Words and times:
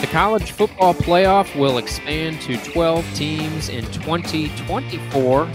The 0.00 0.06
college 0.06 0.52
football 0.52 0.94
playoff 0.94 1.58
will 1.58 1.76
expand 1.76 2.40
to 2.42 2.56
12 2.56 3.04
teams 3.16 3.68
in 3.68 3.84
2024. 3.86 5.50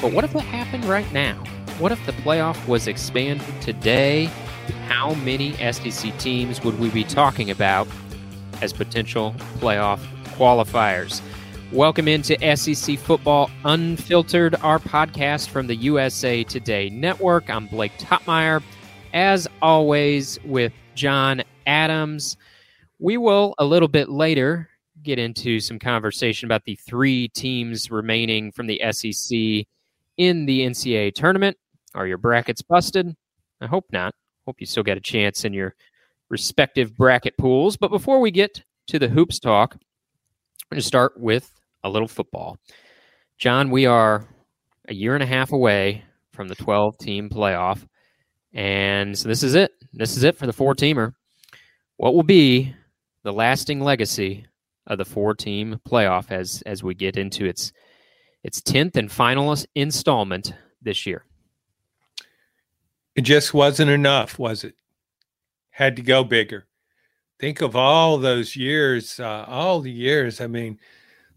But 0.00 0.12
what 0.12 0.22
if 0.22 0.36
it 0.36 0.40
happened 0.40 0.84
right 0.84 1.12
now? 1.12 1.34
What 1.80 1.90
if 1.90 2.06
the 2.06 2.12
playoff 2.12 2.68
was 2.68 2.86
expanded 2.86 3.60
today? 3.60 4.26
How 4.86 5.14
many 5.14 5.54
SEC 5.72 6.16
teams 6.16 6.62
would 6.62 6.78
we 6.78 6.90
be 6.90 7.02
talking 7.02 7.50
about 7.50 7.88
as 8.62 8.72
potential 8.72 9.34
playoff 9.58 9.98
qualifiers? 10.36 11.20
Welcome 11.72 12.06
into 12.06 12.38
SEC 12.56 13.00
Football 13.00 13.50
Unfiltered, 13.64 14.54
our 14.62 14.78
podcast 14.78 15.48
from 15.48 15.66
the 15.66 15.74
USA 15.74 16.44
Today 16.44 16.88
Network. 16.88 17.50
I'm 17.50 17.66
Blake 17.66 17.98
Toppmeyer, 17.98 18.62
as 19.12 19.48
always, 19.60 20.38
with 20.44 20.72
John 20.94 21.42
Adams. 21.66 22.36
We 22.98 23.16
will, 23.16 23.54
a 23.58 23.64
little 23.64 23.88
bit 23.88 24.08
later, 24.08 24.68
get 25.02 25.18
into 25.18 25.60
some 25.60 25.78
conversation 25.78 26.46
about 26.46 26.64
the 26.64 26.74
three 26.76 27.28
teams 27.28 27.90
remaining 27.90 28.50
from 28.52 28.66
the 28.66 28.80
SEC 28.90 29.66
in 30.16 30.46
the 30.46 30.60
NCAA 30.60 31.14
tournament. 31.14 31.56
Are 31.94 32.06
your 32.06 32.18
brackets 32.18 32.62
busted? 32.62 33.14
I 33.60 33.66
hope 33.66 33.86
not. 33.92 34.14
Hope 34.46 34.60
you 34.60 34.66
still 34.66 34.82
got 34.82 34.96
a 34.96 35.00
chance 35.00 35.44
in 35.44 35.52
your 35.52 35.74
respective 36.28 36.96
bracket 36.96 37.36
pools. 37.38 37.76
But 37.76 37.90
before 37.90 38.20
we 38.20 38.30
get 38.30 38.62
to 38.88 38.98
the 38.98 39.08
hoops 39.08 39.38
talk, 39.38 39.74
I'm 39.74 40.74
going 40.74 40.80
to 40.80 40.86
start 40.86 41.18
with 41.18 41.50
a 41.84 41.88
little 41.88 42.08
football. 42.08 42.58
John, 43.38 43.70
we 43.70 43.86
are 43.86 44.26
a 44.88 44.94
year 44.94 45.14
and 45.14 45.22
a 45.22 45.26
half 45.26 45.52
away 45.52 46.04
from 46.32 46.48
the 46.48 46.54
12 46.56 46.98
team 46.98 47.30
playoff. 47.30 47.86
And 48.52 49.16
so 49.16 49.28
this 49.28 49.42
is 49.42 49.54
it. 49.54 49.72
This 49.92 50.16
is 50.16 50.24
it 50.24 50.36
for 50.36 50.46
the 50.46 50.52
four 50.52 50.74
teamer. 50.74 51.12
What 51.96 52.14
will 52.14 52.22
be 52.22 52.74
the 53.22 53.32
lasting 53.32 53.80
legacy 53.80 54.46
of 54.86 54.98
the 54.98 55.04
four 55.04 55.34
team 55.34 55.80
playoff 55.86 56.30
as 56.30 56.62
as 56.66 56.82
we 56.82 56.94
get 56.94 57.16
into 57.16 57.44
its 57.44 57.72
its 58.44 58.60
10th 58.60 58.96
and 58.96 59.10
final 59.10 59.56
installment 59.74 60.54
this 60.80 61.06
year? 61.06 61.24
It 63.16 63.22
just 63.22 63.52
wasn't 63.52 63.90
enough, 63.90 64.38
was 64.38 64.62
it? 64.62 64.74
Had 65.70 65.96
to 65.96 66.02
go 66.02 66.22
bigger. 66.22 66.66
Think 67.40 67.60
of 67.60 67.74
all 67.74 68.18
those 68.18 68.56
years, 68.56 69.18
uh, 69.18 69.44
all 69.46 69.80
the 69.80 69.90
years. 69.90 70.40
I 70.40 70.46
mean, 70.46 70.78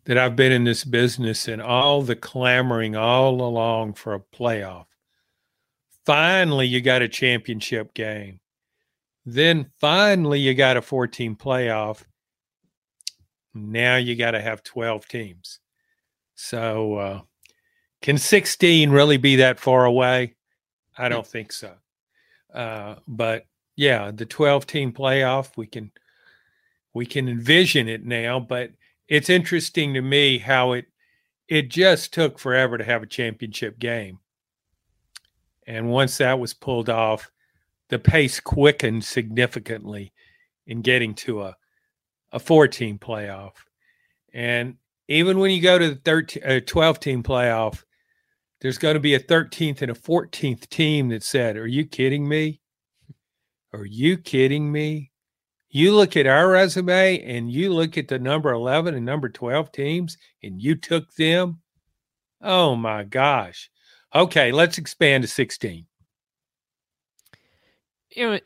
that 0.06 0.18
I've 0.18 0.36
been 0.36 0.52
in 0.52 0.64
this 0.64 0.84
business 0.84 1.48
and 1.48 1.62
all 1.62 2.02
the 2.02 2.16
clamoring 2.16 2.96
all 2.96 3.42
along 3.42 3.94
for 3.94 4.14
a 4.14 4.20
playoff. 4.20 4.86
Finally, 6.06 6.68
you 6.68 6.82
got 6.82 7.04
a 7.04 7.08
championship 7.08 7.94
game. 7.94 8.41
Then 9.26 9.72
finally, 9.80 10.40
you 10.40 10.54
got 10.54 10.78
a 10.78 10.82
14 10.82 11.36
playoff. 11.36 12.04
Now 13.54 13.98
you 13.98 14.16
got 14.16 14.32
to 14.32 14.42
have 14.42 14.64
12 14.64 15.08
teams. 15.08 15.60
So, 16.36 16.96
uh, 16.96 17.22
can 18.02 18.18
16 18.18 18.90
really 18.90 19.18
be 19.18 19.38
that 19.38 19.60
far 19.60 19.86
away? 19.86 20.36
I 20.98 21.10
don't 21.10 21.28
think 21.28 21.52
so. 21.52 21.76
Uh, 22.54 22.96
but 23.08 23.46
yeah, 23.76 24.12
the 24.12 24.26
12 24.26 24.66
team 24.66 24.92
playoff, 24.92 25.52
we 25.56 25.68
can 25.68 25.92
we 26.94 27.06
can 27.06 27.30
envision 27.30 27.88
it 27.88 28.04
now, 28.04 28.40
but 28.40 28.72
it's 29.08 29.30
interesting 29.30 29.94
to 29.94 30.02
me 30.02 30.40
how 30.40 30.74
it 30.74 30.86
it 31.48 31.70
just 31.70 32.14
took 32.14 32.40
forever 32.40 32.78
to 32.78 32.84
have 32.84 33.04
a 33.04 33.08
championship 33.08 33.78
game. 33.78 34.20
And 35.68 35.90
once 35.90 36.18
that 36.18 36.40
was 36.40 36.54
pulled 36.54 36.90
off, 36.90 37.32
the 37.92 38.00
pace 38.00 38.40
quickened 38.40 39.04
significantly 39.04 40.14
in 40.66 40.82
getting 40.82 41.14
to 41.14 41.44
a 41.44 41.56
a 42.32 42.40
four 42.40 42.66
team 42.66 42.98
playoff. 42.98 43.52
And 44.34 44.78
even 45.10 45.38
when 45.38 45.52
you 45.52 45.62
go 45.62 45.78
to 45.78 45.90
the 45.90 46.02
13 46.06 46.44
uh, 46.44 46.60
12 46.66 47.00
team 47.02 47.22
playoff, 47.22 47.84
there's 48.62 48.78
going 48.78 48.94
to 48.94 49.02
be 49.02 49.16
a 49.16 49.20
13th 49.20 49.82
and 49.82 49.92
a 49.92 49.96
14th 49.96 50.70
team 50.70 51.10
that 51.10 51.24
said, 51.24 51.58
"Are 51.58 51.68
you 51.68 51.86
kidding 51.86 52.28
me? 52.28 52.62
Are 53.74 53.86
you 53.86 54.18
kidding 54.18 54.72
me? 54.72 55.12
You 55.70 55.94
look 55.94 56.16
at 56.16 56.28
our 56.28 56.50
resume 56.50 57.22
and 57.24 57.52
you 57.52 57.74
look 57.74 57.98
at 57.98 58.08
the 58.08 58.20
number 58.20 58.52
11 58.52 58.96
and 58.96 59.06
number 59.06 59.30
12 59.30 59.72
teams 59.72 60.18
and 60.44 60.62
you 60.62 60.76
took 60.76 61.14
them. 61.16 61.62
Oh 62.42 62.76
my 62.76 63.04
gosh. 63.04 63.70
Okay, 64.14 64.52
let's 64.52 64.78
expand 64.78 65.24
to 65.24 65.28
16. 65.30 65.86
You 68.12 68.30
know, 68.30 68.40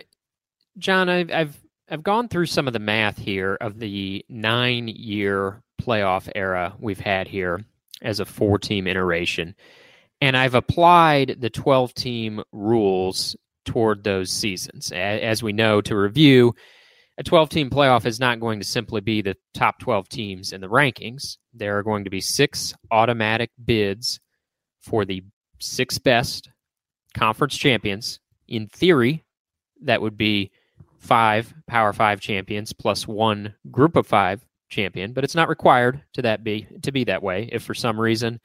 John, 0.78 1.10
I've, 1.10 1.32
I've 1.32 1.62
I've 1.90 2.04
gone 2.04 2.28
through 2.28 2.48
some 2.48 2.68
of 2.68 2.74
the 2.74 2.80
math 2.80 3.18
here 3.18 3.58
of 3.62 3.80
the 3.80 4.26
nine 4.28 4.88
year 4.88 5.62
playoff 5.82 6.30
era 6.34 6.74
we've 6.80 7.00
had 7.00 7.28
here 7.28 7.64
as 8.02 8.20
a 8.20 8.26
four 8.26 8.58
team 8.58 8.88
iteration. 8.88 9.56
And 10.22 10.36
I've 10.36 10.56
applied 10.56 11.38
the 11.40 11.50
12 11.50 11.94
team 11.94 12.42
rules 12.52 13.36
toward 13.66 14.04
those 14.04 14.32
seasons. 14.32 14.92
As 14.92 15.44
we 15.44 15.54
know, 15.54 15.82
to 15.82 15.96
review, 15.96 16.56
a 17.18 17.24
12 17.24 17.50
team 17.50 17.70
playoff 17.70 18.06
is 18.06 18.20
not 18.20 18.40
going 18.40 18.60
to 18.60 18.66
simply 18.66 19.02
be 19.02 19.22
the 19.22 19.36
top 19.54 19.80
12 19.80 20.10
teams 20.10 20.54
in 20.54 20.62
the 20.62 20.68
rankings. 20.68 21.38
There 21.54 21.78
are 21.78 21.84
going 21.84 22.06
to 22.06 22.10
be 22.10 22.22
six 22.22 22.74
automatic 22.92 23.52
bids 23.64 24.20
for 24.82 25.06
the 25.06 25.24
six 25.60 25.98
best 26.00 26.50
conference 27.14 27.58
champions. 27.58 28.20
In 28.48 28.68
theory, 28.68 29.24
that 29.82 30.02
would 30.02 30.18
be 30.18 30.52
five 30.98 31.54
Power 31.68 31.94
Five 31.94 32.20
champions 32.20 32.74
plus 32.74 33.08
one 33.08 33.54
Group 33.72 33.96
of 33.96 34.08
Five 34.08 34.46
champion, 34.70 35.14
but 35.14 35.24
it's 35.24 35.36
not 35.36 35.50
required 35.50 36.02
to 36.14 36.22
that 36.24 36.44
be 36.44 36.68
to 36.84 36.92
be 36.92 37.04
that 37.06 37.24
way. 37.24 37.50
If 37.52 37.64
for 37.64 37.74
some 37.74 38.00
reason 38.00 38.40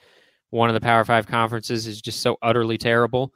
one 0.50 0.68
of 0.68 0.74
the 0.74 0.80
Power 0.80 1.04
Five 1.04 1.26
conferences 1.26 1.86
is 1.86 2.00
just 2.00 2.20
so 2.20 2.36
utterly 2.42 2.78
terrible 2.78 3.32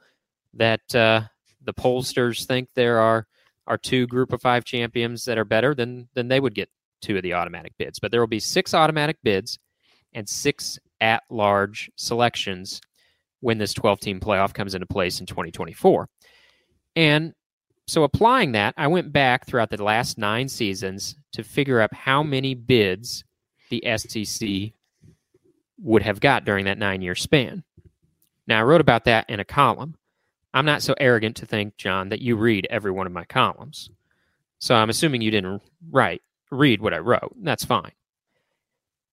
that 0.53 0.95
uh, 0.95 1.21
the 1.63 1.73
pollsters 1.73 2.45
think 2.45 2.69
there 2.75 2.99
are 2.99 3.27
are 3.67 3.77
two 3.77 4.05
group 4.05 4.31
of 4.31 4.41
five 4.41 4.63
champions 4.63 5.25
that 5.25 5.37
are 5.37 5.45
better, 5.45 5.73
then 5.73 6.07
then 6.13 6.27
they 6.27 6.39
would 6.39 6.55
get 6.55 6.69
two 7.01 7.17
of 7.17 7.23
the 7.23 7.33
automatic 7.33 7.73
bids. 7.77 7.99
But 7.99 8.11
there 8.11 8.19
will 8.19 8.27
be 8.27 8.39
six 8.39 8.73
automatic 8.73 9.17
bids 9.23 9.59
and 10.13 10.27
six 10.27 10.79
at 11.01 11.23
large 11.29 11.91
selections 11.95 12.81
when 13.41 13.57
this 13.57 13.73
12 13.73 13.99
team 13.99 14.19
playoff 14.19 14.53
comes 14.53 14.73
into 14.73 14.87
place 14.87 15.19
in 15.19 15.25
2024. 15.25 16.07
And 16.95 17.33
so 17.87 18.03
applying 18.03 18.53
that, 18.53 18.73
I 18.77 18.87
went 18.87 19.13
back 19.13 19.45
throughout 19.45 19.69
the 19.69 19.83
last 19.83 20.17
nine 20.17 20.47
seasons 20.47 21.15
to 21.33 21.43
figure 21.43 21.79
out 21.79 21.93
how 21.93 22.23
many 22.23 22.55
bids 22.55 23.23
the 23.69 23.83
SEC 23.97 24.73
would 25.79 26.01
have 26.01 26.19
got 26.19 26.45
during 26.45 26.65
that 26.65 26.77
nine 26.77 27.01
year 27.01 27.15
span. 27.15 27.63
Now, 28.47 28.59
I 28.59 28.63
wrote 28.63 28.81
about 28.81 29.05
that 29.05 29.29
in 29.29 29.39
a 29.39 29.45
column. 29.45 29.95
I'm 30.53 30.65
not 30.65 30.81
so 30.81 30.95
arrogant 30.99 31.35
to 31.37 31.45
think, 31.45 31.77
John, 31.77 32.09
that 32.09 32.21
you 32.21 32.37
read 32.37 32.67
every 32.69 32.91
one 32.91 33.07
of 33.07 33.13
my 33.13 33.25
columns. 33.25 33.89
So 34.59 34.73
I'm 34.73 34.89
assuming 34.89 35.21
you 35.21 35.31
didn't 35.31 35.61
write 35.91 36.21
read 36.51 36.81
what 36.81 36.93
I 36.93 36.99
wrote. 36.99 37.35
That's 37.41 37.65
fine. 37.65 37.91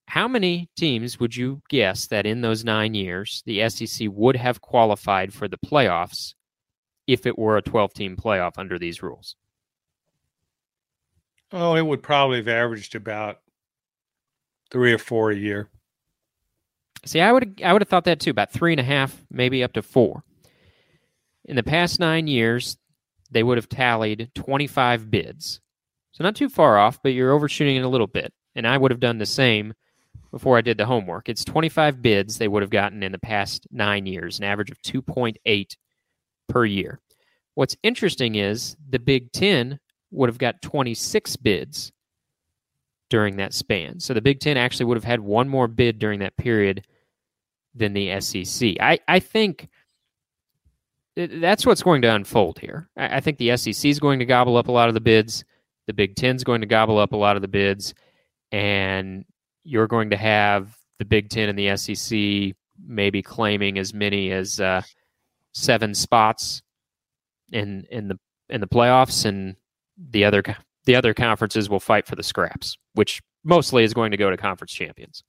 How 0.07 0.27
many 0.27 0.69
teams 0.75 1.19
would 1.19 1.35
you 1.35 1.61
guess 1.69 2.07
that 2.07 2.25
in 2.25 2.41
those 2.41 2.63
nine 2.63 2.93
years 2.93 3.43
the 3.45 3.67
SEC 3.69 4.07
would 4.11 4.35
have 4.35 4.61
qualified 4.61 5.33
for 5.33 5.47
the 5.47 5.57
playoffs 5.57 6.33
if 7.07 7.25
it 7.25 7.37
were 7.37 7.57
a 7.57 7.61
12 7.61 7.93
team 7.93 8.15
playoff 8.15 8.53
under 8.57 8.79
these 8.79 9.03
rules? 9.03 9.35
Oh, 11.51 11.75
it 11.75 11.85
would 11.85 12.01
probably 12.01 12.37
have 12.37 12.47
averaged 12.47 12.95
about 12.95 13.39
three 14.71 14.91
or 14.91 14.97
four 14.97 15.31
a 15.31 15.35
year. 15.35 15.69
See, 17.05 17.21
I 17.21 17.31
would 17.31 17.61
I 17.63 17.73
would 17.73 17.81
have 17.81 17.89
thought 17.89 18.05
that 18.05 18.19
too, 18.19 18.31
about 18.31 18.51
three 18.51 18.73
and 18.73 18.79
a 18.79 18.83
half, 18.83 19.15
maybe 19.29 19.63
up 19.63 19.73
to 19.73 19.81
four. 19.81 20.23
In 21.45 21.55
the 21.55 21.63
past 21.63 21.99
nine 21.99 22.27
years, 22.27 22.77
they 23.29 23.43
would 23.43 23.57
have 23.57 23.69
tallied 23.69 24.31
25 24.35 25.11
bids. 25.11 25.59
So 26.13 26.23
not 26.23 26.35
too 26.35 26.49
far 26.49 26.77
off, 26.77 27.01
but 27.03 27.13
you're 27.13 27.33
overshooting 27.33 27.75
it 27.75 27.83
a 27.83 27.89
little 27.89 28.07
bit. 28.07 28.33
And 28.55 28.67
I 28.67 28.77
would 28.77 28.91
have 28.91 28.99
done 28.99 29.17
the 29.17 29.25
same 29.25 29.73
before 30.31 30.57
I 30.57 30.61
did 30.61 30.77
the 30.77 30.85
homework. 30.85 31.27
It's 31.27 31.43
25 31.43 32.01
bids 32.01 32.37
they 32.37 32.47
would 32.47 32.63
have 32.63 32.69
gotten 32.69 33.03
in 33.03 33.11
the 33.11 33.19
past 33.19 33.67
nine 33.71 34.05
years, 34.05 34.39
an 34.39 34.45
average 34.45 34.71
of 34.71 34.81
2.8 34.81 35.75
per 36.47 36.65
year. 36.65 36.99
What's 37.55 37.77
interesting 37.83 38.35
is 38.35 38.75
the 38.89 38.99
Big 38.99 39.31
Ten 39.31 39.79
would 40.11 40.29
have 40.29 40.37
got 40.37 40.61
26 40.61 41.35
bids 41.37 41.91
during 43.09 43.37
that 43.37 43.53
span. 43.53 43.99
So 43.99 44.13
the 44.13 44.21
Big 44.21 44.39
Ten 44.39 44.57
actually 44.57 44.87
would 44.87 44.97
have 44.97 45.03
had 45.03 45.19
one 45.19 45.47
more 45.47 45.67
bid 45.67 45.99
during 45.99 46.19
that 46.19 46.37
period 46.37 46.85
than 47.75 47.93
the 47.93 48.19
SEC. 48.19 48.75
I, 48.79 48.99
I 49.07 49.19
think 49.19 49.69
that's 51.15 51.65
what's 51.65 51.83
going 51.83 52.01
to 52.03 52.13
unfold 52.13 52.59
here. 52.59 52.89
I, 52.97 53.17
I 53.17 53.19
think 53.19 53.37
the 53.37 53.55
SEC 53.57 53.85
is 53.85 53.99
going 53.99 54.19
to 54.19 54.25
gobble 54.25 54.57
up 54.57 54.67
a 54.67 54.71
lot 54.71 54.87
of 54.87 54.93
the 54.93 55.01
bids. 55.01 55.43
The 55.87 55.93
Big 55.93 56.15
Ten 56.15 56.35
is 56.35 56.43
going 56.43 56.61
to 56.61 56.67
gobble 56.67 56.97
up 56.97 57.13
a 57.13 57.17
lot 57.17 57.35
of 57.35 57.41
the 57.41 57.47
bids. 57.47 57.93
And 58.51 59.25
you're 59.63 59.87
going 59.87 60.09
to 60.11 60.17
have 60.17 60.75
the 60.99 61.05
Big 61.05 61.29
Ten 61.29 61.49
and 61.49 61.57
the 61.57 61.75
SEC 61.77 62.55
maybe 62.83 63.21
claiming 63.21 63.77
as 63.77 63.93
many 63.93 64.31
as 64.31 64.59
uh, 64.59 64.81
seven 65.53 65.93
spots 65.93 66.61
in 67.51 67.85
in 67.89 68.07
the 68.07 68.19
in 68.49 68.61
the 68.61 68.67
playoffs, 68.67 69.25
and 69.25 69.55
the 69.97 70.25
other 70.25 70.43
the 70.85 70.95
other 70.95 71.13
conferences 71.13 71.69
will 71.69 71.79
fight 71.79 72.05
for 72.05 72.15
the 72.15 72.23
scraps, 72.23 72.77
which 72.93 73.21
mostly 73.43 73.83
is 73.83 73.93
going 73.93 74.11
to 74.11 74.17
go 74.17 74.29
to 74.29 74.37
conference 74.37 74.73
champions. 74.73 75.23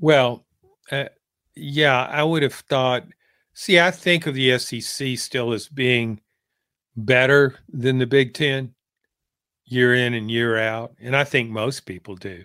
Well, 0.00 0.46
uh, 0.90 1.06
yeah, 1.54 2.04
I 2.04 2.22
would 2.22 2.42
have 2.42 2.54
thought. 2.54 3.04
See, 3.54 3.80
I 3.80 3.90
think 3.90 4.26
of 4.26 4.34
the 4.34 4.56
SEC 4.58 5.18
still 5.18 5.52
as 5.52 5.68
being 5.68 6.20
better 6.96 7.56
than 7.68 7.98
the 7.98 8.06
Big 8.06 8.34
Ten 8.34 8.74
year 9.64 9.94
in 9.94 10.14
and 10.14 10.30
year 10.30 10.56
out, 10.56 10.94
and 11.00 11.16
I 11.16 11.24
think 11.24 11.50
most 11.50 11.80
people 11.80 12.14
do. 12.16 12.44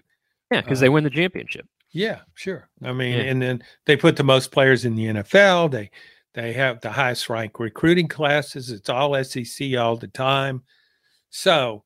Yeah, 0.52 0.62
because 0.62 0.80
uh, 0.80 0.82
they 0.82 0.90
win 0.90 1.04
the 1.04 1.10
championship. 1.10 1.66
Yeah, 1.94 2.22
sure. 2.34 2.68
I 2.84 2.92
mean, 2.92 3.18
yeah. 3.18 3.24
and 3.25 3.42
then 3.42 3.63
they 3.86 3.95
put 3.95 4.16
the 4.16 4.24
most 4.24 4.51
players 4.51 4.84
in 4.84 4.95
the 4.95 5.06
NFL. 5.06 5.72
They 5.72 5.92
they 6.34 6.51
have 6.54 6.81
the 6.81 6.92
highest 6.92 7.30
ranked 7.30 7.60
recruiting 7.60 8.07
classes. 8.07 8.72
It's 8.72 8.90
all 8.90 9.24
SEC 9.24 9.75
all 9.78 9.95
the 9.95 10.07
time. 10.07 10.63
So, 11.30 11.84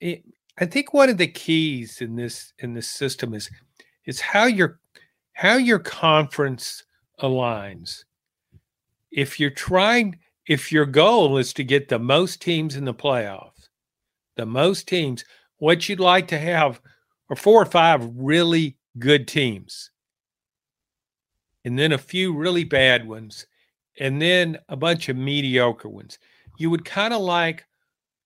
it, 0.00 0.24
I 0.60 0.66
think 0.66 0.94
one 0.94 1.08
of 1.08 1.18
the 1.18 1.26
keys 1.26 2.00
in 2.00 2.14
this 2.14 2.52
in 2.60 2.72
this 2.72 2.88
system 2.88 3.34
is 3.34 3.50
is 4.06 4.20
how 4.20 4.46
your 4.46 4.78
how 5.32 5.56
your 5.56 5.80
conference 5.80 6.84
aligns. 7.20 8.04
If 9.10 9.40
you're 9.40 9.50
trying, 9.50 10.18
if 10.46 10.70
your 10.70 10.86
goal 10.86 11.36
is 11.36 11.52
to 11.54 11.64
get 11.64 11.88
the 11.88 11.98
most 11.98 12.40
teams 12.40 12.76
in 12.76 12.84
the 12.84 12.94
playoffs, 12.94 13.68
the 14.36 14.46
most 14.46 14.86
teams, 14.86 15.24
what 15.56 15.88
you'd 15.88 15.98
like 15.98 16.28
to 16.28 16.38
have 16.38 16.80
are 17.28 17.36
four 17.36 17.60
or 17.60 17.66
five 17.66 18.08
really 18.14 18.77
good 18.98 19.28
teams, 19.28 19.90
and 21.64 21.78
then 21.78 21.92
a 21.92 21.98
few 21.98 22.34
really 22.34 22.64
bad 22.64 23.06
ones, 23.06 23.46
and 23.98 24.20
then 24.20 24.58
a 24.68 24.76
bunch 24.76 25.08
of 25.08 25.16
mediocre 25.16 25.88
ones. 25.88 26.18
You 26.58 26.70
would 26.70 26.84
kind 26.84 27.14
of 27.14 27.20
like 27.20 27.66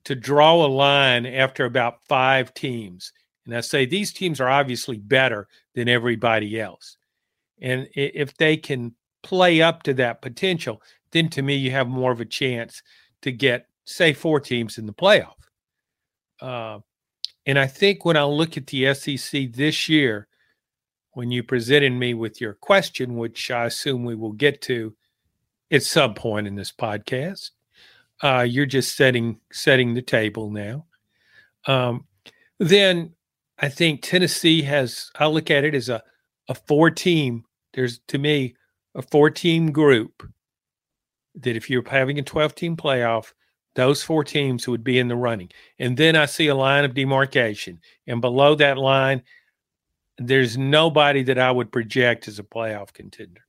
to 0.05 0.15
draw 0.15 0.65
a 0.65 0.67
line 0.67 1.27
after 1.27 1.65
about 1.65 2.03
five 2.05 2.53
teams. 2.55 3.13
And 3.47 3.55
I 3.55 3.61
say 3.61 3.87
these 3.87 4.13
teams 4.13 4.41
are 4.41 4.49
obviously 4.49 4.99
better 4.99 5.49
than 5.75 5.89
everybody 5.89 6.61
else. 6.61 6.97
And 7.61 7.89
if 7.95 8.37
they 8.37 8.57
can 8.57 8.95
play 9.23 9.63
up 9.63 9.83
to 9.85 9.95
that 9.95 10.23
potential, 10.23 10.83
then 11.13 11.29
to 11.31 11.43
me, 11.43 11.55
you 11.55 11.71
have 11.71 11.89
more 11.89 12.13
of 12.13 12.21
a 12.21 12.25
chance 12.25 12.83
to 13.23 13.31
get, 13.31 13.67
say, 13.85 14.13
four 14.13 14.41
teams 14.41 14.79
in 14.79 14.87
the 14.87 14.93
playoff. 14.93 15.35
Uh, 16.41 16.81
and 17.47 17.59
I 17.59 17.67
think 17.67 18.05
when 18.05 18.17
I 18.17 18.25
look 18.25 18.57
at 18.57 18.67
the 18.67 18.93
SEC 18.95 19.53
this 19.53 19.89
year, 19.89 20.27
when 21.12 21.31
you 21.31 21.43
presented 21.43 21.93
me 21.93 22.14
with 22.14 22.41
your 22.41 22.55
question, 22.55 23.17
which 23.17 23.50
I 23.50 23.67
assume 23.67 24.05
we 24.05 24.14
will 24.14 24.32
get 24.32 24.62
to 24.62 24.94
at 25.70 25.82
some 25.82 26.14
point 26.14 26.47
in 26.47 26.55
this 26.55 26.73
podcast. 26.73 27.50
Uh, 28.23 28.47
you're 28.49 28.67
just 28.67 28.97
setting 28.97 29.41
setting 29.53 29.94
the 29.94 30.03
table 30.03 30.50
now. 30.50 30.87
Um, 31.67 32.06
then 32.59 33.14
I 33.59 33.69
think 33.69 34.03
Tennessee 34.03 34.62
has. 34.62 35.11
I 35.19 35.26
look 35.26 35.50
at 35.50 35.64
it 35.64 35.75
as 35.75 35.88
a 35.88 36.03
a 36.49 36.55
four 36.55 36.91
team. 36.91 37.44
There's 37.75 38.00
to 38.09 38.19
me 38.19 38.55
a 38.94 39.03
four 39.03 39.31
team 39.31 39.73
group 39.73 40.23
that 41.35 41.56
if 41.56 41.70
you're 41.70 41.88
having 41.88 42.19
a 42.19 42.23
12 42.23 42.55
team 42.55 42.76
playoff, 42.76 43.32
those 43.75 44.03
four 44.03 44.23
teams 44.23 44.69
would 44.69 44.85
be 44.85 44.99
in 44.99 45.09
the 45.09 45.17
running. 45.17 45.50
And 45.79 45.97
then 45.97 46.14
I 46.14 46.26
see 46.26 46.49
a 46.49 46.55
line 46.55 46.85
of 46.85 46.94
demarcation, 46.94 47.81
and 48.06 48.20
below 48.20 48.55
that 48.56 48.76
line, 48.79 49.23
there's 50.29 50.59
nobody 50.59 51.23
that 51.25 51.39
I 51.39 51.51
would 51.51 51.73
project 51.73 52.29
as 52.29 52.39
a 52.39 52.43
playoff 52.43 52.93
contender. 52.93 53.43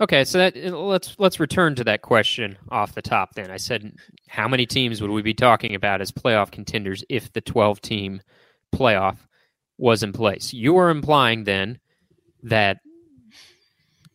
Okay, 0.00 0.24
so 0.24 0.38
that 0.38 0.56
uh, 0.56 0.76
let's 0.76 1.16
let's 1.18 1.40
return 1.40 1.74
to 1.76 1.84
that 1.84 2.02
question 2.02 2.58
off 2.70 2.94
the 2.94 3.02
top. 3.02 3.34
Then 3.34 3.50
I 3.50 3.56
said, 3.56 3.96
how 4.28 4.48
many 4.48 4.66
teams 4.66 5.00
would 5.00 5.10
we 5.10 5.22
be 5.22 5.34
talking 5.34 5.74
about 5.74 6.00
as 6.00 6.10
playoff 6.10 6.50
contenders 6.50 7.04
if 7.08 7.32
the 7.32 7.40
12 7.40 7.80
team 7.80 8.20
playoff 8.74 9.18
was 9.78 10.02
in 10.02 10.12
place? 10.12 10.52
You 10.52 10.76
are 10.78 10.90
implying 10.90 11.44
then 11.44 11.78
that 12.42 12.78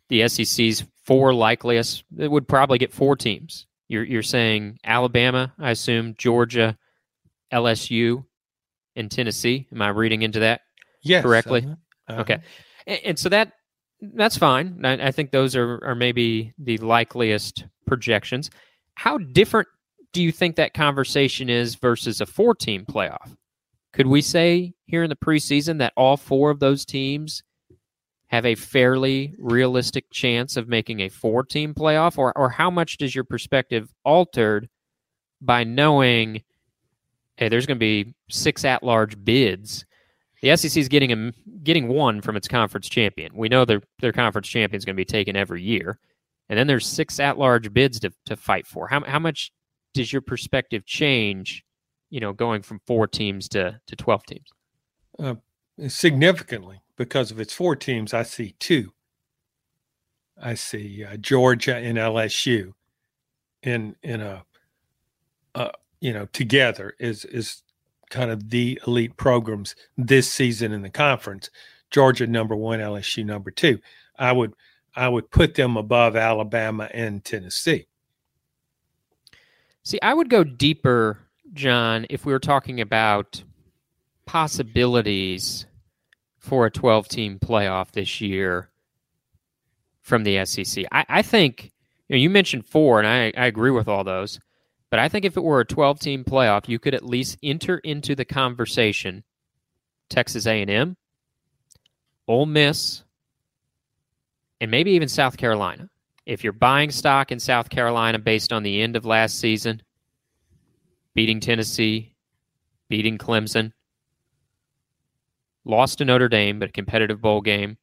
the 0.10 0.28
SEC's 0.28 0.84
four 1.04 1.34
likeliest 1.34 2.04
it 2.18 2.30
would 2.30 2.48
probably 2.48 2.78
get 2.78 2.94
four 2.94 3.16
teams. 3.16 3.66
You're 3.88 4.04
you're 4.04 4.24
saying 4.24 4.80
Alabama, 4.84 5.54
I 5.58 5.72
assume, 5.72 6.16
Georgia, 6.18 6.78
LSU, 7.52 8.26
and 8.96 9.10
Tennessee. 9.10 9.68
Am 9.72 9.82
I 9.82 9.90
reading 9.90 10.22
into 10.22 10.42
that 10.42 10.62
yes, 11.10 11.24
correctly? 11.24 11.62
Uh-huh. 11.66 11.76
Uh-huh. 12.08 12.22
Okay, 12.22 12.38
and, 12.88 13.00
and 13.06 13.20
so 13.20 13.30
that 13.30 13.54
that's 14.02 14.38
fine. 14.38 14.86
I, 14.86 15.08
I, 15.08 15.12
think 15.12 15.32
those 15.32 15.56
are, 15.56 15.84
are 15.84 15.96
maybe 15.96 16.54
the 16.58 16.78
likeliest 16.78 17.66
projections. 17.86 18.50
How 18.96 19.18
different 19.18 19.68
do 20.14 20.22
you 20.22 20.32
think 20.32 20.56
that 20.56 20.74
conversation 20.74 21.50
is 21.50 21.76
versus 21.76 22.22
a 22.22 22.26
four 22.26 22.56
team 22.56 22.86
playoff? 22.86 23.36
Could 23.94 24.08
we 24.08 24.22
say 24.22 24.74
here 24.86 25.04
in 25.04 25.10
the 25.10 25.16
preseason 25.16 25.80
that 25.80 25.94
all 25.98 26.18
four 26.18 26.50
of 26.50 26.60
those 26.60 26.86
teams 26.86 27.44
have 28.28 28.46
a 28.46 28.56
fairly 28.56 29.36
realistic 29.40 30.06
chance 30.12 30.56
of 30.56 30.68
making 30.68 31.02
a 31.02 31.10
four 31.10 31.44
team 31.44 31.74
playoff? 31.74 32.18
Or, 32.18 32.38
or 32.38 32.50
how 32.50 32.70
much 32.70 32.98
does 32.98 33.14
your 33.14 33.24
perspective 33.24 33.92
altered 34.06 34.70
by 35.42 35.64
knowing, 35.64 36.44
hey, 37.38 37.50
there's 37.50 37.66
going 37.66 37.78
to 37.78 37.80
be 37.80 38.14
six 38.30 38.64
at 38.64 38.84
large 38.84 39.24
bids 39.24 39.86
the 40.42 40.56
SEC 40.56 40.78
is 40.78 40.88
getting 40.88 41.12
a, 41.12 41.32
getting 41.64 41.88
one 41.88 42.22
from 42.22 42.36
its 42.36 42.48
conference 42.48 42.88
champion. 42.88 43.32
We 43.36 43.50
know 43.50 43.66
their 43.66 43.82
their 44.00 44.14
conference 44.14 44.48
champion 44.48 44.78
is 44.78 44.86
going 44.86 44.96
to 44.96 45.00
be 45.00 45.06
taken 45.06 45.36
every 45.36 45.62
year, 45.62 46.00
and 46.48 46.58
then 46.58 46.68
there's 46.68 46.88
six 46.88 47.20
at 47.20 47.38
large 47.38 47.74
bids 47.74 48.00
to 48.02 48.12
to 48.26 48.36
fight 48.36 48.66
for. 48.66 48.88
How 48.88 49.04
how 49.04 49.20
much 49.20 49.52
does 49.94 50.12
your 50.12 50.22
perspective 50.22 50.86
change? 50.86 51.64
You 52.10 52.20
know, 52.20 52.34
going 52.34 52.62
from 52.62 52.80
four 52.88 53.08
teams 53.08 53.50
to 53.50 53.80
to 53.88 53.96
twelve 53.96 54.24
teams. 54.26 54.50
Uh, 55.18 55.36
significantly, 55.88 56.82
because 56.96 57.32
if 57.32 57.40
it's 57.40 57.54
four 57.54 57.76
teams, 57.76 58.14
I 58.14 58.24
see 58.24 58.56
two. 58.60 58.94
I 60.42 60.54
see 60.54 61.04
uh, 61.04 61.18
Georgia 61.18 61.76
and 61.76 61.98
LSU 61.98 62.74
in 63.64 63.96
in 64.04 64.22
a 64.22 64.46
uh, 65.56 65.72
you 66.00 66.14
know 66.14 66.28
together 66.28 66.96
is 67.00 67.26
is 67.26 67.64
kind 68.10 68.32
of 68.32 68.50
the 68.50 68.80
elite 68.88 69.16
programs 69.18 69.76
this 69.98 70.32
season 70.32 70.72
in 70.72 70.82
the 70.82 70.90
conference. 70.90 71.50
Georgia 71.92 72.28
number 72.28 72.56
one, 72.56 72.80
LSU 72.80 73.26
number 73.26 73.52
two. 73.52 73.80
I 74.18 74.32
would 74.32 74.54
I 74.96 75.08
would 75.08 75.32
put 75.32 75.56
them 75.56 75.78
above 75.78 76.16
Alabama 76.16 76.90
and 76.94 77.24
Tennessee. 77.24 77.88
See, 79.84 80.00
I 80.02 80.14
would 80.14 80.30
go 80.30 80.44
deeper, 80.44 81.20
John, 81.54 82.06
if 82.10 82.26
we 82.26 82.34
were 82.34 82.40
talking 82.40 82.82
about 82.82 83.44
possibilities 84.26 85.66
for 86.38 86.66
a 86.66 86.72
12 86.72 87.08
team 87.08 87.40
playoff 87.40 87.92
this 87.92 88.22
year 88.22 88.70
from 90.02 90.24
the 90.24 90.44
SEC. 90.46 90.86
I, 90.92 91.06
I 91.10 91.22
think 91.22 91.72
you, 92.08 92.16
know, 92.16 92.18
you 92.18 92.30
mentioned 92.30 92.66
four, 92.66 93.00
and 93.00 93.08
I, 93.08 93.32
I 93.42 93.46
agree 93.46 93.72
with 93.72 93.88
all 93.88 94.04
those. 94.04 94.40
But 94.90 95.00
I 95.00 95.10
think 95.10 95.26
if 95.26 95.38
it 95.38 95.44
were 95.44 95.60
a 95.60 95.66
12 95.66 96.00
team 96.00 96.24
playoff, 96.24 96.68
you 96.68 96.80
could 96.80 96.96
at 96.96 97.06
least 97.06 97.38
enter 97.44 97.78
into 97.80 98.16
the 98.16 98.26
conversation 98.26 99.24
Texas 100.10 100.48
A&M, 100.48 100.98
Ole 102.28 102.46
Miss, 102.48 103.04
and 104.60 104.72
maybe 104.72 104.92
even 104.92 105.08
South 105.08 105.38
Carolina. 105.38 105.90
If 106.26 106.44
you're 106.44 106.54
buying 106.54 106.92
stock 106.92 107.32
in 107.32 107.40
South 107.40 107.70
Carolina 107.70 108.20
based 108.20 108.52
on 108.52 108.64
the 108.64 108.82
end 108.82 108.96
of 108.96 109.06
last 109.06 109.40
season, 109.40 109.82
beating 111.14 111.40
Tennessee, 111.40 112.16
beating 112.88 113.18
Clemson, 113.18 113.74
lost 115.66 116.00
to 116.00 116.06
Notre 116.06 116.30
Dame, 116.30 116.60
but 116.60 116.70
a 116.70 116.72
competitive 116.72 117.22
bowl 117.22 117.42
game. 117.42 117.78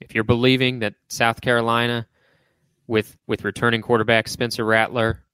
If 0.00 0.14
you're 0.14 0.24
believing 0.24 0.78
that 0.80 0.94
South 1.08 1.40
Carolina, 1.40 2.06
with 2.86 3.16
with 3.26 3.44
returning 3.44 3.82
quarterback 3.82 4.28
Spencer 4.28 4.64
Rattler, 4.64 5.24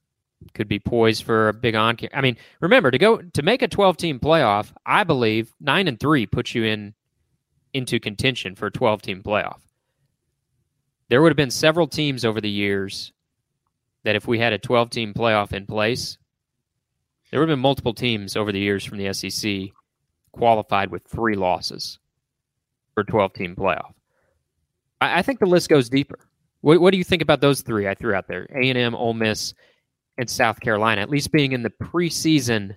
could 0.52 0.68
be 0.68 0.78
poised 0.78 1.24
for 1.24 1.48
a 1.48 1.54
big 1.54 1.74
on. 1.74 1.96
I 2.12 2.20
mean, 2.20 2.36
remember 2.60 2.90
to 2.90 2.98
go 2.98 3.18
to 3.18 3.42
make 3.42 3.62
a 3.62 3.68
12 3.68 3.96
team 3.96 4.20
playoff. 4.20 4.72
I 4.84 5.04
believe 5.04 5.54
nine 5.60 5.88
and 5.88 5.98
three 5.98 6.26
puts 6.26 6.54
you 6.54 6.64
in 6.64 6.94
into 7.72 7.98
contention 7.98 8.54
for 8.54 8.66
a 8.66 8.70
12 8.72 9.02
team 9.02 9.22
playoff. 9.22 9.58
There 11.08 11.20
would 11.20 11.30
have 11.30 11.36
been 11.36 11.50
several 11.50 11.86
teams 11.86 12.24
over 12.24 12.40
the 12.40 12.50
years 12.50 13.12
that 14.04 14.16
if 14.16 14.26
we 14.26 14.38
had 14.38 14.52
a 14.52 14.58
12 14.58 14.90
team 14.90 15.14
playoff 15.14 15.52
in 15.52 15.66
place, 15.66 16.18
There 17.30 17.40
would 17.40 17.48
have 17.48 17.56
been 17.56 17.62
multiple 17.62 17.94
teams 17.94 18.36
over 18.36 18.52
the 18.52 18.60
years 18.60 18.84
from 18.84 18.98
the 18.98 19.12
SEC 19.12 19.74
qualified 20.32 20.90
with 20.90 21.04
three 21.04 21.34
losses 21.34 21.98
for 22.94 23.00
a 23.00 23.06
12 23.06 23.32
team 23.32 23.56
playoff. 23.56 23.92
I, 25.00 25.18
I, 25.18 25.22
think 25.22 25.40
the 25.40 25.46
list 25.46 25.68
goes 25.68 25.88
deeper. 25.88 26.18
What, 26.60 26.80
what, 26.80 26.92
do 26.92 26.98
you 26.98 27.04
think 27.04 27.22
about 27.22 27.40
those 27.40 27.62
three 27.62 27.88
I 27.88 27.94
threw 27.94 28.14
out 28.14 28.28
there? 28.28 28.44
A&M, 28.54 28.94
Ole 28.94 29.14
Miss, 29.14 29.54
and 30.18 30.28
South 30.28 30.60
Carolina, 30.60 31.00
at 31.00 31.10
least 31.10 31.32
being 31.32 31.52
in 31.52 31.62
the 31.62 31.70
preseason 31.70 32.76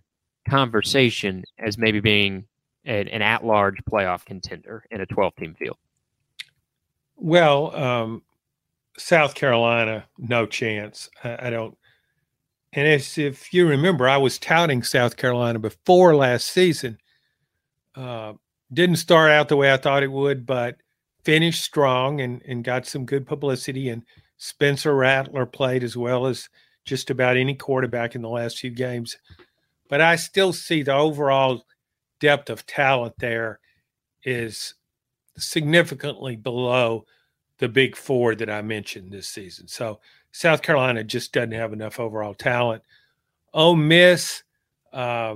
conversation 0.50 1.44
as 1.60 1.78
maybe 1.78 2.00
being 2.00 2.46
an, 2.86 3.08
an 3.08 3.22
at-large 3.22 3.78
playoff 3.90 4.26
contender 4.26 4.86
in 4.92 5.02
a 5.02 5.06
12-team 5.06 5.56
field. 5.56 5.78
Well, 7.16 7.76
um, 7.76 8.22
South 8.98 9.36
Carolina, 9.36 10.06
no 10.18 10.46
chance. 10.46 11.10
I, 11.24 11.48
I 11.48 11.50
don't. 11.50 11.78
And 12.74 12.88
as 12.88 13.18
if 13.18 13.54
you 13.54 13.68
remember, 13.68 14.08
I 14.08 14.18
was 14.18 14.38
touting 14.38 14.84
South 14.84 15.18
Carolina 15.18 15.60
before 15.60 16.16
last 16.16 16.48
season. 16.50 17.00
Uh, 17.96 18.34
didn't 18.72 18.98
start 18.98 19.32
out 19.32 19.48
the 19.48 19.56
way 19.56 19.72
I 19.72 19.78
thought 19.78 20.04
it 20.04 20.12
would, 20.12 20.46
but 20.46 20.78
finished 21.24 21.64
strong 21.64 22.22
and, 22.22 22.42
and 22.48 22.64
got 22.64 22.86
some 22.86 23.06
good 23.06 23.26
publicity. 23.26 23.90
And 23.90 24.04
Spencer 24.38 24.96
Rattler 24.96 25.46
played 25.46 25.84
as 25.84 25.98
well 25.98 26.28
as 26.28 26.50
just 26.88 27.10
about 27.10 27.38
any 27.38 27.54
quarterback 27.54 28.16
in 28.16 28.22
the 28.22 28.30
last 28.30 28.58
few 28.58 28.72
games. 28.72 29.18
But 29.90 30.02
I 30.02 30.16
still 30.16 30.54
see 30.54 30.82
the 30.82 30.96
overall 30.96 31.66
depth 32.20 32.50
of 32.50 32.66
talent 32.66 33.14
there 33.20 33.60
is 34.24 34.74
significantly 35.38 36.36
below 36.36 37.06
the 37.60 37.70
big 37.70 37.96
four 37.96 38.36
that 38.36 38.50
I 38.50 38.62
mentioned 38.62 39.12
this 39.12 39.28
season. 39.28 39.68
So 39.68 40.00
South 40.32 40.62
Carolina 40.62 41.04
just 41.04 41.34
doesn't 41.34 41.52
have 41.52 41.74
enough 41.74 42.00
overall 42.00 42.34
talent. 42.34 42.84
Ole 43.54 43.76
Miss, 43.76 44.44
uh, 44.94 45.36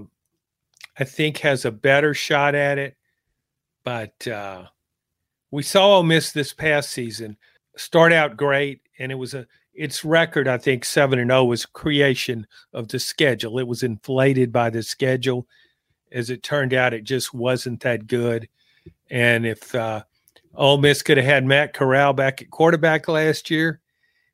I 0.98 1.04
think, 1.04 1.40
has 1.40 1.66
a 1.66 1.72
better 1.72 2.14
shot 2.14 2.56
at 2.56 2.78
it, 2.78 2.96
but 3.84 4.28
uh, 4.28 4.66
we 5.50 5.64
saw 5.64 5.98
Ole 5.98 6.04
Miss 6.04 6.32
this 6.32 6.54
past 6.54 6.92
season 6.92 7.38
start 7.76 8.14
out 8.14 8.38
great, 8.38 8.82
and 9.00 9.12
it 9.12 9.16
was 9.16 9.34
a 9.34 9.48
its 9.74 10.04
record, 10.04 10.48
I 10.48 10.58
think, 10.58 10.86
seven 10.86 11.20
and 11.20 11.30
zero 11.30 11.42
oh 11.42 11.46
was 11.46 11.66
creation 11.66 12.46
of 12.74 12.88
the 12.90 13.00
schedule. 13.00 13.60
It 13.60 13.68
was 13.68 13.84
inflated 13.84 14.52
by 14.52 14.70
the 14.70 14.84
schedule. 14.84 15.48
As 16.12 16.30
it 16.30 16.44
turned 16.44 16.74
out, 16.74 16.94
it 16.94 17.04
just 17.04 17.34
wasn't 17.34 17.82
that 17.82 18.08
good. 18.08 18.50
And 19.10 19.46
if 19.46 19.74
uh, 19.74 20.04
Ole 20.56 20.78
Miss 20.78 21.02
could 21.02 21.18
have 21.18 21.26
had 21.26 21.46
Matt 21.46 21.74
Corral 21.74 22.14
back 22.14 22.42
at 22.42 22.50
quarterback 22.50 23.08
last 23.08 23.50
year, 23.50 23.80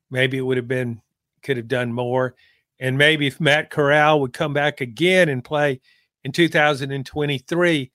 maybe 0.09 0.37
it 0.37 0.41
would 0.41 0.57
have 0.57 0.67
been 0.67 1.01
could 1.43 1.57
have 1.57 1.67
done 1.67 1.93
more. 1.93 2.35
And 2.79 2.97
maybe 2.97 3.27
if 3.27 3.39
Matt 3.39 3.69
Corral 3.69 4.21
would 4.21 4.33
come 4.33 4.53
back 4.53 4.81
again 4.81 5.29
and 5.29 5.43
play 5.43 5.81
in 6.23 6.31
2023, 6.31 7.91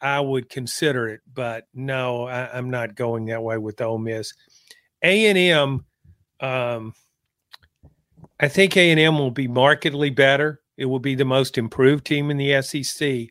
I 0.00 0.20
would 0.20 0.48
consider 0.48 1.08
it. 1.08 1.20
But 1.32 1.66
no, 1.74 2.26
I, 2.26 2.56
am 2.56 2.70
not 2.70 2.94
going 2.94 3.26
that 3.26 3.42
way 3.42 3.58
with 3.58 3.80
Ole 3.80 3.98
Miss. 3.98 4.32
A 5.02 5.26
and 5.26 5.38
M 5.38 5.84
um, 6.40 6.94
I 8.40 8.48
think 8.48 8.76
A 8.76 8.90
and 8.90 9.00
M 9.00 9.18
will 9.18 9.30
be 9.30 9.48
markedly 9.48 10.10
better. 10.10 10.60
It 10.76 10.86
will 10.86 10.98
be 10.98 11.14
the 11.14 11.24
most 11.24 11.56
improved 11.56 12.04
team 12.04 12.30
in 12.30 12.36
the 12.36 12.60
SEC. 12.62 13.28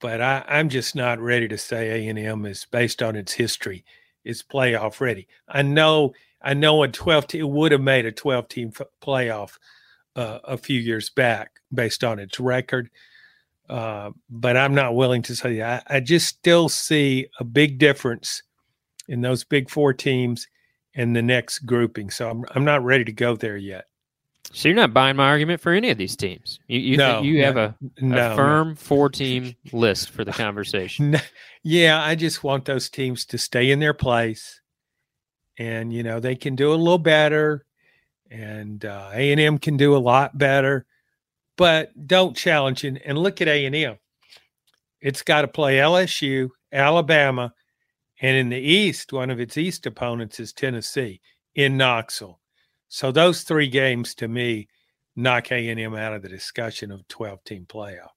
But 0.00 0.20
I, 0.20 0.44
I'm 0.46 0.68
just 0.68 0.94
not 0.94 1.18
ready 1.18 1.48
to 1.48 1.56
say 1.56 2.04
A 2.04 2.08
and 2.08 2.18
M 2.18 2.44
is 2.46 2.66
based 2.70 3.02
on 3.02 3.16
its 3.16 3.32
history. 3.32 3.84
It's 4.24 4.42
playoff 4.42 5.00
ready. 5.00 5.28
I 5.48 5.62
know. 5.62 6.14
I 6.42 6.52
know 6.52 6.82
a 6.82 6.88
12 6.88 7.26
team, 7.26 7.40
it 7.40 7.48
would 7.48 7.72
have 7.72 7.80
made 7.80 8.04
a 8.04 8.12
12 8.12 8.48
team 8.48 8.72
f- 8.78 8.86
playoff 9.00 9.56
uh, 10.14 10.40
a 10.44 10.58
few 10.58 10.78
years 10.78 11.08
back 11.08 11.52
based 11.72 12.04
on 12.04 12.18
its 12.18 12.38
record. 12.38 12.90
Uh, 13.66 14.10
but 14.28 14.56
I'm 14.56 14.74
not 14.74 14.94
willing 14.94 15.22
to 15.22 15.34
say. 15.34 15.62
I, 15.62 15.82
I 15.86 16.00
just 16.00 16.28
still 16.28 16.68
see 16.68 17.28
a 17.40 17.44
big 17.44 17.78
difference 17.78 18.42
in 19.08 19.22
those 19.22 19.42
big 19.42 19.70
four 19.70 19.94
teams 19.94 20.46
and 20.94 21.14
the 21.14 21.22
next 21.22 21.60
grouping. 21.60 22.10
So 22.10 22.30
I'm 22.30 22.44
I'm 22.54 22.64
not 22.64 22.84
ready 22.84 23.04
to 23.04 23.12
go 23.12 23.36
there 23.36 23.56
yet. 23.56 23.86
So 24.52 24.68
you're 24.68 24.76
not 24.76 24.92
buying 24.94 25.16
my 25.16 25.26
argument 25.26 25.60
for 25.60 25.72
any 25.72 25.90
of 25.90 25.98
these 25.98 26.16
teams. 26.16 26.60
You 26.68 26.78
you, 26.78 26.96
no, 26.96 27.22
you 27.22 27.38
no, 27.38 27.44
have 27.44 27.56
a, 27.56 27.74
no, 28.00 28.36
firm 28.36 28.76
four 28.76 29.08
team 29.08 29.54
list 29.72 30.10
for 30.10 30.24
the 30.24 30.32
conversation. 30.32 31.16
yeah, 31.62 32.02
I 32.02 32.14
just 32.14 32.44
want 32.44 32.64
those 32.64 32.88
teams 32.90 33.24
to 33.26 33.38
stay 33.38 33.70
in 33.70 33.80
their 33.80 33.94
place, 33.94 34.60
and 35.58 35.92
you 35.92 36.02
know 36.02 36.20
they 36.20 36.36
can 36.36 36.54
do 36.54 36.72
a 36.72 36.76
little 36.76 36.98
better, 36.98 37.64
and 38.30 38.84
uh, 38.84 39.10
A 39.12 39.32
and 39.32 39.40
M 39.40 39.58
can 39.58 39.76
do 39.76 39.96
a 39.96 39.98
lot 39.98 40.36
better, 40.36 40.86
but 41.56 41.90
don't 42.06 42.36
challenge 42.36 42.84
and, 42.84 42.98
and 42.98 43.18
look 43.18 43.40
at 43.40 43.48
A 43.48 43.64
and 43.64 43.74
M. 43.74 43.98
It's 45.00 45.22
got 45.22 45.42
to 45.42 45.48
play 45.48 45.78
LSU, 45.78 46.50
Alabama, 46.72 47.52
and 48.24 48.38
in 48.38 48.48
the 48.48 48.56
East, 48.56 49.12
one 49.12 49.28
of 49.28 49.38
its 49.38 49.58
East 49.58 49.84
opponents 49.84 50.40
is 50.40 50.54
Tennessee 50.54 51.20
in 51.54 51.76
Knoxville. 51.76 52.40
So 52.88 53.12
those 53.12 53.42
three 53.42 53.68
games 53.68 54.14
to 54.14 54.28
me 54.28 54.66
knock 55.14 55.52
A&M 55.52 55.94
out 55.94 56.14
of 56.14 56.22
the 56.22 56.30
discussion 56.30 56.90
of 56.90 57.06
12 57.08 57.44
team 57.44 57.66
playoff. 57.68 58.08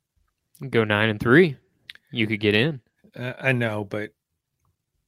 Go 0.69 0.85
nine 0.85 1.09
and 1.09 1.19
three. 1.19 1.57
You 2.09 2.25
could 2.25 2.39
get 2.39 2.55
in. 2.55 2.79
Uh, 3.19 3.33
I 3.37 3.51
know, 3.51 3.83
but 3.83 4.11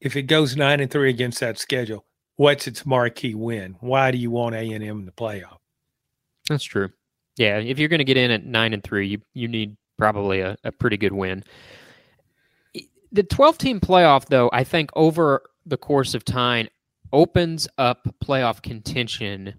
if 0.01 0.17
it 0.17 0.23
goes 0.23 0.57
nine 0.57 0.81
and 0.81 0.91
three 0.91 1.09
against 1.09 1.39
that 1.39 1.57
schedule, 1.57 2.05
what's 2.35 2.67
its 2.67 2.85
marquee 2.85 3.35
win? 3.35 3.77
Why 3.79 4.11
do 4.11 4.17
you 4.17 4.31
want 4.31 4.55
A&M 4.55 4.81
in 4.81 5.05
the 5.05 5.13
playoff? 5.13 5.59
That's 6.49 6.65
true. 6.65 6.89
Yeah, 7.37 7.59
if 7.59 7.79
you're 7.79 7.87
going 7.87 7.99
to 7.99 8.03
get 8.03 8.17
in 8.17 8.31
at 8.31 8.43
nine 8.43 8.73
and 8.73 8.83
three, 8.83 9.07
you 9.07 9.21
you 9.33 9.47
need 9.47 9.77
probably 9.97 10.41
a, 10.41 10.57
a 10.65 10.73
pretty 10.73 10.97
good 10.97 11.13
win 11.13 11.45
the 13.11 13.23
12 13.23 13.57
team 13.57 13.79
playoff, 13.79 14.25
though, 14.27 14.49
I 14.53 14.63
think 14.63 14.91
over 14.95 15.43
the 15.65 15.77
course 15.77 16.13
of 16.13 16.23
time 16.25 16.67
opens 17.11 17.67
up 17.77 18.07
playoff 18.23 18.61
contention 18.61 19.55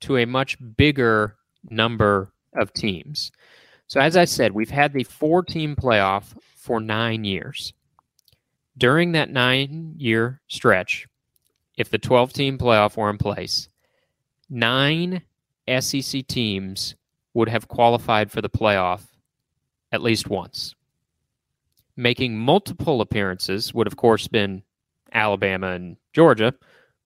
to 0.00 0.16
a 0.16 0.24
much 0.24 0.56
bigger 0.76 1.36
number 1.68 2.32
of 2.54 2.72
teams. 2.72 3.30
So, 3.86 4.00
as 4.00 4.16
I 4.16 4.24
said, 4.24 4.52
we've 4.52 4.70
had 4.70 4.92
the 4.92 5.04
four 5.04 5.42
team 5.42 5.76
playoff 5.76 6.34
for 6.56 6.80
nine 6.80 7.24
years. 7.24 7.72
During 8.78 9.12
that 9.12 9.30
nine 9.30 9.94
year 9.98 10.40
stretch, 10.48 11.06
if 11.76 11.90
the 11.90 11.98
12 11.98 12.32
team 12.32 12.56
playoff 12.56 12.96
were 12.96 13.10
in 13.10 13.18
place, 13.18 13.68
nine 14.48 15.22
SEC 15.80 16.26
teams 16.26 16.94
would 17.34 17.48
have 17.48 17.68
qualified 17.68 18.30
for 18.30 18.40
the 18.40 18.48
playoff 18.48 19.02
at 19.92 20.02
least 20.02 20.28
once 20.28 20.74
making 22.00 22.38
multiple 22.38 23.00
appearances 23.00 23.74
would, 23.74 23.86
of 23.86 23.96
course, 23.96 24.26
been 24.26 24.62
Alabama 25.12 25.68
and 25.72 25.96
Georgia. 26.12 26.54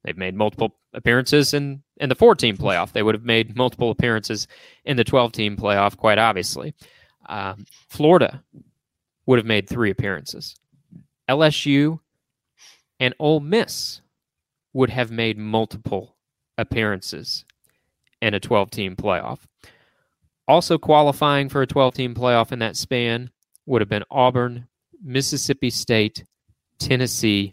They've 0.05 0.17
made 0.17 0.35
multiple 0.35 0.77
appearances 0.93 1.53
in, 1.53 1.83
in 1.97 2.09
the 2.09 2.15
four 2.15 2.35
team 2.35 2.57
playoff. 2.57 2.93
They 2.93 3.03
would 3.03 3.15
have 3.15 3.25
made 3.25 3.57
multiple 3.57 3.91
appearances 3.91 4.47
in 4.85 4.97
the 4.97 5.05
12 5.05 5.33
team 5.33 5.57
playoff, 5.57 5.97
quite 5.97 6.19
obviously. 6.19 6.75
Um, 7.27 7.67
Florida 7.89 8.43
would 9.27 9.39
have 9.39 9.47
made 9.47 9.69
three 9.69 9.91
appearances. 9.91 10.57
LSU 11.29 12.01
and 13.01 13.15
Ole 13.19 13.41
Miss 13.41 14.01
would 14.73 14.91
have 14.91 15.11
made 15.11 15.39
multiple 15.39 16.17
appearances 16.59 17.45
in 18.21 18.35
a 18.35 18.41
12 18.41 18.71
team 18.71 18.97
playoff. 18.97 19.41
Also 20.47 20.77
qualifying 20.77 21.49
for 21.49 21.63
a 21.63 21.67
12 21.67 21.95
team 21.95 22.15
playoff 22.15 22.53
in 22.53 22.59
that 22.59 22.77
span 22.77 23.31
would 23.67 23.81
have 23.81 23.89
been 23.89 24.05
Auburn, 24.11 24.69
Mississippi 25.05 25.69
State, 25.69 26.25
Tennessee, 26.79 27.53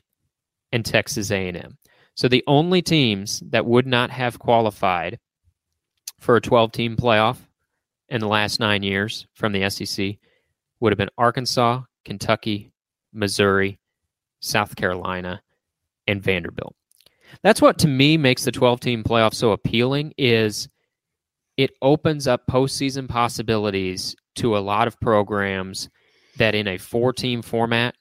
and 0.72 0.86
Texas 0.86 1.32
A&M. 1.32 1.78
So 2.16 2.28
the 2.28 2.44
only 2.48 2.82
teams 2.82 3.44
that 3.50 3.66
would 3.66 3.86
not 3.86 4.10
have 4.10 4.40
qualified 4.40 5.20
for 6.20 6.38
a 6.38 6.42
12-team 6.42 6.96
playoff 6.96 7.38
in 8.08 8.22
the 8.22 8.28
last 8.28 8.60
9 8.60 8.84
years 8.84 9.28
from 9.34 9.52
the 9.52 9.70
SEC 9.70 10.16
would 10.80 10.92
have 10.92 10.98
been 10.98 11.10
Arkansas, 11.18 11.82
Kentucky, 12.06 12.72
Missouri, 13.14 13.80
South 14.40 14.76
Carolina, 14.76 15.42
and 16.08 16.24
Vanderbilt. 16.24 16.76
That's 17.44 17.62
what 17.62 17.78
to 17.80 17.88
me 17.88 18.18
makes 18.18 18.46
the 18.46 18.52
12-team 18.52 19.04
playoff 19.04 19.34
so 19.34 19.52
appealing 19.52 20.14
is 20.18 20.70
it 21.58 21.72
opens 21.82 22.28
up 22.28 22.48
postseason 22.48 23.10
possibilities 23.10 24.16
to 24.36 24.58
a 24.58 24.60
lot 24.60 24.88
of 24.88 25.00
programs– 25.02 25.90
that 26.38 26.56
in 26.56 26.68
a 26.68 26.78
four 26.78 27.14
team 27.14 27.42
format 27.42 27.96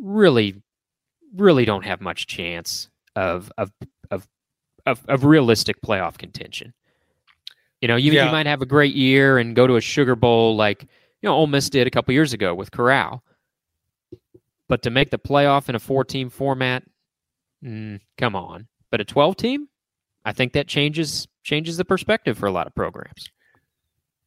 really 0.00 0.62
really 1.34 1.64
don't 1.64 1.84
have 1.84 2.00
much 2.00 2.26
chance 2.26 2.88
of 3.16 3.52
of 3.58 3.72
of 4.10 4.28
of, 4.86 5.04
of 5.08 5.24
realistic 5.24 5.80
playoff 5.80 6.18
contention. 6.18 6.74
You 7.80 7.88
know, 7.88 7.96
you, 7.96 8.12
yeah. 8.12 8.26
you 8.26 8.32
might 8.32 8.46
have 8.46 8.62
a 8.62 8.66
great 8.66 8.94
year 8.94 9.38
and 9.38 9.56
go 9.56 9.66
to 9.66 9.76
a 9.76 9.80
Sugar 9.80 10.14
Bowl 10.14 10.56
like 10.56 10.82
you 10.82 11.28
know 11.28 11.34
Ole 11.34 11.46
Miss 11.46 11.68
did 11.70 11.86
a 11.86 11.90
couple 11.90 12.14
years 12.14 12.32
ago 12.32 12.54
with 12.54 12.70
Corral, 12.70 13.22
but 14.68 14.82
to 14.82 14.90
make 14.90 15.10
the 15.10 15.18
playoff 15.18 15.68
in 15.68 15.74
a 15.74 15.80
four 15.80 16.04
team 16.04 16.30
format, 16.30 16.84
mm, 17.64 18.00
come 18.18 18.36
on. 18.36 18.68
But 18.90 19.00
a 19.00 19.04
twelve 19.04 19.36
team, 19.36 19.68
I 20.24 20.32
think 20.32 20.52
that 20.52 20.68
changes 20.68 21.26
changes 21.42 21.76
the 21.76 21.84
perspective 21.84 22.38
for 22.38 22.46
a 22.46 22.52
lot 22.52 22.66
of 22.66 22.74
programs. 22.74 23.30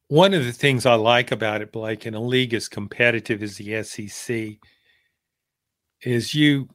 One 0.08 0.34
of 0.34 0.46
the 0.46 0.52
things 0.52 0.86
I 0.86 0.96
like 0.96 1.32
about 1.32 1.62
it, 1.62 1.72
Blake, 1.72 2.06
in 2.06 2.14
a 2.14 2.22
league 2.22 2.54
as 2.54 2.68
competitive 2.68 3.42
as 3.42 3.58
the 3.58 3.84
SEC, 3.84 4.58
is 6.02 6.34
you 6.34 6.70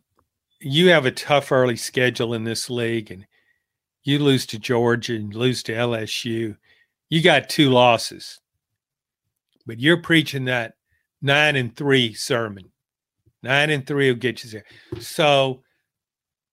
you 0.62 0.88
have 0.90 1.06
a 1.06 1.10
tough 1.10 1.52
early 1.52 1.76
schedule 1.76 2.34
in 2.34 2.44
this 2.44 2.68
league, 2.68 3.10
and 3.10 3.26
you 4.02 4.18
lose 4.18 4.46
to 4.46 4.58
Georgia 4.58 5.14
and 5.14 5.34
lose 5.34 5.62
to 5.64 5.72
LSU. 5.72 6.56
You 7.08 7.22
got 7.22 7.48
two 7.48 7.70
losses, 7.70 8.40
but 9.66 9.80
you're 9.80 10.02
preaching 10.02 10.46
that 10.46 10.74
nine 11.22 11.56
and 11.56 11.74
three 11.74 12.14
sermon. 12.14 12.70
Nine 13.42 13.70
and 13.70 13.86
three 13.86 14.10
will 14.10 14.18
get 14.18 14.44
you 14.44 14.50
there. 14.50 15.00
So 15.00 15.62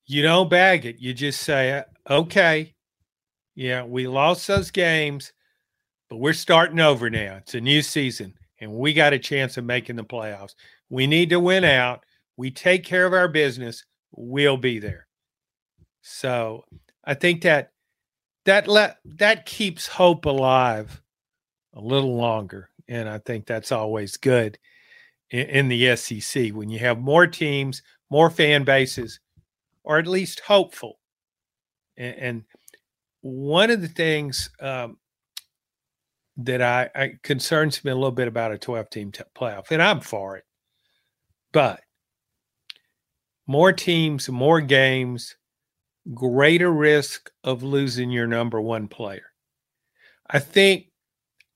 you 0.05 0.21
don't 0.21 0.49
bag 0.49 0.85
it. 0.85 0.99
You 0.99 1.13
just 1.13 1.41
say, 1.41 1.83
okay, 2.09 2.75
yeah, 3.55 3.83
we 3.83 4.07
lost 4.07 4.47
those 4.47 4.71
games 4.71 5.33
but 6.09 6.17
we're 6.17 6.33
starting 6.33 6.79
over 6.79 7.09
now. 7.09 7.35
It's 7.37 7.55
a 7.55 7.61
new 7.61 7.81
season, 7.81 8.33
and 8.59 8.71
we 8.71 8.93
got 8.93 9.13
a 9.13 9.19
chance 9.19 9.57
of 9.57 9.65
making 9.65 9.95
the 9.95 10.03
playoffs. 10.03 10.55
We 10.89 11.07
need 11.07 11.29
to 11.29 11.39
win 11.39 11.63
out. 11.63 12.05
We 12.37 12.51
take 12.51 12.83
care 12.83 13.05
of 13.05 13.13
our 13.13 13.27
business. 13.27 13.83
We'll 14.11 14.57
be 14.57 14.79
there. 14.79 15.07
So 16.01 16.63
I 17.03 17.13
think 17.13 17.41
that 17.41 17.71
that 18.45 18.67
let 18.67 18.97
that 19.05 19.45
keeps 19.45 19.87
hope 19.87 20.25
alive 20.25 21.01
a 21.73 21.81
little 21.81 22.15
longer, 22.15 22.69
and 22.87 23.09
I 23.09 23.17
think 23.19 23.45
that's 23.45 23.71
always 23.71 24.15
good 24.17 24.57
in, 25.29 25.47
in 25.47 25.67
the 25.67 25.95
SEC 25.95 26.51
when 26.53 26.69
you 26.69 26.79
have 26.79 26.99
more 26.99 27.27
teams, 27.27 27.81
more 28.09 28.29
fan 28.29 28.63
bases, 28.63 29.19
or 29.83 29.97
at 29.97 30.07
least 30.07 30.39
hopeful. 30.41 30.99
And, 31.97 32.15
and 32.15 32.43
one 33.21 33.69
of 33.69 33.81
the 33.81 33.87
things 33.87 34.49
um, 34.61 34.97
that 36.37 36.61
I, 36.61 36.89
I, 36.95 37.11
concerns 37.23 37.83
me 37.83 37.91
a 37.91 37.95
little 37.95 38.11
bit 38.11 38.27
about 38.27 38.51
a 38.51 38.57
12 38.57 38.89
team 38.89 39.11
t- 39.11 39.23
playoff, 39.35 39.71
and 39.71 39.81
I'm 39.81 39.99
for 40.01 40.37
it. 40.37 40.43
But 41.51 41.81
more 43.47 43.73
teams, 43.73 44.29
more 44.29 44.61
games, 44.61 45.35
greater 46.13 46.71
risk 46.71 47.31
of 47.43 47.63
losing 47.63 48.11
your 48.11 48.27
number 48.27 48.61
one 48.61 48.87
player. 48.87 49.33
I 50.29 50.39
think 50.39 50.87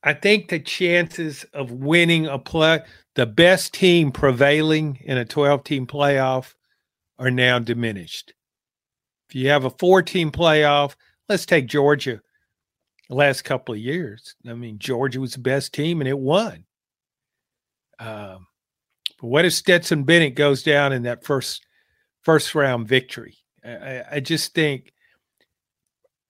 I 0.04 0.14
think 0.14 0.50
the 0.50 0.60
chances 0.60 1.44
of 1.54 1.72
winning 1.72 2.26
a 2.26 2.40
play 2.40 2.82
the 3.16 3.26
best 3.26 3.74
team 3.74 4.12
prevailing 4.12 4.98
in 5.04 5.18
a 5.18 5.26
12 5.26 5.64
team 5.64 5.86
playoff 5.86 6.54
are 7.20 7.30
now 7.30 7.60
diminished. 7.60 8.34
If 9.28 9.36
you 9.36 9.50
have 9.50 9.66
a 9.66 9.70
four 9.70 10.02
team 10.02 10.32
playoff, 10.32 10.96
let's 11.28 11.46
take 11.46 11.68
Georgia 11.68 12.22
the 13.12 13.18
last 13.18 13.42
couple 13.42 13.74
of 13.74 13.80
years. 13.80 14.36
I 14.48 14.54
mean, 14.54 14.80
Georgia 14.80 15.20
was 15.20 15.34
the 15.34 15.40
best 15.40 15.74
team 15.74 16.00
and 16.00 16.08
it 16.08 16.18
won. 16.18 16.64
Um, 18.00 18.48
but 19.20 19.28
what 19.28 19.44
if 19.44 19.52
Stetson 19.52 20.06
Bennett 20.06 20.34
goes 20.34 20.64
down 20.64 20.94
in 20.94 21.04
that 21.04 21.26
first 21.26 21.66
first 22.22 22.56
round 22.56 22.88
victory? 22.88 23.36
I, 23.66 24.04
I 24.14 24.20
just 24.22 24.54
think 24.54 24.94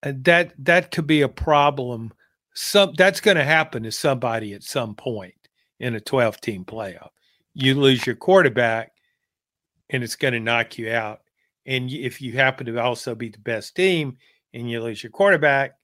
uh, 0.02 0.14
that 0.24 0.54
that 0.58 0.90
could 0.90 1.06
be 1.06 1.22
a 1.22 1.30
problem. 1.30 2.14
Some 2.56 2.94
that's 2.98 3.22
going 3.22 3.38
to 3.38 3.44
happen 3.44 3.84
to 3.84 3.92
somebody 3.92 4.56
at 4.56 4.64
some 4.64 4.96
point 4.96 5.36
in 5.80 5.94
a 5.94 6.00
12 6.00 6.42
team 6.42 6.66
playoff. 6.66 7.10
You 7.54 7.76
lose 7.76 8.08
your 8.08 8.16
quarterback, 8.16 8.92
and 9.92 10.04
it's 10.04 10.16
going 10.16 10.34
to 10.34 10.40
knock 10.40 10.80
you 10.80 10.92
out. 10.92 11.22
And 11.68 11.92
if 11.92 12.24
you 12.24 12.32
happen 12.32 12.66
to 12.66 12.82
also 12.82 13.14
be 13.14 13.30
the 13.30 13.38
best 13.38 13.76
team 13.76 14.18
and 14.52 14.70
you 14.70 14.82
lose 14.82 15.04
your 15.04 15.12
quarterback, 15.12 15.76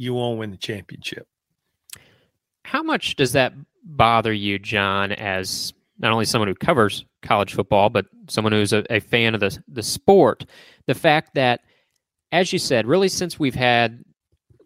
you 0.00 0.14
won't 0.14 0.38
win 0.38 0.50
the 0.50 0.56
championship. 0.56 1.26
How 2.64 2.82
much 2.82 3.16
does 3.16 3.32
that 3.32 3.52
bother 3.84 4.32
you, 4.32 4.58
John, 4.58 5.12
as 5.12 5.74
not 5.98 6.10
only 6.10 6.24
someone 6.24 6.48
who 6.48 6.54
covers 6.54 7.04
college 7.20 7.52
football, 7.52 7.90
but 7.90 8.06
someone 8.26 8.52
who's 8.52 8.72
a, 8.72 8.82
a 8.88 9.00
fan 9.00 9.34
of 9.34 9.40
the, 9.40 9.62
the 9.68 9.82
sport? 9.82 10.46
The 10.86 10.94
fact 10.94 11.34
that, 11.34 11.60
as 12.32 12.50
you 12.50 12.58
said, 12.58 12.86
really 12.86 13.08
since 13.08 13.38
we've 13.38 13.54
had 13.54 14.02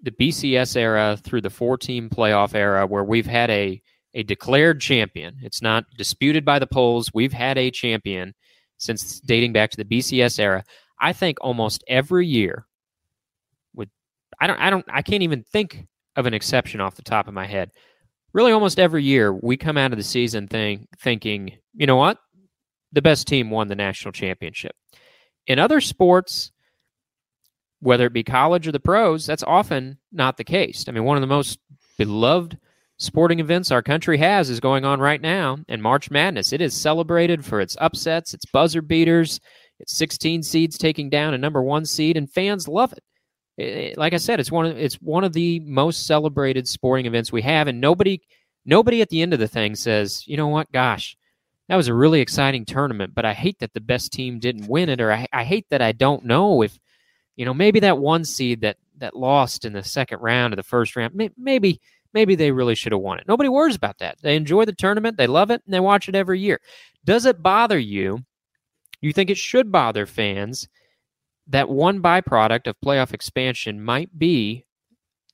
the 0.03 0.13
BCS 0.13 0.77
era 0.77 1.19
through 1.21 1.41
the 1.41 1.51
four 1.51 1.77
team 1.79 2.09
playoff 2.09 2.55
era, 2.55 2.87
where 2.87 3.03
we've 3.03 3.27
had 3.27 3.51
a, 3.51 3.83
a 4.15 4.23
declared 4.23 4.81
champion, 4.81 5.35
it's 5.43 5.61
not 5.61 5.85
disputed 5.99 6.45
by 6.45 6.61
the 6.61 6.67
polls, 6.69 7.11
we've 7.13 7.33
had 7.33 7.59
a 7.59 7.73
champion 7.73 8.35
since 8.79 9.19
dating 9.19 9.53
back 9.53 9.71
to 9.71 9.77
the 9.77 9.85
BCS 9.85 10.39
era. 10.39 10.63
I 11.01 11.13
think 11.13 11.39
almost 11.41 11.83
every 11.89 12.29
year 12.29 12.67
I 14.45 14.47
don't 14.47 14.61
I 14.61 14.69
don't 14.69 14.85
I 14.93 15.01
can't 15.01 15.23
even 15.23 15.43
think 15.43 15.87
of 16.17 16.27
an 16.27 16.35
exception 16.35 16.83
off 16.83 16.97
the 16.97 17.03
top 17.03 17.29
of 17.29 17.33
my 17.33 17.47
head. 17.47 17.71
Really 18.35 18.53
almost 18.53 18.79
every 18.79 19.03
year 19.03 19.33
we 19.33 19.57
come 19.57 19.79
out 19.79 19.93
of 19.93 19.97
the 19.97 20.05
season 20.05 20.49
thing 20.49 20.87
thinking, 20.99 21.57
you 21.73 21.87
know 21.87 21.97
what? 21.97 22.19
The 22.93 23.01
best 23.01 23.27
team 23.27 23.49
won 23.49 23.69
the 23.69 23.75
national 23.75 24.13
championship. 24.13 24.77
In 25.47 25.59
other 25.59 25.81
sports, 25.81 26.53
whether 27.81 28.05
it 28.05 28.13
be 28.13 28.23
college 28.23 28.69
or 28.69 28.73
the 28.73 28.81
pros, 28.81 29.25
that's 29.25 29.43
often 29.45 29.97
not 30.13 30.37
the 30.37 30.45
case. 30.45 30.85
I 30.89 30.93
mean, 30.93 31.05
one 31.05 31.17
of 31.17 31.23
the 31.23 31.27
most 31.27 31.59
beloved 31.97 32.59
sporting 32.99 33.41
events 33.41 33.71
our 33.71 33.83
country 33.83 34.19
has 34.19 34.51
is 34.51 34.61
going 34.61 34.85
on 34.85 35.01
right 35.01 35.23
now 35.23 35.57
in 35.69 35.81
March 35.81 36.11
Madness. 36.11 36.53
It 36.53 36.61
is 36.61 36.75
celebrated 36.75 37.47
for 37.47 37.63
its 37.63 37.79
upsets, 37.81 38.35
its 38.35 38.45
buzzer 38.45 38.83
beaters, 38.83 39.41
its 39.81 39.97
16 39.97 40.43
seeds 40.43 40.77
taking 40.77 41.09
down 41.09 41.33
a 41.33 41.39
number 41.39 41.63
one 41.63 41.87
seed, 41.87 42.19
and 42.19 42.31
fans 42.31 42.69
love 42.69 42.93
it 42.93 43.03
it, 43.57 43.97
like 43.97 44.13
I 44.13 44.19
said, 44.19 44.41
it's 44.41 44.51
one 44.51 44.67
of 44.67 44.77
it's 44.77 44.97
one 44.97 45.25
of 45.25 45.33
the 45.33 45.61
most 45.61 46.07
celebrated 46.07 46.69
sporting 46.69 47.07
events 47.07 47.33
we 47.33 47.43
have, 47.43 47.69
and 47.69 47.81
nobody 47.81 48.21
nobody 48.65 49.01
at 49.01 49.09
the 49.11 49.23
end 49.23 49.33
of 49.33 49.39
the 49.39 49.49
thing 49.49 49.75
says, 49.75 50.27
you 50.27 50.37
know 50.37 50.49
what, 50.49 50.73
gosh, 50.73 51.17
that 51.69 51.77
was 51.77 51.89
a 51.89 51.95
really 51.95 52.21
exciting 52.21 52.65
tournament, 52.65 53.15
but 53.15 53.25
I 53.25 53.33
hate 53.33 53.59
that 53.61 53.73
the 53.73 53.81
best 53.81 54.13
team 54.13 54.39
didn't 54.39 54.69
win 54.69 54.89
it, 54.89 55.01
or 55.01 55.13
I, 55.13 55.27
I 55.33 55.45
hate 55.45 55.67
that 55.71 55.83
I 55.83 55.93
don't 55.93 56.25
know 56.25 56.63
if 56.63 56.79
you 57.37 57.45
know 57.45 57.55
maybe 57.55 57.81
that 57.81 57.99
one 57.99 58.25
seed 58.25 58.61
that 58.63 58.77
that 58.99 59.17
lost 59.17 59.65
in 59.65 59.73
the 59.73 59.83
second 59.83 60.21
round 60.21 60.53
of 60.53 60.57
the 60.57 60.63
first 60.63 60.97
round, 60.97 61.15
maybe 61.37 61.81
maybe 62.13 62.35
they 62.35 62.51
really 62.51 62.75
should 62.75 62.93
have 62.93 63.01
won 63.01 63.19
it. 63.19 63.29
Nobody 63.29 63.49
worries 63.49 63.77
about 63.77 63.99
that. 63.99 64.19
They 64.21 64.37
enjoy 64.37 64.65
the 64.65 64.73
tournament, 64.73 65.17
they 65.17 65.27
love 65.27 65.51
it, 65.51 65.63
and 65.65 65.75
they 65.75 65.81
watch 65.81 66.09
it 66.09 66.15
every 66.15 66.41
year. 66.41 66.61
Does 67.05 67.27
it 67.27 67.43
bother 67.43 67.79
you? 67.79 68.25
You 69.01 69.13
think 69.13 69.31
it 69.31 69.37
should 69.37 69.71
bother 69.71 70.07
fans 70.07 70.69
that 71.47 71.69
one 71.69 72.01
byproduct 72.01 72.67
of 72.67 72.77
playoff 72.85 73.13
expansion 73.13 73.83
might 73.83 74.19
be 74.19 74.65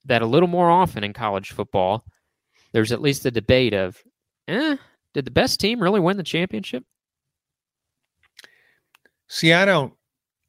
that 0.04 0.22
a 0.22 0.26
little 0.26 0.48
more 0.48 0.70
often 0.70 1.04
in 1.04 1.12
college 1.12 1.50
football, 1.50 2.04
there's 2.72 2.92
at 2.92 3.02
least 3.02 3.26
a 3.26 3.30
debate 3.30 3.74
of, 3.74 4.02
eh, 4.48 4.76
did 5.14 5.24
the 5.24 5.30
best 5.30 5.60
team 5.60 5.80
really 5.80 6.00
win 6.00 6.16
the 6.16 6.22
championship? 6.22 6.84
See, 9.28 9.52
I 9.52 9.64
don't, 9.64 9.92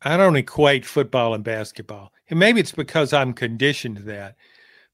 I 0.01 0.17
don't 0.17 0.35
equate 0.35 0.85
football 0.85 1.35
and 1.35 1.43
basketball, 1.43 2.11
and 2.29 2.39
maybe 2.39 2.59
it's 2.59 2.71
because 2.71 3.13
I'm 3.13 3.33
conditioned 3.33 3.97
to 3.97 4.03
that, 4.03 4.35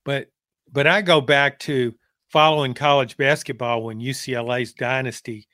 but, 0.04 0.30
but 0.72 0.88
I 0.88 1.02
go 1.02 1.22
back 1.22 1.60
to 1.60 1.96
following 2.30 2.74
college 2.74 3.16
basketball 3.16 3.84
when 3.84 4.02
UCLA's 4.02 4.74
dynasty 4.74 5.48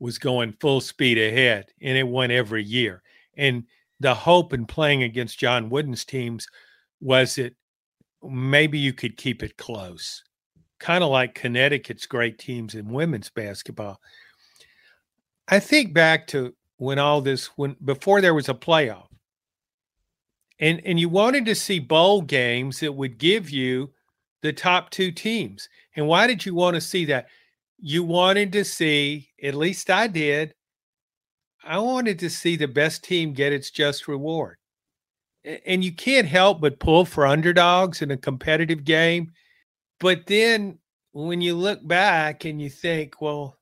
was 0.00 0.18
going 0.18 0.56
full 0.60 0.80
speed 0.80 1.18
ahead, 1.18 1.66
and 1.80 1.96
it 1.96 2.06
won 2.08 2.32
every 2.32 2.64
year, 2.64 3.02
and 3.36 3.64
the 4.00 4.14
hope 4.14 4.52
in 4.52 4.66
playing 4.66 5.02
against 5.02 5.38
John 5.38 5.70
Wooden's 5.70 6.04
teams 6.04 6.46
was 7.00 7.36
that 7.36 7.54
maybe 8.22 8.78
you 8.78 8.92
could 8.92 9.16
keep 9.16 9.42
it 9.42 9.56
close, 9.56 10.22
kind 10.78 11.04
of 11.04 11.10
like 11.10 11.34
Connecticut's 11.34 12.06
great 12.06 12.38
teams 12.38 12.74
in 12.74 12.92
women's 12.92 13.30
basketball. 13.30 14.00
I 15.48 15.60
think 15.60 15.92
back 15.92 16.26
to 16.28 16.54
when 16.78 16.98
all 16.98 17.20
this 17.20 17.46
when 17.56 17.76
before 17.84 18.20
there 18.20 18.34
was 18.34 18.48
a 18.48 18.54
playoff. 18.54 19.06
And 20.60 20.80
and 20.84 20.98
you 20.98 21.08
wanted 21.08 21.44
to 21.46 21.54
see 21.54 21.78
bowl 21.78 22.22
games 22.22 22.80
that 22.80 22.92
would 22.92 23.18
give 23.18 23.50
you 23.50 23.92
the 24.42 24.52
top 24.52 24.90
two 24.90 25.10
teams. 25.10 25.68
And 25.96 26.06
why 26.06 26.26
did 26.26 26.44
you 26.44 26.54
want 26.54 26.74
to 26.74 26.80
see 26.80 27.04
that? 27.06 27.26
You 27.78 28.04
wanted 28.04 28.52
to 28.52 28.64
see, 28.64 29.30
at 29.42 29.54
least 29.54 29.90
I 29.90 30.06
did, 30.06 30.54
I 31.66 31.78
wanted 31.78 32.18
to 32.20 32.30
see 32.30 32.56
the 32.56 32.68
best 32.68 33.04
team 33.04 33.32
get 33.32 33.52
its 33.52 33.70
just 33.70 34.06
reward. 34.08 34.56
And 35.66 35.84
you 35.84 35.92
can't 35.92 36.26
help 36.26 36.60
but 36.60 36.78
pull 36.78 37.04
for 37.04 37.26
underdogs 37.26 38.02
in 38.02 38.10
a 38.10 38.16
competitive 38.16 38.84
game. 38.84 39.32
But 40.00 40.26
then 40.26 40.78
when 41.12 41.40
you 41.40 41.54
look 41.54 41.86
back 41.86 42.44
and 42.44 42.60
you 42.60 42.70
think, 42.70 43.20
well, 43.20 43.56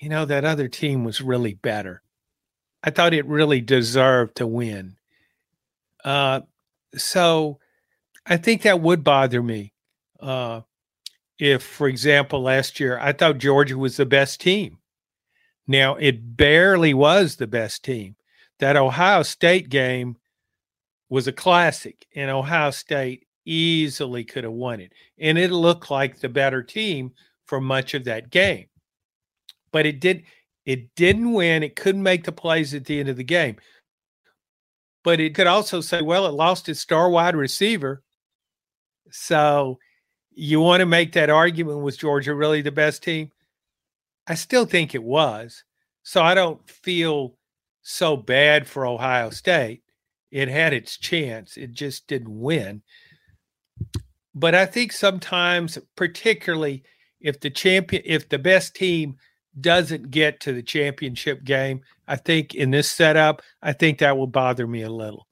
you 0.00 0.08
know, 0.08 0.24
that 0.24 0.44
other 0.44 0.68
team 0.68 1.04
was 1.04 1.20
really 1.20 1.54
better. 1.54 2.02
I 2.82 2.90
thought 2.90 3.14
it 3.14 3.26
really 3.26 3.60
deserved 3.60 4.36
to 4.36 4.46
win. 4.46 4.96
Uh, 6.04 6.42
so 6.96 7.58
I 8.26 8.36
think 8.36 8.62
that 8.62 8.80
would 8.80 9.02
bother 9.02 9.42
me. 9.42 9.72
Uh, 10.20 10.62
if, 11.38 11.62
for 11.62 11.88
example, 11.88 12.42
last 12.42 12.78
year 12.78 12.98
I 12.98 13.12
thought 13.12 13.38
Georgia 13.38 13.78
was 13.78 13.96
the 13.96 14.06
best 14.06 14.40
team 14.40 14.78
now, 15.66 15.94
it 15.96 16.36
barely 16.36 16.94
was 16.94 17.36
the 17.36 17.46
best 17.46 17.84
team. 17.84 18.16
That 18.58 18.76
Ohio 18.76 19.22
State 19.22 19.68
game 19.68 20.16
was 21.08 21.26
a 21.26 21.32
classic, 21.32 22.06
and 22.14 22.30
Ohio 22.30 22.70
State 22.70 23.26
easily 23.44 24.24
could 24.24 24.44
have 24.44 24.52
won 24.52 24.80
it. 24.80 24.92
And 25.18 25.38
it 25.38 25.50
looked 25.50 25.90
like 25.90 26.18
the 26.18 26.28
better 26.28 26.62
team 26.62 27.12
for 27.46 27.60
much 27.60 27.94
of 27.94 28.04
that 28.04 28.30
game. 28.30 28.66
But 29.72 29.86
it 29.86 30.00
did 30.00 30.24
it 30.64 30.94
didn't 30.94 31.32
win. 31.32 31.62
It 31.62 31.76
couldn't 31.76 32.02
make 32.02 32.24
the 32.24 32.32
plays 32.32 32.72
at 32.74 32.86
the 32.86 32.98
end 32.98 33.08
of 33.08 33.16
the 33.16 33.24
game. 33.24 33.56
But 35.02 35.20
it 35.20 35.34
could 35.34 35.46
also 35.46 35.82
say, 35.82 36.00
well, 36.00 36.26
it 36.26 36.30
lost 36.30 36.68
its 36.70 36.80
star 36.80 37.10
wide 37.10 37.36
receiver. 37.36 38.02
So 39.10 39.78
you 40.32 40.60
want 40.60 40.80
to 40.80 40.86
make 40.86 41.12
that 41.12 41.28
argument 41.28 41.80
was 41.80 41.98
Georgia 41.98 42.34
really 42.34 42.62
the 42.62 42.72
best 42.72 43.02
team? 43.02 43.30
I 44.26 44.34
still 44.34 44.64
think 44.64 44.94
it 44.94 45.02
was. 45.02 45.64
So 46.02 46.22
I 46.22 46.34
don't 46.34 46.68
feel 46.68 47.36
so 47.82 48.16
bad 48.16 48.66
for 48.66 48.86
Ohio 48.86 49.30
State. 49.30 49.82
It 50.30 50.48
had 50.48 50.72
its 50.72 50.98
chance, 50.98 51.56
it 51.56 51.72
just 51.72 52.06
didn't 52.06 52.40
win. 52.40 52.82
But 54.34 54.54
I 54.54 54.66
think 54.66 54.92
sometimes, 54.92 55.78
particularly 55.96 56.82
if 57.20 57.40
the 57.40 57.50
champion, 57.50 58.02
if 58.04 58.28
the 58.28 58.38
best 58.38 58.74
team 58.74 59.16
doesn't 59.60 60.10
get 60.10 60.40
to 60.40 60.52
the 60.52 60.62
championship 60.62 61.44
game, 61.44 61.82
I 62.08 62.16
think 62.16 62.54
in 62.54 62.70
this 62.70 62.90
setup, 62.90 63.42
I 63.62 63.72
think 63.72 63.98
that 63.98 64.16
will 64.16 64.26
bother 64.26 64.66
me 64.66 64.82
a 64.82 64.90
little. 64.90 65.28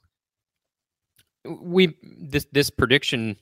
We 1.44 1.96
this 2.20 2.46
this 2.52 2.70
prediction 2.70 3.36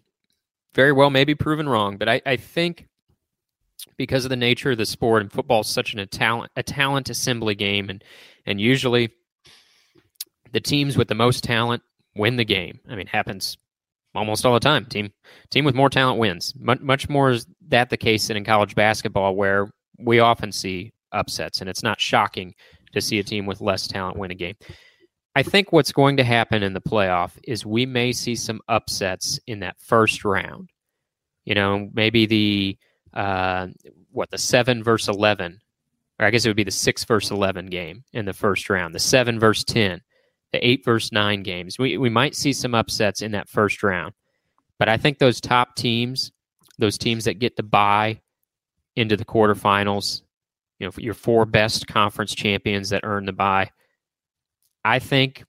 very 0.74 0.92
well 0.92 1.10
may 1.10 1.24
be 1.24 1.34
proven 1.34 1.68
wrong, 1.68 1.98
but 1.98 2.08
I, 2.08 2.22
I 2.24 2.36
think 2.36 2.86
because 3.96 4.24
of 4.24 4.30
the 4.30 4.36
nature 4.36 4.72
of 4.72 4.78
the 4.78 4.86
sport 4.86 5.22
and 5.22 5.32
football 5.32 5.60
is 5.60 5.66
such 5.66 5.92
an, 5.92 5.98
a 6.00 6.06
talent 6.06 6.50
a 6.56 6.62
talent 6.62 7.10
assembly 7.10 7.54
game 7.54 7.90
and 7.90 8.04
and 8.46 8.60
usually 8.60 9.10
the 10.52 10.60
teams 10.60 10.96
with 10.96 11.08
the 11.08 11.14
most 11.14 11.44
talent 11.44 11.82
win 12.16 12.36
the 12.36 12.44
game. 12.44 12.80
I 12.88 12.96
mean, 12.96 13.06
happens 13.06 13.56
almost 14.14 14.44
all 14.44 14.54
the 14.54 14.60
time. 14.60 14.86
Team 14.86 15.12
team 15.50 15.64
with 15.64 15.74
more 15.74 15.90
talent 15.90 16.18
wins. 16.18 16.54
Much, 16.58 16.80
much 16.80 17.08
more 17.08 17.30
is 17.30 17.46
that 17.68 17.90
the 17.90 17.96
case 17.96 18.28
than 18.28 18.36
in 18.36 18.44
college 18.44 18.74
basketball, 18.74 19.34
where 19.36 19.70
we 19.98 20.18
often 20.18 20.52
see 20.52 20.92
upsets, 21.12 21.60
and 21.60 21.70
it's 21.70 21.82
not 21.82 22.00
shocking 22.00 22.54
to 22.92 23.00
see 23.00 23.18
a 23.18 23.24
team 23.24 23.46
with 23.46 23.60
less 23.60 23.86
talent 23.86 24.16
win 24.16 24.30
a 24.30 24.34
game. 24.34 24.56
I 25.36 25.42
think 25.44 25.72
what's 25.72 25.92
going 25.92 26.16
to 26.16 26.24
happen 26.24 26.62
in 26.62 26.72
the 26.72 26.80
playoff 26.80 27.32
is 27.44 27.64
we 27.64 27.86
may 27.86 28.12
see 28.12 28.34
some 28.34 28.60
upsets 28.68 29.38
in 29.46 29.60
that 29.60 29.76
first 29.80 30.24
round. 30.24 30.70
You 31.44 31.54
know, 31.54 31.88
maybe 31.94 32.26
the 32.26 32.76
uh, 33.14 33.68
what 34.10 34.30
the 34.30 34.38
seven 34.38 34.82
versus 34.82 35.14
eleven, 35.14 35.60
or 36.18 36.26
I 36.26 36.30
guess 36.30 36.44
it 36.44 36.48
would 36.48 36.56
be 36.56 36.64
the 36.64 36.70
six 36.70 37.04
versus 37.04 37.30
eleven 37.30 37.66
game 37.66 38.04
in 38.12 38.24
the 38.24 38.32
first 38.32 38.70
round, 38.70 38.94
the 38.94 38.98
seven 38.98 39.38
versus 39.38 39.64
ten, 39.64 40.00
the 40.52 40.66
eight 40.66 40.84
versus 40.84 41.12
nine 41.12 41.42
games. 41.42 41.78
We 41.78 41.98
we 41.98 42.10
might 42.10 42.34
see 42.34 42.52
some 42.52 42.74
upsets 42.74 43.22
in 43.22 43.32
that 43.32 43.48
first 43.48 43.82
round, 43.82 44.14
but 44.78 44.88
I 44.88 44.96
think 44.96 45.18
those 45.18 45.40
top 45.40 45.76
teams, 45.76 46.32
those 46.78 46.98
teams 46.98 47.24
that 47.24 47.38
get 47.38 47.56
to 47.56 47.62
buy 47.62 48.20
into 48.96 49.16
the 49.16 49.24
quarterfinals, 49.24 50.22
you 50.78 50.86
know, 50.86 50.92
your 50.96 51.14
four 51.14 51.46
best 51.46 51.86
conference 51.86 52.34
champions 52.34 52.90
that 52.90 53.04
earn 53.04 53.26
the 53.26 53.32
bye. 53.32 53.70
I 54.84 54.98
think 54.98 55.44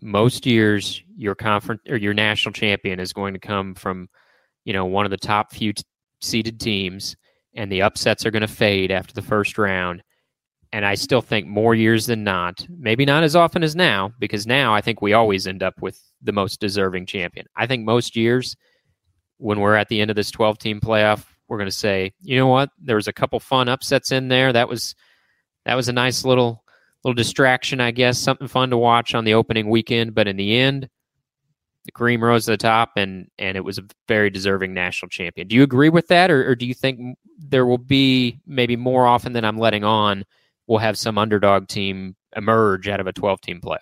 most 0.00 0.46
years 0.46 1.02
your 1.16 1.34
conference 1.36 1.80
or 1.88 1.96
your 1.96 2.12
national 2.12 2.52
champion 2.52 2.98
is 2.98 3.12
going 3.12 3.34
to 3.34 3.40
come 3.40 3.74
from, 3.74 4.08
you 4.64 4.72
know, 4.72 4.84
one 4.84 5.04
of 5.04 5.10
the 5.10 5.16
top 5.16 5.52
few 5.52 5.72
t- 5.72 5.84
seeded 6.22 6.60
teams, 6.60 7.16
and 7.54 7.70
the 7.70 7.82
upsets 7.82 8.24
are 8.24 8.30
going 8.30 8.42
to 8.42 8.48
fade 8.48 8.90
after 8.90 9.12
the 9.12 9.22
first 9.22 9.58
round. 9.58 10.02
And 10.72 10.86
I 10.86 10.94
still 10.94 11.20
think 11.20 11.46
more 11.46 11.74
years 11.74 12.06
than 12.06 12.24
not, 12.24 12.66
maybe 12.70 13.04
not 13.04 13.24
as 13.24 13.36
often 13.36 13.62
as 13.62 13.76
now, 13.76 14.12
because 14.18 14.46
now 14.46 14.74
I 14.74 14.80
think 14.80 15.02
we 15.02 15.12
always 15.12 15.46
end 15.46 15.62
up 15.62 15.82
with 15.82 16.00
the 16.22 16.32
most 16.32 16.60
deserving 16.60 17.06
champion. 17.06 17.46
I 17.54 17.66
think 17.66 17.84
most 17.84 18.16
years 18.16 18.56
when 19.36 19.60
we're 19.60 19.74
at 19.74 19.88
the 19.88 20.00
end 20.00 20.10
of 20.10 20.16
this 20.16 20.30
12 20.30 20.58
team 20.58 20.80
playoff, 20.80 21.26
we're 21.48 21.58
going 21.58 21.68
to 21.68 21.76
say, 21.76 22.12
you 22.22 22.36
know 22.36 22.46
what, 22.46 22.70
there 22.78 22.96
was 22.96 23.08
a 23.08 23.12
couple 23.12 23.38
fun 23.40 23.68
upsets 23.68 24.12
in 24.12 24.28
there. 24.28 24.52
That 24.52 24.68
was 24.68 24.94
that 25.66 25.74
was 25.74 25.88
a 25.88 25.92
nice 25.92 26.24
little 26.24 26.64
little 27.04 27.14
distraction, 27.14 27.80
I 27.80 27.90
guess, 27.90 28.18
something 28.18 28.48
fun 28.48 28.70
to 28.70 28.78
watch 28.78 29.14
on 29.14 29.24
the 29.24 29.34
opening 29.34 29.68
weekend. 29.68 30.14
But 30.14 30.28
in 30.28 30.36
the 30.36 30.56
end, 30.56 30.88
the 31.84 31.92
cream 31.92 32.22
rose 32.22 32.44
to 32.44 32.52
the 32.52 32.56
top, 32.56 32.92
and 32.96 33.28
and 33.38 33.56
it 33.56 33.64
was 33.64 33.78
a 33.78 33.84
very 34.08 34.30
deserving 34.30 34.74
national 34.74 35.08
champion. 35.08 35.48
Do 35.48 35.56
you 35.56 35.62
agree 35.62 35.88
with 35.88 36.08
that, 36.08 36.30
or, 36.30 36.48
or 36.48 36.54
do 36.54 36.66
you 36.66 36.74
think 36.74 37.18
there 37.38 37.66
will 37.66 37.78
be 37.78 38.40
maybe 38.46 38.76
more 38.76 39.06
often 39.06 39.32
than 39.32 39.44
I'm 39.44 39.58
letting 39.58 39.84
on? 39.84 40.24
We'll 40.66 40.78
have 40.78 40.96
some 40.96 41.18
underdog 41.18 41.68
team 41.68 42.16
emerge 42.36 42.88
out 42.88 43.00
of 43.00 43.06
a 43.06 43.12
12 43.12 43.40
team 43.40 43.60
playoff. 43.60 43.78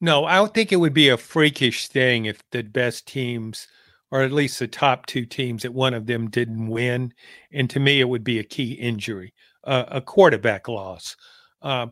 No, 0.00 0.24
I 0.24 0.36
don't 0.36 0.54
think 0.54 0.72
it 0.72 0.76
would 0.76 0.94
be 0.94 1.10
a 1.10 1.16
freakish 1.16 1.88
thing 1.88 2.24
if 2.24 2.42
the 2.50 2.62
best 2.62 3.06
teams 3.06 3.68
or 4.10 4.22
at 4.22 4.32
least 4.32 4.58
the 4.58 4.66
top 4.66 5.06
two 5.06 5.24
teams 5.24 5.62
that 5.62 5.72
one 5.72 5.94
of 5.94 6.06
them 6.06 6.28
didn't 6.28 6.66
win. 6.66 7.12
And 7.52 7.70
to 7.70 7.80
me, 7.80 8.00
it 8.00 8.08
would 8.08 8.24
be 8.24 8.38
a 8.38 8.44
key 8.44 8.72
injury, 8.72 9.32
uh, 9.64 9.84
a 9.88 10.00
quarterback 10.00 10.68
loss. 10.68 11.16
Uh, 11.62 11.88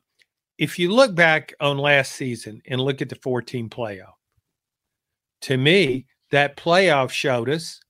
if 0.59 0.79
you 0.79 0.93
look 0.93 1.15
back 1.15 1.55
on 1.61 1.79
last 1.79 2.13
season 2.13 2.61
and 2.67 2.81
look 2.81 3.01
at 3.01 3.09
the 3.09 3.15
14 3.17 3.69
playoff, 3.69 4.15
to 5.43 5.57
me, 5.57 6.07
that 6.31 6.57
playoff 6.57 7.11
showed 7.11 7.49
us 7.49 7.81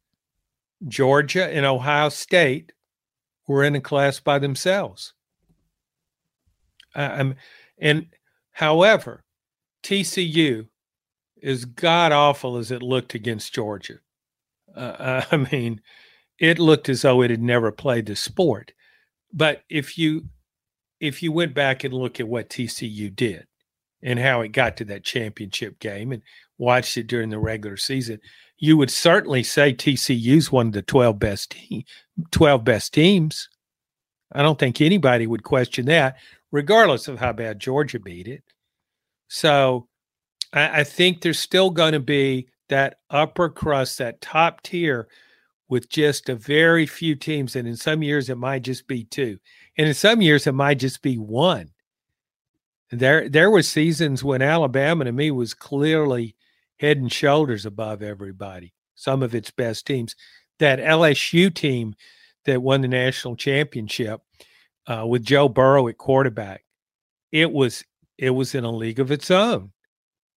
Georgia 0.87 1.47
and 1.47 1.67
Ohio 1.67 2.09
State 2.09 2.73
were 3.47 3.65
in 3.65 3.75
a 3.75 3.81
class 3.81 4.21
by 4.21 4.39
themselves. 4.39 5.15
Um, 6.95 7.35
and 7.79 8.07
however, 8.53 9.25
TCU, 9.83 10.69
as 11.43 11.65
god 11.65 12.13
awful 12.13 12.57
as 12.57 12.71
it 12.71 12.83
looked 12.83 13.15
against 13.15 13.55
Georgia, 13.55 13.99
uh, 14.77 15.23
I 15.31 15.37
mean, 15.51 15.81
it 16.39 16.59
looked 16.59 16.89
as 16.89 17.03
though 17.03 17.23
it 17.23 17.31
had 17.31 17.43
never 17.43 17.73
played 17.73 18.07
the 18.07 18.17
sport. 18.17 18.73
But 19.33 19.63
if 19.69 19.99
you 19.99 20.29
if 21.01 21.23
you 21.23 21.31
went 21.31 21.55
back 21.55 21.85
and 21.85 21.95
look 21.95 22.19
at 22.19 22.29
what 22.29 22.49
TCU 22.49 23.15
did 23.15 23.48
and 24.03 24.19
how 24.19 24.41
it 24.41 24.49
got 24.49 24.77
to 24.77 24.85
that 24.87 25.05
championship 25.05 25.79
game 25.81 26.13
and 26.13 26.23
watched 26.57 26.97
it 26.97 27.07
during 27.07 27.31
the 27.31 27.39
regular 27.39 27.77
season, 27.77 28.21
you 28.59 28.77
would 28.77 28.91
certainly 28.91 29.43
say 29.43 29.73
TCU's 29.73 30.51
one 30.51 30.69
of 30.69 30.73
the 30.73 30.83
12 30.83 31.19
best 31.19 31.51
team, 31.51 31.85
12 32.31 32.65
best 32.65 32.93
teams. 32.93 33.49
I 34.33 34.43
don't 34.43 34.59
think 34.59 34.81
anybody 34.81 35.27
would 35.27 35.43
question 35.43 35.87
that, 35.87 36.17
regardless 36.51 37.09
of 37.09 37.19
how 37.19 37.33
bad 37.33 37.61
Georgia 37.61 37.99
beat 37.99 38.29
it. 38.29 38.43
So 39.29 39.89
I, 40.53 40.81
I 40.81 40.85
think 40.85 41.21
there's 41.21 41.39
still 41.39 41.71
going 41.71 41.93
to 41.93 42.01
be 42.01 42.49
that 42.69 42.99
upper 43.11 43.49
crust, 43.49 43.99
that 43.99 44.21
top 44.21 44.63
tier, 44.63 45.09
with 45.69 45.89
just 45.89 46.29
a 46.29 46.35
very 46.35 46.87
few 46.87 47.15
teams. 47.15 47.55
And 47.55 47.69
in 47.69 47.77
some 47.77 48.03
years, 48.03 48.31
it 48.31 48.39
might 48.39 48.63
just 48.63 48.87
be 48.89 49.05
two. 49.05 49.39
And 49.77 49.87
in 49.87 49.95
some 49.95 50.21
years, 50.21 50.47
it 50.47 50.53
might 50.53 50.79
just 50.79 51.03
be 51.03 51.17
one. 51.17 51.71
There, 52.91 53.29
there 53.29 53.51
were 53.51 53.63
seasons 53.63 54.25
when 54.25 54.43
Alabama 54.43 55.05
to 55.05 55.13
me 55.13 55.31
was 55.31 55.55
clearly 55.55 56.35
head 56.79 56.99
and 56.99 57.13
shoulders 57.13 57.67
above 57.67 58.03
everybody, 58.03 58.73
some 58.95 59.23
of 59.23 59.35
its 59.35 59.51
best 59.51 59.87
teams. 59.87 60.17
That 60.59 60.79
LSU 60.79 61.55
team 61.55 61.95
that 62.47 62.63
won 62.63 62.81
the 62.81 62.89
national 62.89 63.37
championship 63.37 64.21
uh, 64.87 65.07
with 65.07 65.23
Joe 65.23 65.49
Burrow 65.49 65.87
at 65.89 65.99
quarterback, 65.99 66.65
it 67.31 67.53
was 67.53 67.85
it 68.17 68.31
was 68.31 68.55
in 68.55 68.65
a 68.65 68.71
league 68.71 68.99
of 68.99 69.13
its 69.13 69.31
own. 69.31 69.71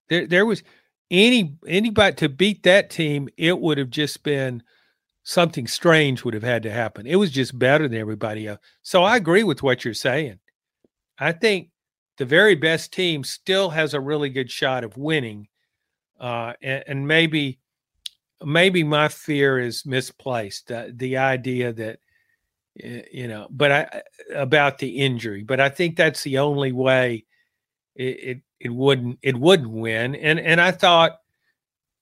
There, 0.09 0.27
there 0.27 0.45
was 0.45 0.61
any 1.09 1.57
anybody 1.67 2.15
to 2.17 2.29
beat 2.29 2.63
that 2.63 2.89
team, 2.89 3.29
it 3.37 3.59
would 3.59 3.77
have 3.77 3.89
just 3.89 4.23
been 4.23 4.61
something 5.23 5.67
strange 5.67 6.23
would 6.23 6.33
have 6.33 6.43
had 6.43 6.63
to 6.63 6.71
happen. 6.71 7.07
It 7.07 7.15
was 7.15 7.31
just 7.31 7.57
better 7.57 7.87
than 7.87 7.97
everybody 7.97 8.47
else. 8.47 8.59
So 8.81 9.03
I 9.03 9.17
agree 9.17 9.43
with 9.43 9.61
what 9.63 9.85
you're 9.85 9.93
saying. 9.93 10.39
I 11.19 11.31
think 11.31 11.69
the 12.21 12.25
very 12.25 12.53
best 12.53 12.93
team 12.93 13.23
still 13.23 13.71
has 13.71 13.95
a 13.95 13.99
really 13.99 14.29
good 14.29 14.51
shot 14.51 14.83
of 14.83 14.95
winning. 14.95 15.47
Uh, 16.19 16.53
and, 16.61 16.83
and, 16.85 17.07
maybe, 17.07 17.57
maybe 18.45 18.83
my 18.83 19.07
fear 19.07 19.57
is 19.57 19.87
misplaced. 19.87 20.71
Uh, 20.71 20.89
the 20.93 21.17
idea 21.17 21.73
that, 21.73 21.97
you 22.75 23.27
know, 23.27 23.47
but 23.49 23.71
I 23.71 24.01
about 24.35 24.77
the 24.77 24.99
injury. 24.99 25.41
But 25.41 25.59
I 25.59 25.69
think 25.69 25.95
that's 25.95 26.21
the 26.21 26.37
only 26.37 26.71
way 26.71 27.25
it, 27.95 28.03
it 28.03 28.41
it 28.59 28.69
wouldn't 28.69 29.17
it 29.23 29.35
wouldn't 29.35 29.71
win. 29.71 30.13
And 30.13 30.39
and 30.39 30.61
I 30.61 30.69
thought 30.69 31.17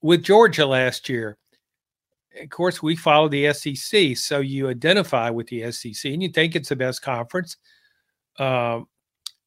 with 0.02 0.22
Georgia 0.22 0.66
last 0.66 1.08
year, 1.08 1.38
of 2.42 2.50
course, 2.50 2.84
we 2.84 2.98
follow 2.98 3.30
the 3.30 3.54
SEC, 3.54 4.18
so 4.18 4.42
you 4.42 4.68
identify 4.68 5.30
with 5.30 5.48
the 5.48 5.72
SEC 5.72 6.12
and 6.12 6.22
you 6.22 6.28
think 6.28 6.58
it's 6.58 6.70
the 6.70 6.76
best 6.76 7.02
conference. 7.02 7.56
Uh, 8.38 8.82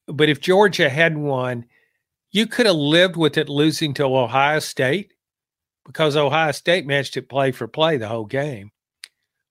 but 0.06 0.28
if 0.28 0.40
Georgia 0.40 0.88
hadn't 0.88 1.22
won, 1.22 1.66
you 2.30 2.46
could 2.46 2.66
have 2.66 2.76
lived 2.76 3.16
with 3.16 3.36
it 3.36 3.48
losing 3.48 3.94
to 3.94 4.04
Ohio 4.04 4.58
State 4.58 5.12
because 5.84 6.16
Ohio 6.16 6.52
State 6.52 6.86
matched 6.86 7.16
it 7.16 7.28
play 7.28 7.52
for 7.52 7.68
play 7.68 7.96
the 7.96 8.08
whole 8.08 8.24
game. 8.24 8.70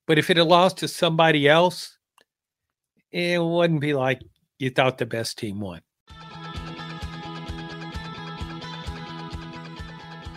But 0.07 0.17
if 0.17 0.29
it 0.29 0.37
had 0.37 0.47
lost 0.47 0.77
to 0.77 0.87
somebody 0.87 1.47
else, 1.47 1.97
it 3.11 3.41
wouldn't 3.41 3.81
be 3.81 3.93
like 3.93 4.21
you 4.59 4.69
thought 4.69 4.97
the 4.97 5.05
best 5.05 5.37
team 5.37 5.59
won. 5.59 5.81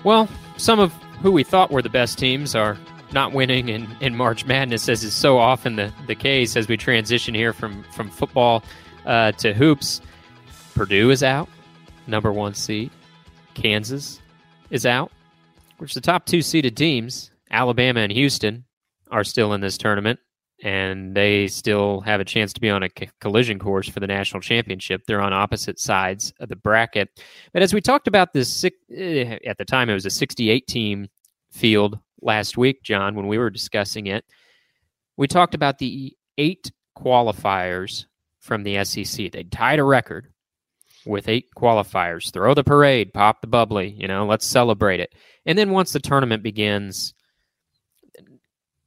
Well, 0.04 0.28
some 0.58 0.80
of 0.80 0.92
who 1.22 1.32
we 1.32 1.42
thought 1.42 1.70
were 1.70 1.82
the 1.82 1.88
best 1.88 2.18
teams 2.18 2.54
are 2.54 2.76
not 3.12 3.32
winning 3.32 3.68
in, 3.68 3.88
in 4.00 4.14
March 4.14 4.44
Madness, 4.44 4.88
as 4.88 5.02
is 5.02 5.14
so 5.14 5.38
often 5.38 5.76
the, 5.76 5.92
the 6.06 6.14
case 6.14 6.56
as 6.56 6.68
we 6.68 6.76
transition 6.76 7.34
here 7.34 7.52
from, 7.52 7.84
from 7.84 8.10
football 8.10 8.62
uh, 9.06 9.32
to 9.32 9.52
hoops. 9.52 10.00
Purdue 10.74 11.10
is 11.10 11.22
out, 11.22 11.48
number 12.06 12.32
one 12.32 12.54
seed. 12.54 12.90
Kansas 13.54 14.20
is 14.70 14.84
out, 14.84 15.12
which 15.78 15.94
the 15.94 16.00
top 16.00 16.26
two 16.26 16.42
seeded 16.42 16.76
teams, 16.76 17.30
Alabama 17.50 18.00
and 18.00 18.12
Houston, 18.12 18.64
are 19.10 19.24
still 19.24 19.52
in 19.52 19.60
this 19.60 19.78
tournament, 19.78 20.18
and 20.62 21.14
they 21.14 21.46
still 21.46 22.00
have 22.00 22.20
a 22.20 22.24
chance 22.24 22.52
to 22.52 22.60
be 22.60 22.70
on 22.70 22.82
a 22.82 22.88
collision 23.20 23.58
course 23.58 23.88
for 23.88 24.00
the 24.00 24.06
national 24.06 24.40
championship. 24.40 25.02
They're 25.06 25.20
on 25.20 25.32
opposite 25.32 25.78
sides 25.78 26.32
of 26.40 26.48
the 26.48 26.56
bracket. 26.56 27.08
But 27.52 27.62
as 27.62 27.72
we 27.72 27.80
talked 27.80 28.08
about 28.08 28.32
this, 28.32 28.64
eh, 28.64 29.38
at 29.46 29.58
the 29.58 29.64
time, 29.64 29.88
it 29.88 29.94
was 29.94 30.06
a 30.06 30.10
68 30.10 30.66
team 30.66 31.08
field 31.52 31.98
last 32.20 32.56
week, 32.56 32.82
John, 32.82 33.14
when 33.14 33.28
we 33.28 33.38
were 33.38 33.50
discussing 33.50 34.06
it. 34.06 34.24
We 35.16 35.28
talked 35.28 35.54
about 35.54 35.78
the 35.78 36.16
eight 36.38 36.72
qualifiers 36.98 38.06
from 38.44 38.62
the 38.62 38.84
SEC. 38.84 39.32
They 39.32 39.44
tied 39.44 39.78
a 39.78 39.84
record 39.84 40.28
with 41.06 41.28
eight 41.28 41.46
qualifiers. 41.56 42.30
Throw 42.30 42.54
the 42.54 42.62
parade, 42.62 43.12
pop 43.14 43.40
the 43.40 43.46
bubbly, 43.46 43.96
you 43.98 44.06
know, 44.06 44.26
let's 44.26 44.46
celebrate 44.46 45.00
it. 45.00 45.14
And 45.46 45.58
then 45.58 45.70
once 45.70 45.92
the 45.92 45.98
tournament 45.98 46.42
begins, 46.42 47.14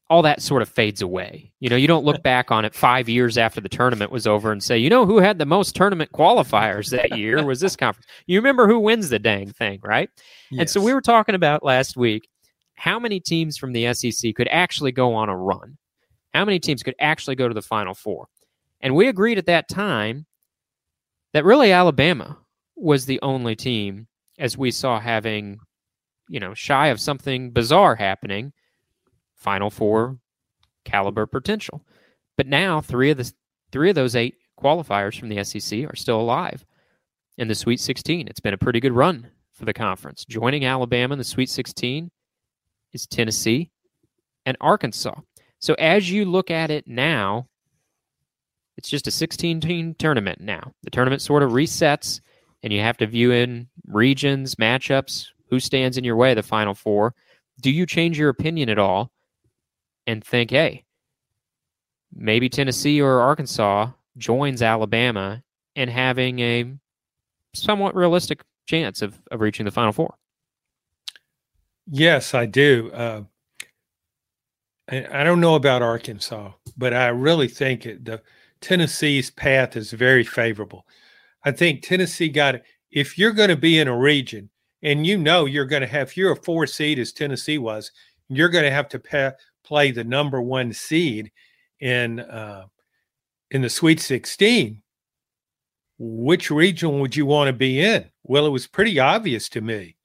all 0.10 0.22
that 0.22 0.42
sort 0.42 0.62
of 0.62 0.70
fades 0.70 1.02
away. 1.02 1.52
You 1.60 1.70
know, 1.70 1.76
you 1.76 1.88
don't 1.88 2.06
look 2.06 2.24
back 2.24 2.52
on 2.52 2.66
it 2.66 2.76
five 2.76 3.10
years 3.10 3.38
after 3.38 3.60
the 3.60 3.68
tournament 3.68 4.12
was 4.12 4.26
over 4.26 4.52
and 4.52 4.64
say, 4.64 4.78
you 4.78 4.90
know, 4.90 5.06
who 5.06 5.18
had 5.18 5.40
the 5.40 5.46
most 5.46 5.76
tournament 5.76 6.12
qualifiers 6.14 6.92
that 6.92 7.18
year 7.18 7.44
was 7.44 7.60
this 7.60 7.76
conference. 7.76 8.06
You 8.28 8.40
remember 8.40 8.68
who 8.68 8.80
wins 8.80 9.10
the 9.10 9.20
dang 9.20 9.52
thing, 9.52 9.80
right? 9.84 10.10
Yes. 10.52 10.60
And 10.60 10.70
so 10.70 10.82
we 10.82 10.94
were 10.94 11.02
talking 11.02 11.36
about 11.36 11.64
last 11.64 11.98
week 11.98 12.30
how 12.76 13.00
many 13.00 13.20
teams 13.20 13.58
from 13.58 13.74
the 13.74 13.92
SEC 13.94 14.36
could 14.36 14.48
actually 14.50 14.92
go 14.92 15.16
on 15.16 15.30
a 15.30 15.36
run? 15.36 15.78
How 16.34 16.46
many 16.46 16.60
teams 16.60 16.84
could 16.84 16.96
actually 17.00 17.36
go 17.36 17.48
to 17.48 17.54
the 17.54 17.62
Final 17.62 17.96
Four? 17.96 18.28
And 18.88 18.96
we 18.96 19.10
agreed 19.10 19.38
at 19.38 19.48
that 19.48 19.68
time 19.68 20.28
that 21.34 21.44
really 21.44 21.74
Alabama 21.74 22.38
was 22.78 23.06
the 23.06 23.20
only 23.22 23.54
team, 23.54 24.08
as 24.40 24.58
we 24.58 24.72
saw 24.72 24.98
having, 24.98 25.60
you 26.30 26.40
know, 26.40 26.54
shy 26.54 26.88
of 26.88 27.02
something 27.02 27.52
bizarre 27.52 27.98
happening, 27.98 28.54
Final 29.36 29.70
Four 29.70 30.20
caliber 30.86 31.26
potential. 31.26 31.86
But 32.38 32.48
now 32.48 32.80
three 32.80 33.12
of 33.12 33.18
the 33.18 33.30
three 33.74 33.90
of 33.90 33.96
those 33.96 34.16
eight 34.16 34.36
qualifiers 34.58 35.20
from 35.20 35.28
the 35.28 35.44
SEC 35.44 35.84
are 35.84 35.98
still 35.98 36.22
alive 36.22 36.66
in 37.38 37.50
the 37.50 37.56
Sweet 37.56 37.82
16. 37.82 38.30
It's 38.30 38.40
been 38.40 38.54
a 38.54 38.58
pretty 38.58 38.80
good 38.80 38.94
run 38.94 39.30
for 39.52 39.66
the 39.66 39.74
conference. 39.74 40.24
Joining 40.24 40.64
Alabama 40.64 41.12
in 41.12 41.18
the 41.20 41.26
Sweet 41.26 41.50
16 41.50 42.10
is 42.94 43.06
Tennessee 43.06 43.70
and 44.46 44.56
Arkansas. 44.62 45.20
So 45.60 45.74
as 45.74 46.10
you 46.10 46.24
look 46.24 46.50
at 46.50 46.72
it 46.72 46.88
now, 46.88 47.50
it's 48.78 48.90
just 48.90 49.08
a 49.08 49.12
16 49.12 49.60
team 49.60 49.96
tournament 49.96 50.40
now. 50.40 50.74
The 50.84 50.92
tournament 50.92 51.22
sort 51.22 51.44
of 51.44 51.52
resets, 51.52 52.22
and 52.64 52.72
you 52.72 52.80
have 52.82 52.98
to 52.98 53.08
view 53.08 53.32
in 53.32 53.68
regions, 53.88 54.56
matchups, 54.56 55.28
who 55.50 55.60
stands 55.60 55.98
in 55.98 56.04
your 56.04 56.16
way, 56.16 56.34
the 56.34 56.44
final 56.44 56.76
four. 56.76 57.16
Do 57.60 57.72
you 57.72 57.86
change 57.86 58.20
your 58.20 58.30
opinion 58.30 58.70
at 58.70 58.78
all 58.78 59.12
and 60.06 60.24
think, 60.24 60.52
hey, 60.52 60.86
maybe 62.14 62.50
Tennessee 62.50 63.02
or 63.02 63.20
Arkansas 63.20 63.90
joins 64.18 64.62
Alabama 64.62 65.44
and 65.76 65.90
having 65.90 66.40
a 66.40 66.74
somewhat 67.54 67.96
realistic 67.96 68.44
chance 68.68 69.02
of, 69.02 69.20
of 69.32 69.42
reaching 69.42 69.66
the 69.66 69.72
final 69.72 69.92
four? 69.92 70.16
Yes, 71.90 72.34
I 72.34 72.46
do. 72.46 72.92
Uh, 72.94 73.24
I, 74.90 75.22
I 75.22 75.24
don't 75.24 75.40
know 75.40 75.56
about 75.56 75.82
Arkansas, 75.82 76.52
but 76.78 76.94
I 76.94 77.08
really 77.08 77.48
think 77.48 77.86
it, 77.86 78.06
the 78.06 78.22
Tennessee's 78.62 79.30
path 79.30 79.76
is 79.76 79.92
very 79.92 80.24
favorable. 80.24 80.86
I 81.46 81.52
think 81.52 81.82
Tennessee 81.82 82.30
got 82.30 82.56
it. 82.56 82.64
If 82.92 83.18
you're 83.18 83.32
going 83.32 83.50
to 83.50 83.56
be 83.56 83.80
in 83.80 83.88
a 83.88 83.98
region 83.98 84.50
and 84.82 85.06
you 85.06 85.18
know 85.18 85.46
you're 85.46 85.66
going 85.66 85.82
to 85.82 85.88
have, 85.88 86.10
if 86.10 86.18
you're 86.18 86.32
a 86.32 86.44
four 86.44 86.68
seed 86.68 87.00
as 87.00 87.12
Tennessee 87.12 87.58
was, 87.58 87.92
you're 88.30 88.50
going 88.50 88.64
to 88.64 88.72
have 88.72 88.90
to 88.90 89.36
play 89.64 89.92
the 89.92 90.04
number 90.04 90.42
one 90.42 90.74
seed 90.74 91.32
in 91.80 92.20
uh, 92.20 92.66
in 93.52 93.62
the 93.62 93.70
Sweet 93.70 94.00
16. 94.00 94.82
Which 96.00 96.52
region 96.52 97.00
would 97.00 97.16
you 97.16 97.26
want 97.26 97.48
to 97.48 97.54
be 97.54 97.80
in? 97.80 98.06
Well, 98.24 98.46
it 98.46 98.52
was 98.52 98.68
pretty 98.68 99.00
obvious 99.00 99.50
to 99.50 99.62
me. 99.62 99.96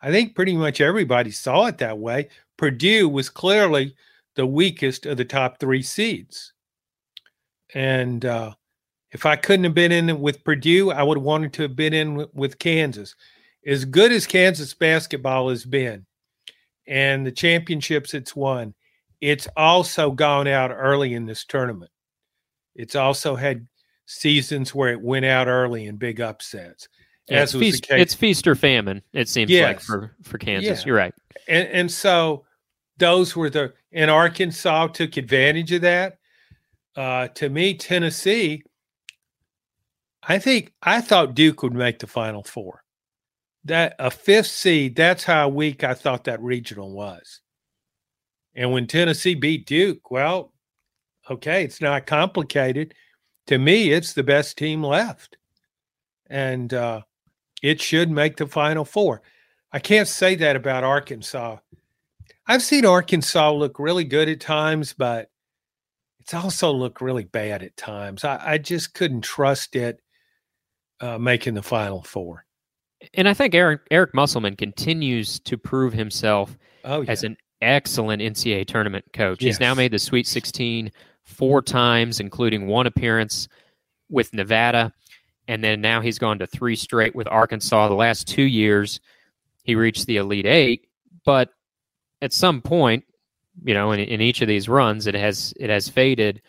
I 0.00 0.10
think 0.10 0.34
pretty 0.34 0.56
much 0.56 0.80
everybody 0.80 1.30
saw 1.30 1.66
it 1.66 1.78
that 1.78 1.98
way. 1.98 2.28
Purdue 2.56 3.08
was 3.08 3.30
clearly 3.30 3.94
the 4.34 4.46
weakest 4.46 5.06
of 5.06 5.16
the 5.16 5.24
top 5.24 5.58
three 5.58 5.82
seeds. 5.82 6.52
And 7.76 8.24
uh, 8.24 8.54
if 9.12 9.26
I 9.26 9.36
couldn't 9.36 9.64
have 9.64 9.74
been 9.74 9.92
in 9.92 10.18
with 10.18 10.42
Purdue, 10.44 10.92
I 10.92 11.02
would 11.02 11.18
have 11.18 11.24
wanted 11.24 11.52
to 11.52 11.62
have 11.62 11.76
been 11.76 11.92
in 11.92 12.26
with, 12.32 12.58
Kansas. 12.58 13.14
As 13.66 13.84
good 13.84 14.12
as 14.12 14.26
Kansas 14.26 14.72
basketball 14.72 15.50
has 15.50 15.66
been 15.66 16.06
and 16.86 17.26
the 17.26 17.32
championships 17.32 18.14
it's 18.14 18.34
won, 18.34 18.72
it's 19.20 19.46
also 19.58 20.10
gone 20.10 20.48
out 20.48 20.70
early 20.70 21.12
in 21.12 21.26
this 21.26 21.44
tournament. 21.44 21.90
It's 22.74 22.96
also 22.96 23.36
had 23.36 23.68
seasons 24.06 24.74
where 24.74 24.90
it 24.90 25.02
went 25.02 25.26
out 25.26 25.46
early 25.46 25.84
in 25.84 25.96
big 25.96 26.18
upsets. 26.18 26.88
Yeah, 27.28 27.42
it's, 27.42 27.52
feast, 27.52 27.88
it's 27.90 28.14
feast 28.14 28.46
or 28.46 28.54
famine. 28.54 29.02
It 29.12 29.28
seems 29.28 29.50
yes. 29.50 29.66
like 29.66 29.80
for 29.80 30.16
for 30.22 30.38
Kansas. 30.38 30.80
Yeah. 30.80 30.86
You're 30.86 30.96
right. 30.96 31.14
And 31.46 31.68
and 31.68 31.90
so 31.90 32.46
those 32.96 33.36
were 33.36 33.50
the 33.50 33.74
and 33.92 34.10
Arkansas 34.10 34.86
took 34.88 35.18
advantage 35.18 35.72
of 35.72 35.82
that. 35.82 36.18
Uh, 36.96 37.28
to 37.28 37.48
me, 37.48 37.74
Tennessee. 37.74 38.62
I 40.26 40.38
think 40.38 40.72
I 40.82 41.00
thought 41.00 41.34
Duke 41.34 41.62
would 41.62 41.74
make 41.74 41.98
the 41.98 42.06
Final 42.06 42.42
Four. 42.42 42.82
That 43.64 43.94
a 43.98 44.10
fifth 44.10 44.46
seed. 44.46 44.96
That's 44.96 45.24
how 45.24 45.48
weak 45.48 45.84
I 45.84 45.94
thought 45.94 46.24
that 46.24 46.42
regional 46.42 46.92
was. 46.92 47.40
And 48.54 48.72
when 48.72 48.86
Tennessee 48.86 49.34
beat 49.34 49.66
Duke, 49.66 50.10
well, 50.10 50.52
okay, 51.30 51.64
it's 51.64 51.80
not 51.80 52.06
complicated. 52.06 52.94
To 53.48 53.58
me, 53.58 53.92
it's 53.92 54.14
the 54.14 54.22
best 54.22 54.56
team 54.56 54.82
left. 54.82 55.36
And 56.28 56.72
uh, 56.72 57.02
it 57.62 57.80
should 57.80 58.10
make 58.10 58.36
the 58.36 58.46
Final 58.46 58.84
Four. 58.84 59.22
I 59.72 59.78
can't 59.78 60.08
say 60.08 60.34
that 60.36 60.56
about 60.56 60.84
Arkansas. 60.84 61.58
I've 62.46 62.62
seen 62.62 62.86
Arkansas 62.86 63.52
look 63.52 63.78
really 63.78 64.04
good 64.04 64.28
at 64.28 64.40
times, 64.40 64.92
but 64.92 65.28
it's 66.26 66.34
also 66.34 66.72
looked 66.72 67.00
really 67.00 67.24
bad 67.24 67.62
at 67.62 67.76
times. 67.76 68.24
I, 68.24 68.40
I 68.42 68.58
just 68.58 68.94
couldn't 68.94 69.22
trust 69.22 69.76
it 69.76 70.00
uh, 71.00 71.18
making 71.18 71.54
the 71.54 71.62
Final 71.62 72.02
Four. 72.02 72.44
And 73.14 73.28
I 73.28 73.34
think 73.34 73.54
Eric 73.54 73.82
Eric 73.90 74.14
Musselman 74.14 74.56
continues 74.56 75.38
to 75.40 75.56
prove 75.56 75.92
himself 75.92 76.56
oh, 76.84 77.02
yeah. 77.02 77.10
as 77.10 77.24
an 77.24 77.36
excellent 77.62 78.22
NCAA 78.22 78.66
tournament 78.66 79.04
coach. 79.12 79.42
Yes. 79.42 79.56
He's 79.56 79.60
now 79.60 79.74
made 79.74 79.92
the 79.92 79.98
Sweet 79.98 80.26
16 80.26 80.90
four 81.24 81.62
times, 81.62 82.20
including 82.20 82.66
one 82.66 82.86
appearance 82.86 83.48
with 84.08 84.32
Nevada 84.32 84.92
and 85.48 85.62
then 85.62 85.80
now 85.80 86.00
he's 86.00 86.18
gone 86.18 86.38
to 86.40 86.46
three 86.46 86.76
straight 86.76 87.14
with 87.14 87.28
Arkansas. 87.28 87.88
The 87.88 87.94
last 87.94 88.26
two 88.26 88.42
years, 88.42 89.00
he 89.62 89.74
reached 89.74 90.06
the 90.06 90.16
Elite 90.16 90.46
Eight, 90.46 90.88
but 91.24 91.50
at 92.20 92.32
some 92.32 92.62
point, 92.62 93.04
you 93.64 93.74
know, 93.74 93.92
in, 93.92 94.00
in 94.00 94.20
each 94.20 94.42
of 94.42 94.48
these 94.48 94.68
runs, 94.68 95.06
it 95.06 95.14
has 95.14 95.54
it 95.58 95.70
has 95.70 95.88
faded 95.88 96.42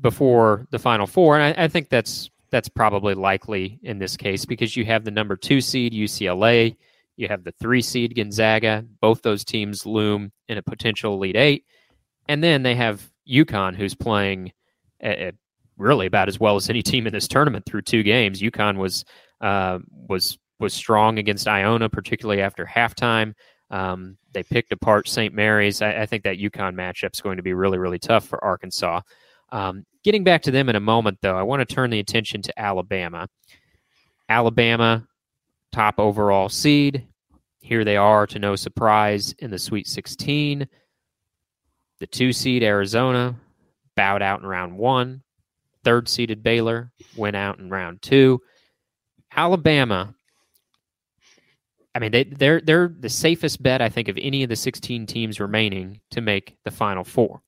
before 0.00 0.66
the 0.70 0.78
Final 0.78 1.06
Four, 1.06 1.38
and 1.38 1.58
I, 1.58 1.64
I 1.64 1.68
think 1.68 1.88
that's 1.88 2.30
that's 2.50 2.68
probably 2.68 3.14
likely 3.14 3.80
in 3.82 3.98
this 3.98 4.16
case 4.16 4.44
because 4.44 4.76
you 4.76 4.84
have 4.84 5.04
the 5.04 5.10
number 5.10 5.36
two 5.36 5.60
seed 5.60 5.92
UCLA, 5.92 6.76
you 7.16 7.28
have 7.28 7.44
the 7.44 7.52
three 7.52 7.82
seed 7.82 8.14
Gonzaga. 8.14 8.84
Both 9.00 9.22
those 9.22 9.44
teams 9.44 9.86
loom 9.86 10.32
in 10.48 10.58
a 10.58 10.62
potential 10.62 11.14
Elite 11.14 11.36
Eight, 11.36 11.64
and 12.28 12.42
then 12.42 12.62
they 12.62 12.74
have 12.74 13.10
UConn, 13.28 13.76
who's 13.76 13.94
playing 13.94 14.52
at, 15.00 15.34
really 15.76 16.06
about 16.06 16.28
as 16.28 16.38
well 16.38 16.56
as 16.56 16.70
any 16.70 16.82
team 16.82 17.06
in 17.06 17.12
this 17.12 17.28
tournament 17.28 17.66
through 17.66 17.82
two 17.82 18.02
games. 18.02 18.40
UConn 18.40 18.76
was 18.76 19.04
uh, 19.40 19.78
was 19.90 20.38
was 20.60 20.72
strong 20.72 21.18
against 21.18 21.48
Iona, 21.48 21.88
particularly 21.88 22.40
after 22.40 22.64
halftime. 22.64 23.34
Um, 23.70 24.16
they 24.34 24.42
picked 24.42 24.72
apart 24.72 25.08
St. 25.08 25.32
Mary's. 25.32 25.80
I, 25.80 26.02
I, 26.02 26.06
think 26.06 26.24
that 26.24 26.38
UConn 26.38 26.74
matchup 26.74 27.14
is 27.14 27.20
going 27.20 27.36
to 27.38 27.42
be 27.42 27.54
really, 27.54 27.78
really 27.78 27.98
tough 27.98 28.26
for 28.26 28.42
Arkansas. 28.44 29.00
Um, 29.50 29.84
getting 30.02 30.24
back 30.24 30.42
to 30.42 30.50
them 30.50 30.68
in 30.68 30.76
a 30.76 30.80
moment, 30.80 31.18
though, 31.22 31.36
I 31.36 31.42
want 31.42 31.66
to 31.66 31.74
turn 31.74 31.90
the 31.90 32.00
attention 32.00 32.42
to 32.42 32.60
Alabama. 32.60 33.28
Alabama, 34.28 35.06
top 35.72 35.98
overall 35.98 36.48
seed. 36.48 37.06
Here 37.60 37.84
they 37.84 37.96
are, 37.96 38.26
to 38.26 38.38
no 38.38 38.56
surprise, 38.56 39.32
in 39.38 39.50
the 39.50 39.58
Sweet 39.58 39.86
16. 39.86 40.68
The 42.00 42.06
two 42.06 42.32
seed 42.32 42.62
Arizona 42.62 43.36
bowed 43.96 44.20
out 44.22 44.40
in 44.40 44.46
round 44.46 44.76
one 44.76 45.22
third 45.84 46.08
seeded 46.08 46.42
Baylor 46.42 46.90
went 47.16 47.36
out 47.36 47.58
in 47.58 47.70
round 47.70 48.02
two. 48.02 48.40
Alabama, 49.36 50.13
I 51.94 52.00
mean, 52.00 52.10
they, 52.10 52.24
they're 52.24 52.60
they're 52.60 52.88
the 52.88 53.08
safest 53.08 53.62
bet 53.62 53.80
I 53.80 53.88
think 53.88 54.08
of 54.08 54.18
any 54.20 54.42
of 54.42 54.48
the 54.48 54.56
16 54.56 55.06
teams 55.06 55.38
remaining 55.38 56.00
to 56.10 56.20
make 56.20 56.56
the 56.64 56.70
Final 56.70 57.04
Four. 57.04 57.42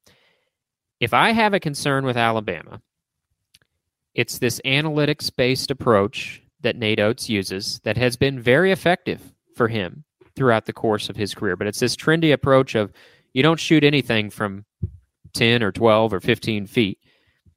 If 1.01 1.13
I 1.13 1.33
have 1.33 1.53
a 1.53 1.61
concern 1.61 2.05
with 2.07 2.17
Alabama, 2.17 2.81
it's 4.15 4.39
this 4.39 4.61
analytics 4.65 5.35
based 5.35 5.71
approach 5.71 6.43
that 6.61 6.77
Nate 6.77 7.01
Oats 7.01 7.29
uses 7.29 7.81
that 7.85 7.97
has 7.97 8.17
been 8.17 8.41
very 8.41 8.73
effective 8.73 9.21
for 9.55 9.69
him 9.69 10.05
throughout 10.37 10.67
the 10.67 10.73
course 10.73 11.09
of 11.09 11.17
his 11.17 11.35
career. 11.35 11.57
But 11.57 11.67
it's 11.67 11.81
this 11.81 11.97
trendy 11.97 12.33
approach 12.33 12.75
of 12.75 12.93
you 13.35 13.43
don't 13.43 13.61
shoot 13.61 13.85
anything 13.85 14.31
from 14.31 14.65
10 15.35 15.63
or 15.63 15.73
12 15.73 16.15
or 16.15 16.21
15 16.21 16.67
feet. 16.67 16.99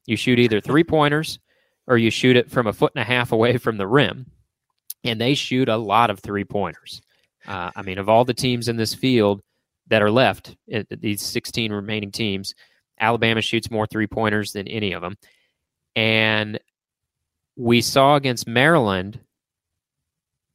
You 0.06 0.18
shoot 0.18 0.40
either 0.40 0.60
three 0.60 0.84
pointers 0.84 1.40
or 1.88 1.98
you 1.98 2.10
shoot 2.10 2.36
it 2.36 2.52
from 2.52 2.68
a 2.68 2.74
foot 2.74 2.92
and 2.96 3.02
a 3.02 3.06
half 3.06 3.32
away 3.32 3.58
from 3.58 3.78
the 3.78 3.88
rim. 3.88 4.32
And 5.04 5.20
they 5.20 5.34
shoot 5.34 5.70
a 5.70 5.78
lot 5.78 6.10
of 6.10 6.20
three 6.20 6.44
pointers. 6.44 7.02
Uh, 7.48 7.72
I 7.76 7.82
mean, 7.82 7.98
of 7.98 8.10
all 8.10 8.26
the 8.26 8.34
teams 8.34 8.68
in 8.68 8.76
this 8.76 8.94
field 8.94 9.42
that 9.88 10.02
are 10.02 10.12
left, 10.12 10.56
these 10.90 11.22
16 11.22 11.72
remaining 11.72 12.12
teams, 12.12 12.54
Alabama 13.00 13.42
shoots 13.42 13.72
more 13.72 13.88
three 13.88 14.08
pointers 14.08 14.52
than 14.52 14.68
any 14.68 14.92
of 14.92 15.02
them. 15.02 15.16
And 15.96 16.60
we 17.56 17.82
saw 17.82 18.16
against 18.16 18.48
Maryland, 18.48 19.20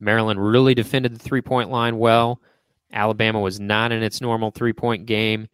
Maryland 0.01 0.45
really 0.45 0.75
defended 0.75 1.15
the 1.15 1.19
three 1.19 1.43
point 1.43 1.71
line 1.71 1.99
well. 1.99 2.41
Alabama 2.93 3.41
was 3.41 3.59
not 3.59 3.93
in 3.93 4.03
its 4.03 4.21
normal 4.21 4.51
three 4.51 4.73
point 4.73 5.07
game. 5.07 5.49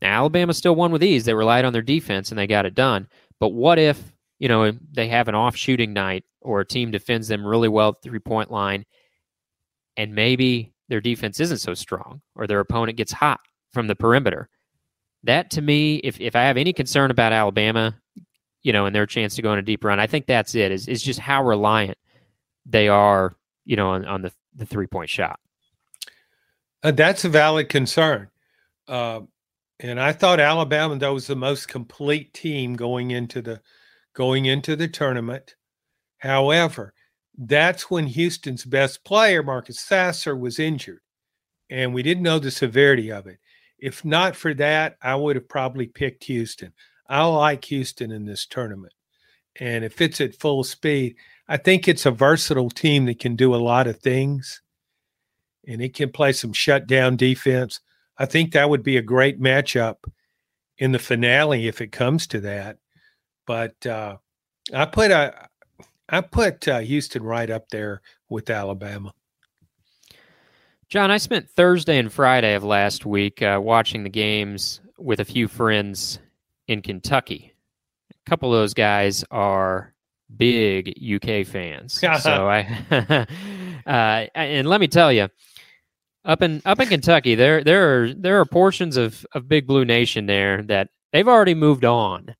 Now, 0.00 0.20
Alabama 0.20 0.54
still 0.54 0.74
won 0.74 0.92
with 0.92 1.02
ease. 1.02 1.24
They 1.24 1.34
relied 1.34 1.64
on 1.64 1.72
their 1.72 1.82
defense 1.82 2.30
and 2.30 2.38
they 2.38 2.46
got 2.46 2.66
it 2.66 2.74
done. 2.74 3.08
But 3.40 3.50
what 3.50 3.78
if, 3.78 4.12
you 4.38 4.48
know, 4.48 4.72
they 4.92 5.08
have 5.08 5.28
an 5.28 5.34
off 5.34 5.56
shooting 5.56 5.92
night 5.92 6.24
or 6.40 6.60
a 6.60 6.66
team 6.66 6.90
defends 6.90 7.28
them 7.28 7.46
really 7.46 7.68
well 7.68 7.90
at 7.90 8.02
three 8.02 8.18
point 8.18 8.50
line 8.50 8.84
and 9.96 10.14
maybe 10.14 10.72
their 10.88 11.00
defense 11.00 11.40
isn't 11.40 11.58
so 11.58 11.74
strong 11.74 12.20
or 12.34 12.46
their 12.46 12.60
opponent 12.60 12.96
gets 12.96 13.12
hot 13.12 13.40
from 13.72 13.86
the 13.86 13.96
perimeter? 13.96 14.48
That 15.24 15.50
to 15.52 15.62
me, 15.62 15.96
if, 15.96 16.20
if 16.20 16.36
I 16.36 16.42
have 16.42 16.56
any 16.56 16.72
concern 16.72 17.10
about 17.10 17.32
Alabama, 17.32 17.96
you 18.62 18.72
know, 18.72 18.86
and 18.86 18.94
their 18.94 19.06
chance 19.06 19.34
to 19.36 19.42
go 19.42 19.50
on 19.50 19.58
a 19.58 19.62
deep 19.62 19.84
run, 19.84 19.98
I 19.98 20.06
think 20.06 20.26
that's 20.26 20.54
it, 20.54 20.70
is, 20.70 20.86
is 20.86 21.02
just 21.02 21.18
how 21.18 21.42
reliant 21.42 21.98
they 22.64 22.88
are, 22.88 23.34
you 23.64 23.76
know, 23.76 23.90
on, 23.90 24.04
on 24.04 24.22
the, 24.22 24.32
the 24.54 24.66
three 24.66 24.86
point 24.86 25.10
shot. 25.10 25.40
Uh, 26.82 26.92
that's 26.92 27.24
a 27.24 27.28
valid 27.28 27.68
concern. 27.68 28.28
Uh, 28.86 29.20
and 29.80 30.00
I 30.00 30.12
thought 30.12 30.40
Alabama 30.40 30.96
though 30.96 31.14
was 31.14 31.26
the 31.26 31.36
most 31.36 31.68
complete 31.68 32.32
team 32.32 32.76
going 32.76 33.10
into 33.10 33.42
the 33.42 33.60
going 34.16 34.46
into 34.46 34.74
the 34.74 34.88
tournament. 34.88 35.54
However, 36.18 36.94
that's 37.38 37.90
when 37.90 38.06
Houston's 38.06 38.64
best 38.64 39.04
player, 39.04 39.42
Marcus 39.42 39.78
Sasser, 39.78 40.34
was 40.34 40.58
injured, 40.58 41.00
and 41.68 41.92
we 41.92 42.02
didn't 42.02 42.22
know 42.22 42.38
the 42.38 42.50
severity 42.50 43.12
of 43.12 43.26
it. 43.26 43.38
If 43.78 44.06
not 44.06 44.34
for 44.34 44.54
that, 44.54 44.96
I 45.02 45.14
would 45.14 45.36
have 45.36 45.48
probably 45.48 45.86
picked 45.86 46.24
Houston. 46.24 46.72
I 47.08 47.24
like 47.26 47.66
Houston 47.66 48.10
in 48.10 48.24
this 48.24 48.46
tournament, 48.46 48.94
and 49.60 49.84
if 49.84 50.00
it's 50.00 50.22
at 50.22 50.40
full 50.40 50.64
speed, 50.64 51.16
I 51.46 51.58
think 51.58 51.86
it's 51.86 52.06
a 52.06 52.10
versatile 52.10 52.70
team 52.70 53.04
that 53.04 53.20
can 53.20 53.36
do 53.36 53.54
a 53.54 53.56
lot 53.56 53.86
of 53.86 54.00
things, 54.00 54.62
and 55.68 55.82
it 55.82 55.94
can 55.94 56.10
play 56.10 56.32
some 56.32 56.54
shutdown 56.54 57.16
defense. 57.16 57.80
I 58.16 58.24
think 58.24 58.52
that 58.52 58.70
would 58.70 58.82
be 58.82 58.96
a 58.96 59.02
great 59.02 59.38
matchup 59.38 59.96
in 60.78 60.92
the 60.92 60.98
finale 60.98 61.68
if 61.68 61.82
it 61.82 61.92
comes 61.92 62.26
to 62.28 62.40
that. 62.40 62.78
But 63.46 63.86
uh, 63.86 64.16
I 64.74 64.84
put 64.84 65.10
a 65.10 65.48
I 66.08 66.20
put 66.20 66.66
uh, 66.68 66.80
Houston 66.80 67.22
right 67.22 67.50
up 67.50 67.68
there 67.68 68.02
with 68.28 68.50
Alabama. 68.50 69.12
John, 70.88 71.10
I 71.10 71.18
spent 71.18 71.50
Thursday 71.50 71.98
and 71.98 72.12
Friday 72.12 72.54
of 72.54 72.62
last 72.62 73.04
week 73.04 73.42
uh, 73.42 73.58
watching 73.62 74.04
the 74.04 74.08
games 74.08 74.80
with 74.98 75.18
a 75.18 75.24
few 75.24 75.48
friends 75.48 76.20
in 76.68 76.80
Kentucky. 76.80 77.54
A 78.12 78.30
couple 78.30 78.54
of 78.54 78.60
those 78.60 78.74
guys 78.74 79.24
are 79.30 79.94
big 80.36 80.94
UK 81.02 81.44
fans. 81.44 81.94
so 82.20 82.48
I, 82.48 82.86
uh, 83.86 84.26
and 84.34 84.68
let 84.68 84.80
me 84.80 84.86
tell 84.86 85.12
you, 85.12 85.28
up 86.24 86.42
in 86.42 86.62
up 86.64 86.80
in 86.80 86.88
Kentucky, 86.88 87.34
there 87.34 87.64
there 87.64 88.02
are 88.02 88.14
there 88.14 88.40
are 88.40 88.44
portions 88.44 88.96
of 88.96 89.26
of 89.32 89.48
Big 89.48 89.66
Blue 89.66 89.84
Nation 89.84 90.26
there 90.26 90.62
that 90.64 90.90
they've 91.12 91.28
already 91.28 91.54
moved 91.54 91.84
on 91.84 92.34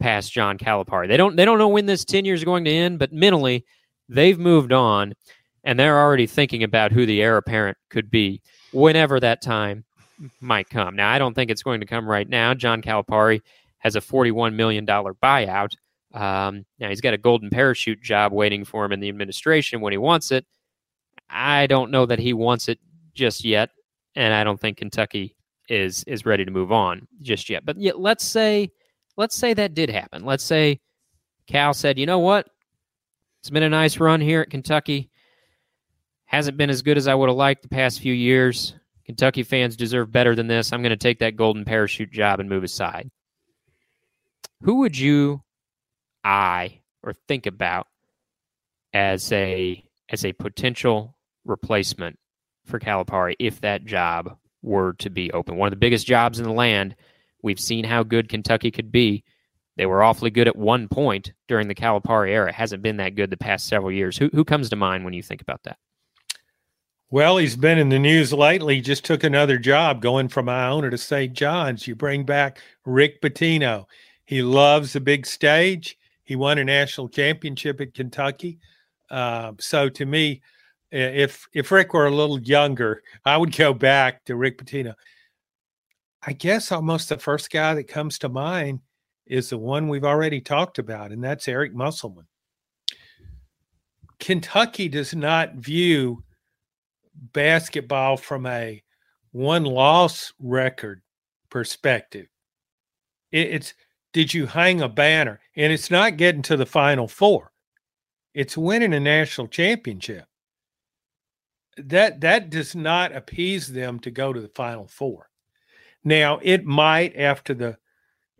past 0.00 0.32
John 0.32 0.58
Calipari. 0.58 1.08
They 1.08 1.16
don't 1.16 1.36
they 1.36 1.44
don't 1.44 1.58
know 1.58 1.68
when 1.68 1.86
this 1.86 2.04
tenure 2.04 2.34
is 2.34 2.44
going 2.44 2.64
to 2.64 2.70
end, 2.70 2.98
but 2.98 3.12
mentally 3.12 3.64
they've 4.08 4.38
moved 4.38 4.72
on 4.72 5.14
and 5.64 5.78
they're 5.78 5.98
already 5.98 6.26
thinking 6.26 6.62
about 6.62 6.92
who 6.92 7.06
the 7.06 7.20
heir 7.20 7.36
apparent 7.36 7.76
could 7.90 8.10
be 8.10 8.40
whenever 8.72 9.18
that 9.18 9.42
time 9.42 9.84
might 10.40 10.70
come. 10.70 10.96
Now, 10.96 11.10
I 11.10 11.18
don't 11.18 11.34
think 11.34 11.50
it's 11.50 11.62
going 11.62 11.80
to 11.80 11.86
come 11.86 12.08
right 12.08 12.28
now. 12.28 12.54
John 12.54 12.82
Calipari 12.82 13.42
has 13.78 13.96
a 13.96 14.00
$41 14.00 14.54
million 14.54 14.86
buyout. 14.86 15.74
Um, 16.14 16.64
now, 16.78 16.88
he's 16.88 17.00
got 17.00 17.14
a 17.14 17.18
golden 17.18 17.50
parachute 17.50 18.00
job 18.00 18.32
waiting 18.32 18.64
for 18.64 18.84
him 18.84 18.92
in 18.92 19.00
the 19.00 19.08
administration 19.08 19.80
when 19.80 19.92
he 19.92 19.98
wants 19.98 20.30
it. 20.30 20.46
I 21.28 21.66
don't 21.66 21.90
know 21.90 22.06
that 22.06 22.20
he 22.20 22.32
wants 22.32 22.68
it 22.68 22.78
just 23.12 23.44
yet, 23.44 23.70
and 24.14 24.32
I 24.32 24.44
don't 24.44 24.60
think 24.60 24.78
Kentucky 24.78 25.36
is 25.68 26.04
is 26.04 26.24
ready 26.24 26.44
to 26.44 26.50
move 26.52 26.70
on 26.70 27.08
just 27.22 27.50
yet. 27.50 27.66
But 27.66 27.78
yet, 27.78 27.98
let's 27.98 28.24
say 28.24 28.70
let's 29.16 29.36
say 29.36 29.54
that 29.54 29.74
did 29.74 29.90
happen. 29.90 30.24
Let's 30.24 30.44
say 30.44 30.80
Cal 31.46 31.74
said, 31.74 31.98
"You 31.98 32.06
know 32.06 32.18
what? 32.18 32.48
It's 33.40 33.50
been 33.50 33.62
a 33.62 33.68
nice 33.68 33.98
run 33.98 34.20
here 34.20 34.40
at 34.40 34.50
Kentucky. 34.50 35.10
Hasn't 36.26 36.56
been 36.56 36.70
as 36.70 36.82
good 36.82 36.96
as 36.96 37.06
I 37.06 37.14
would 37.14 37.28
have 37.28 37.36
liked 37.36 37.62
the 37.62 37.68
past 37.68 38.00
few 38.00 38.12
years. 38.12 38.74
Kentucky 39.04 39.44
fans 39.44 39.76
deserve 39.76 40.10
better 40.10 40.34
than 40.34 40.48
this. 40.48 40.72
I'm 40.72 40.82
going 40.82 40.90
to 40.90 40.96
take 40.96 41.20
that 41.20 41.36
golden 41.36 41.64
parachute 41.64 42.10
job 42.10 42.40
and 42.40 42.48
move 42.48 42.64
aside." 42.64 43.10
Who 44.62 44.76
would 44.76 44.98
you 44.98 45.42
eye 46.24 46.80
or 47.02 47.12
think 47.12 47.46
about 47.46 47.86
as 48.92 49.30
a 49.32 49.82
as 50.08 50.24
a 50.24 50.32
potential 50.32 51.16
replacement 51.44 52.18
for 52.64 52.80
Calipari 52.80 53.34
if 53.38 53.60
that 53.60 53.84
job 53.84 54.36
were 54.62 54.94
to 54.94 55.10
be 55.10 55.30
open. 55.32 55.56
One 55.56 55.68
of 55.68 55.72
the 55.72 55.76
biggest 55.76 56.06
jobs 56.06 56.38
in 56.38 56.44
the 56.44 56.52
land. 56.52 56.96
We've 57.42 57.60
seen 57.60 57.84
how 57.84 58.02
good 58.02 58.28
Kentucky 58.28 58.70
could 58.70 58.90
be. 58.90 59.24
They 59.76 59.86
were 59.86 60.02
awfully 60.02 60.30
good 60.30 60.48
at 60.48 60.56
one 60.56 60.88
point 60.88 61.32
during 61.48 61.68
the 61.68 61.74
Calipari 61.74 62.30
era. 62.30 62.48
It 62.48 62.54
hasn't 62.54 62.82
been 62.82 62.96
that 62.96 63.14
good 63.14 63.30
the 63.30 63.36
past 63.36 63.66
several 63.66 63.92
years. 63.92 64.16
Who 64.16 64.30
who 64.32 64.44
comes 64.44 64.70
to 64.70 64.76
mind 64.76 65.04
when 65.04 65.12
you 65.14 65.22
think 65.22 65.42
about 65.42 65.62
that? 65.64 65.78
Well, 67.10 67.36
he's 67.36 67.56
been 67.56 67.78
in 67.78 67.88
the 67.88 68.00
news 68.00 68.32
lately. 68.32 68.80
Just 68.80 69.04
took 69.04 69.22
another 69.22 69.58
job 69.58 70.02
going 70.02 70.28
from 70.28 70.48
Iona 70.48 70.90
to 70.90 70.98
St. 70.98 71.32
John's. 71.32 71.86
You 71.86 71.94
bring 71.94 72.24
back 72.24 72.60
Rick 72.84 73.22
Pitino. 73.22 73.84
He 74.24 74.42
loves 74.42 74.92
the 74.92 75.00
big 75.00 75.24
stage. 75.24 75.96
He 76.24 76.34
won 76.34 76.58
a 76.58 76.64
national 76.64 77.08
championship 77.08 77.80
at 77.80 77.94
Kentucky. 77.94 78.58
Uh, 79.08 79.52
so 79.60 79.88
to 79.88 80.04
me, 80.04 80.42
if 80.90 81.46
if 81.52 81.70
Rick 81.70 81.94
were 81.94 82.06
a 82.06 82.14
little 82.14 82.40
younger, 82.40 83.02
I 83.24 83.36
would 83.36 83.56
go 83.56 83.72
back 83.72 84.24
to 84.24 84.34
Rick 84.34 84.58
Pitino. 84.58 84.94
I 86.26 86.32
guess 86.32 86.72
almost 86.72 87.08
the 87.08 87.18
first 87.18 87.50
guy 87.50 87.74
that 87.74 87.86
comes 87.86 88.18
to 88.18 88.28
mind 88.28 88.80
is 89.26 89.50
the 89.50 89.58
one 89.58 89.88
we've 89.88 90.04
already 90.04 90.40
talked 90.40 90.78
about, 90.78 91.12
and 91.12 91.22
that's 91.22 91.46
Eric 91.46 91.72
Musselman. 91.72 92.26
Kentucky 94.18 94.88
does 94.88 95.14
not 95.14 95.54
view 95.54 96.24
basketball 97.32 98.16
from 98.16 98.46
a 98.46 98.82
one 99.30 99.64
loss 99.64 100.32
record 100.40 101.02
perspective. 101.48 102.26
It's 103.30 103.74
did 104.12 104.32
you 104.32 104.46
hang 104.46 104.80
a 104.80 104.88
banner? 104.88 105.40
And 105.56 105.72
it's 105.72 105.90
not 105.90 106.16
getting 106.16 106.42
to 106.42 106.56
the 106.56 106.66
final 106.66 107.06
four. 107.06 107.52
It's 108.34 108.56
winning 108.56 108.94
a 108.94 109.00
national 109.00 109.48
championship 109.48 110.24
that 111.76 112.20
that 112.22 112.50
does 112.50 112.74
not 112.74 113.14
appease 113.14 113.68
them 113.68 114.00
to 114.00 114.10
go 114.10 114.32
to 114.32 114.40
the 114.40 114.48
final 114.48 114.88
four. 114.88 115.28
Now 116.06 116.38
it 116.40 116.64
might 116.64 117.16
after 117.16 117.52
the 117.52 117.78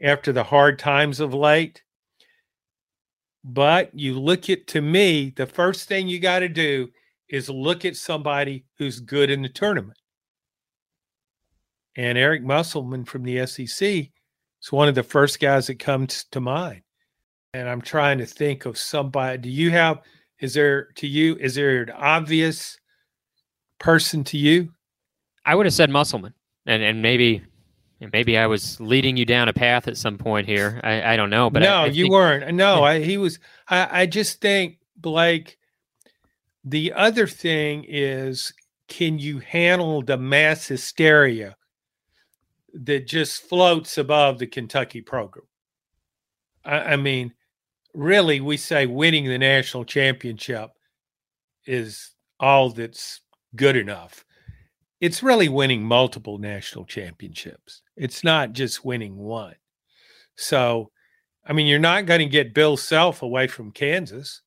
after 0.01 0.33
the 0.33 0.45
hard 0.45 0.79
times 0.79 1.19
of 1.19 1.35
late, 1.35 1.83
but 3.43 3.91
you 3.93 4.21
look 4.21 4.49
at 4.49 4.69
to 4.69 4.81
me, 4.81 5.33
the 5.35 5.47
first 5.47 5.89
thing 5.89 6.07
you 6.07 6.21
got 6.21 6.39
to 6.39 6.49
do 6.49 6.87
is 7.29 7.51
look 7.51 7.85
at 7.85 7.97
somebody 7.97 8.65
who's 8.79 9.01
good 9.01 9.31
in 9.31 9.43
the 9.43 9.49
tournament. 9.49 9.99
And 11.97 12.17
Eric 12.17 12.45
Musselman 12.45 13.05
from 13.05 13.25
the 13.25 13.45
SEC 13.47 13.83
is 13.83 14.71
one 14.71 14.87
of 14.87 14.95
the 14.95 15.03
first 15.03 15.41
guys 15.41 15.67
that 15.67 15.81
comes 15.81 16.25
to 16.31 16.41
mind. 16.41 16.83
And 17.53 17.69
I'm 17.69 17.81
trying 17.81 18.19
to 18.19 18.27
think 18.27 18.65
of 18.65 18.79
somebody. 18.79 19.39
Do 19.39 19.51
you 19.51 19.73
have 19.73 20.03
is 20.39 20.55
there 20.55 20.93
to 20.99 21.09
you 21.09 21.35
is 21.41 21.57
there 21.57 21.83
an 21.83 21.91
obvious 21.91 22.79
person 23.81 24.23
to 24.23 24.39
you? 24.39 24.71
I 25.45 25.57
would 25.57 25.67
have 25.67 25.75
said 25.75 25.91
Musselman, 25.91 26.35
and 26.65 26.81
and 26.85 27.03
maybe 27.03 27.43
maybe 28.13 28.37
I 28.37 28.47
was 28.47 28.81
leading 28.81 29.17
you 29.17 29.25
down 29.25 29.49
a 29.49 29.53
path 29.53 29.89
at 29.89 29.97
some 29.97 30.19
point 30.19 30.47
here. 30.47 30.81
I, 30.85 31.15
I 31.15 31.17
don't 31.17 31.31
know, 31.31 31.51
but 31.51 31.61
no, 31.61 31.77
I, 31.77 31.85
I 31.85 31.87
you 31.87 32.05
think, 32.05 32.13
weren't. 32.13 32.45
Uh, 32.45 32.51
no, 32.51 32.85
I, 32.85 33.03
he 33.03 33.19
was. 33.19 33.39
I, 33.69 34.03
I 34.03 34.07
just 34.07 34.41
think 34.41 34.79
Blake. 34.97 35.59
The 36.65 36.93
other 36.95 37.27
thing 37.27 37.85
is 37.87 38.53
can 38.89 39.19
you 39.19 39.39
handle 39.41 40.03
the 40.03 40.17
mass 40.17 40.67
hysteria 40.67 41.57
that 42.73 43.07
just 43.07 43.43
floats 43.43 43.99
above 43.99 44.39
the 44.39 44.47
Kentucky 44.47 45.01
program? 45.01 45.47
I, 46.65 46.79
I 46.79 46.97
mean, 46.97 47.33
really, 47.95 48.41
we 48.41 48.57
say 48.57 48.87
winning 48.87 49.27
the 49.27 49.39
national 49.39 49.85
championship 49.85 50.71
is 51.67 52.13
all 52.39 52.71
that's 52.71 53.21
good 53.55 53.77
enough. 53.77 54.25
It's 55.01 55.23
really 55.23 55.49
winning 55.49 55.85
multiple 55.85 56.39
national 56.39 56.87
championships. 56.87 57.83
It's 57.97 58.25
not 58.25 58.53
just 58.53 58.85
winning 58.85 59.17
one. 59.17 59.57
So, 60.37 60.91
I 61.47 61.53
mean, 61.53 61.67
you're 61.67 61.79
not 61.79 62.07
going 62.07 62.21
to 62.21 62.27
get 62.27 62.55
Bill 62.55 62.77
Self 62.77 63.23
away 63.23 63.47
from 63.47 63.73
Kansas. 63.73 64.43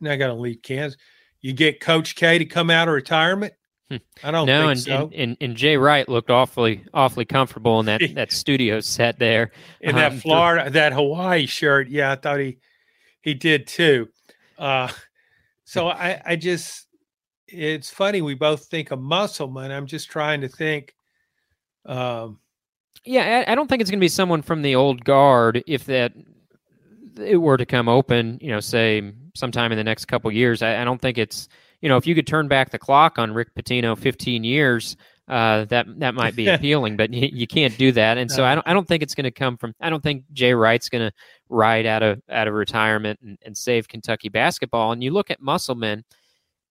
You're 0.00 0.10
not 0.10 0.16
going 0.16 0.34
to 0.34 0.40
leave 0.40 0.62
Kansas. 0.62 0.98
You 1.40 1.52
get 1.52 1.80
Coach 1.80 2.16
K 2.16 2.38
to 2.38 2.44
come 2.44 2.70
out 2.70 2.88
of 2.88 2.94
retirement. 2.94 3.54
Hmm. 3.90 3.96
I 4.24 4.30
don't 4.32 4.46
no, 4.46 4.68
and, 4.70 4.80
so. 4.80 5.04
and, 5.04 5.14
and, 5.14 5.36
and 5.40 5.56
Jay 5.56 5.76
Wright 5.76 6.08
looked 6.08 6.28
awfully 6.28 6.84
awfully 6.92 7.24
comfortable 7.24 7.78
in 7.78 7.86
that 7.86 8.00
that 8.14 8.32
studio 8.32 8.80
set 8.80 9.18
there. 9.20 9.52
In 9.80 9.90
um, 9.90 9.96
that 9.96 10.14
Florida, 10.14 10.70
that 10.70 10.92
Hawaii 10.92 11.46
shirt, 11.46 11.88
yeah, 11.88 12.10
I 12.12 12.16
thought 12.16 12.40
he 12.40 12.58
he 13.20 13.34
did 13.34 13.68
too. 13.68 14.08
Uh, 14.58 14.88
so 15.64 15.88
I 15.88 16.20
I 16.24 16.36
just 16.36 16.85
it's 17.48 17.90
funny 17.90 18.22
we 18.22 18.34
both 18.34 18.66
think 18.66 18.90
of 18.90 19.00
Musselman. 19.00 19.70
I'm 19.70 19.86
just 19.86 20.10
trying 20.10 20.40
to 20.40 20.48
think. 20.48 20.94
Um, 21.84 22.40
yeah, 23.04 23.44
I, 23.46 23.52
I 23.52 23.54
don't 23.54 23.68
think 23.68 23.80
it's 23.80 23.90
going 23.90 24.00
to 24.00 24.04
be 24.04 24.08
someone 24.08 24.42
from 24.42 24.62
the 24.62 24.74
old 24.74 25.04
guard 25.04 25.62
if 25.66 25.84
that 25.86 26.12
it 27.18 27.36
were 27.36 27.56
to 27.56 27.66
come 27.66 27.88
open. 27.88 28.38
You 28.40 28.50
know, 28.50 28.60
say 28.60 29.12
sometime 29.34 29.72
in 29.72 29.78
the 29.78 29.84
next 29.84 30.06
couple 30.06 30.30
years. 30.32 30.62
I, 30.62 30.82
I 30.82 30.84
don't 30.84 31.00
think 31.00 31.18
it's 31.18 31.48
you 31.80 31.88
know 31.88 31.96
if 31.96 32.06
you 32.06 32.14
could 32.14 32.26
turn 32.26 32.48
back 32.48 32.70
the 32.70 32.78
clock 32.78 33.18
on 33.18 33.32
Rick 33.32 33.54
Pitino 33.54 33.96
15 33.96 34.44
years. 34.44 34.96
Uh, 35.28 35.64
that 35.64 35.86
that 35.98 36.14
might 36.14 36.36
be 36.36 36.46
appealing, 36.48 36.96
but 36.96 37.12
you, 37.12 37.28
you, 37.32 37.48
can't 37.48 37.76
do 37.76 37.90
that, 37.90 38.16
and 38.16 38.30
so 38.30 38.44
I 38.44 38.54
don't 38.54 38.68
I 38.68 38.72
don't 38.72 38.86
think 38.86 39.02
it's 39.02 39.14
going 39.16 39.24
to 39.24 39.32
come 39.32 39.56
from. 39.56 39.74
I 39.80 39.90
don't 39.90 40.02
think 40.02 40.22
Jay 40.32 40.54
Wright's 40.54 40.88
going 40.88 41.04
to 41.04 41.12
ride 41.48 41.84
out 41.84 42.04
of 42.04 42.22
out 42.30 42.46
of 42.46 42.54
retirement 42.54 43.18
and, 43.20 43.36
and 43.44 43.56
save 43.56 43.88
Kentucky 43.88 44.28
basketball. 44.28 44.92
And 44.92 45.02
you 45.02 45.10
look 45.10 45.32
at 45.32 45.42
Musselman, 45.42 46.04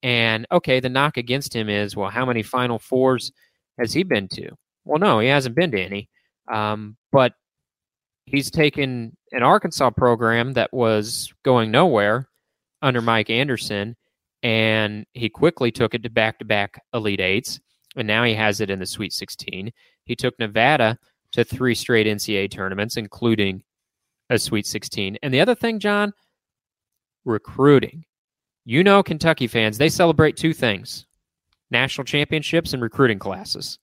and 0.06 0.45
okay, 0.51 0.80
the 0.80 0.88
knock 0.88 1.18
against 1.18 1.56
him 1.56 1.68
is 1.68 1.95
well, 1.95 2.12
how 2.12 2.28
many 2.28 2.43
Final 2.43 2.78
Fours 2.78 3.32
has 3.80 3.91
he 3.91 4.03
been 4.03 4.28
to? 4.28 4.51
Well, 4.84 4.99
no, 4.99 5.18
he 5.18 5.28
hasn't 5.28 5.56
been 5.56 5.72
to 5.72 5.82
any. 5.82 6.10
Um, 6.53 6.95
but 7.12 7.34
he's 8.28 8.51
taken 8.51 9.18
an 9.32 9.41
Arkansas 9.41 9.89
program 9.89 10.53
that 10.53 10.72
was 10.72 11.34
going 11.43 11.72
nowhere 11.72 12.30
under 12.84 13.01
Mike 13.01 13.32
Anderson, 13.32 13.95
and 14.43 15.08
he 15.14 15.28
quickly 15.28 15.72
took 15.72 15.95
it 15.95 16.03
to 16.03 16.10
back 16.12 16.38
to 16.38 16.45
back 16.45 16.80
Elite 16.93 17.20
Eights, 17.20 17.60
and 17.95 18.08
now 18.08 18.24
he 18.24 18.36
has 18.36 18.62
it 18.62 18.70
in 18.70 18.78
the 18.78 18.86
Sweet 18.86 19.12
16. 19.12 19.72
He 20.06 20.16
took 20.16 20.38
Nevada 20.38 20.99
to 21.32 21.43
three 21.43 21.74
straight 21.74 22.06
NCAA 22.06 22.51
tournaments, 22.51 22.97
including 22.97 23.64
a 24.30 24.38
Sweet 24.38 24.68
16. 24.68 25.18
And 25.24 25.34
the 25.34 25.41
other 25.41 25.56
thing, 25.56 25.80
John, 25.80 26.14
recruiting. 27.26 28.06
You 28.66 28.84
know, 28.84 29.03
Kentucky 29.03 29.47
fans, 29.47 29.78
they 29.78 29.89
celebrate 29.89 30.38
two 30.38 30.53
things 30.53 31.05
national 31.72 32.05
championships 32.05 32.74
and 32.74 32.82
recruiting 32.82 33.20
classes. 33.20 33.80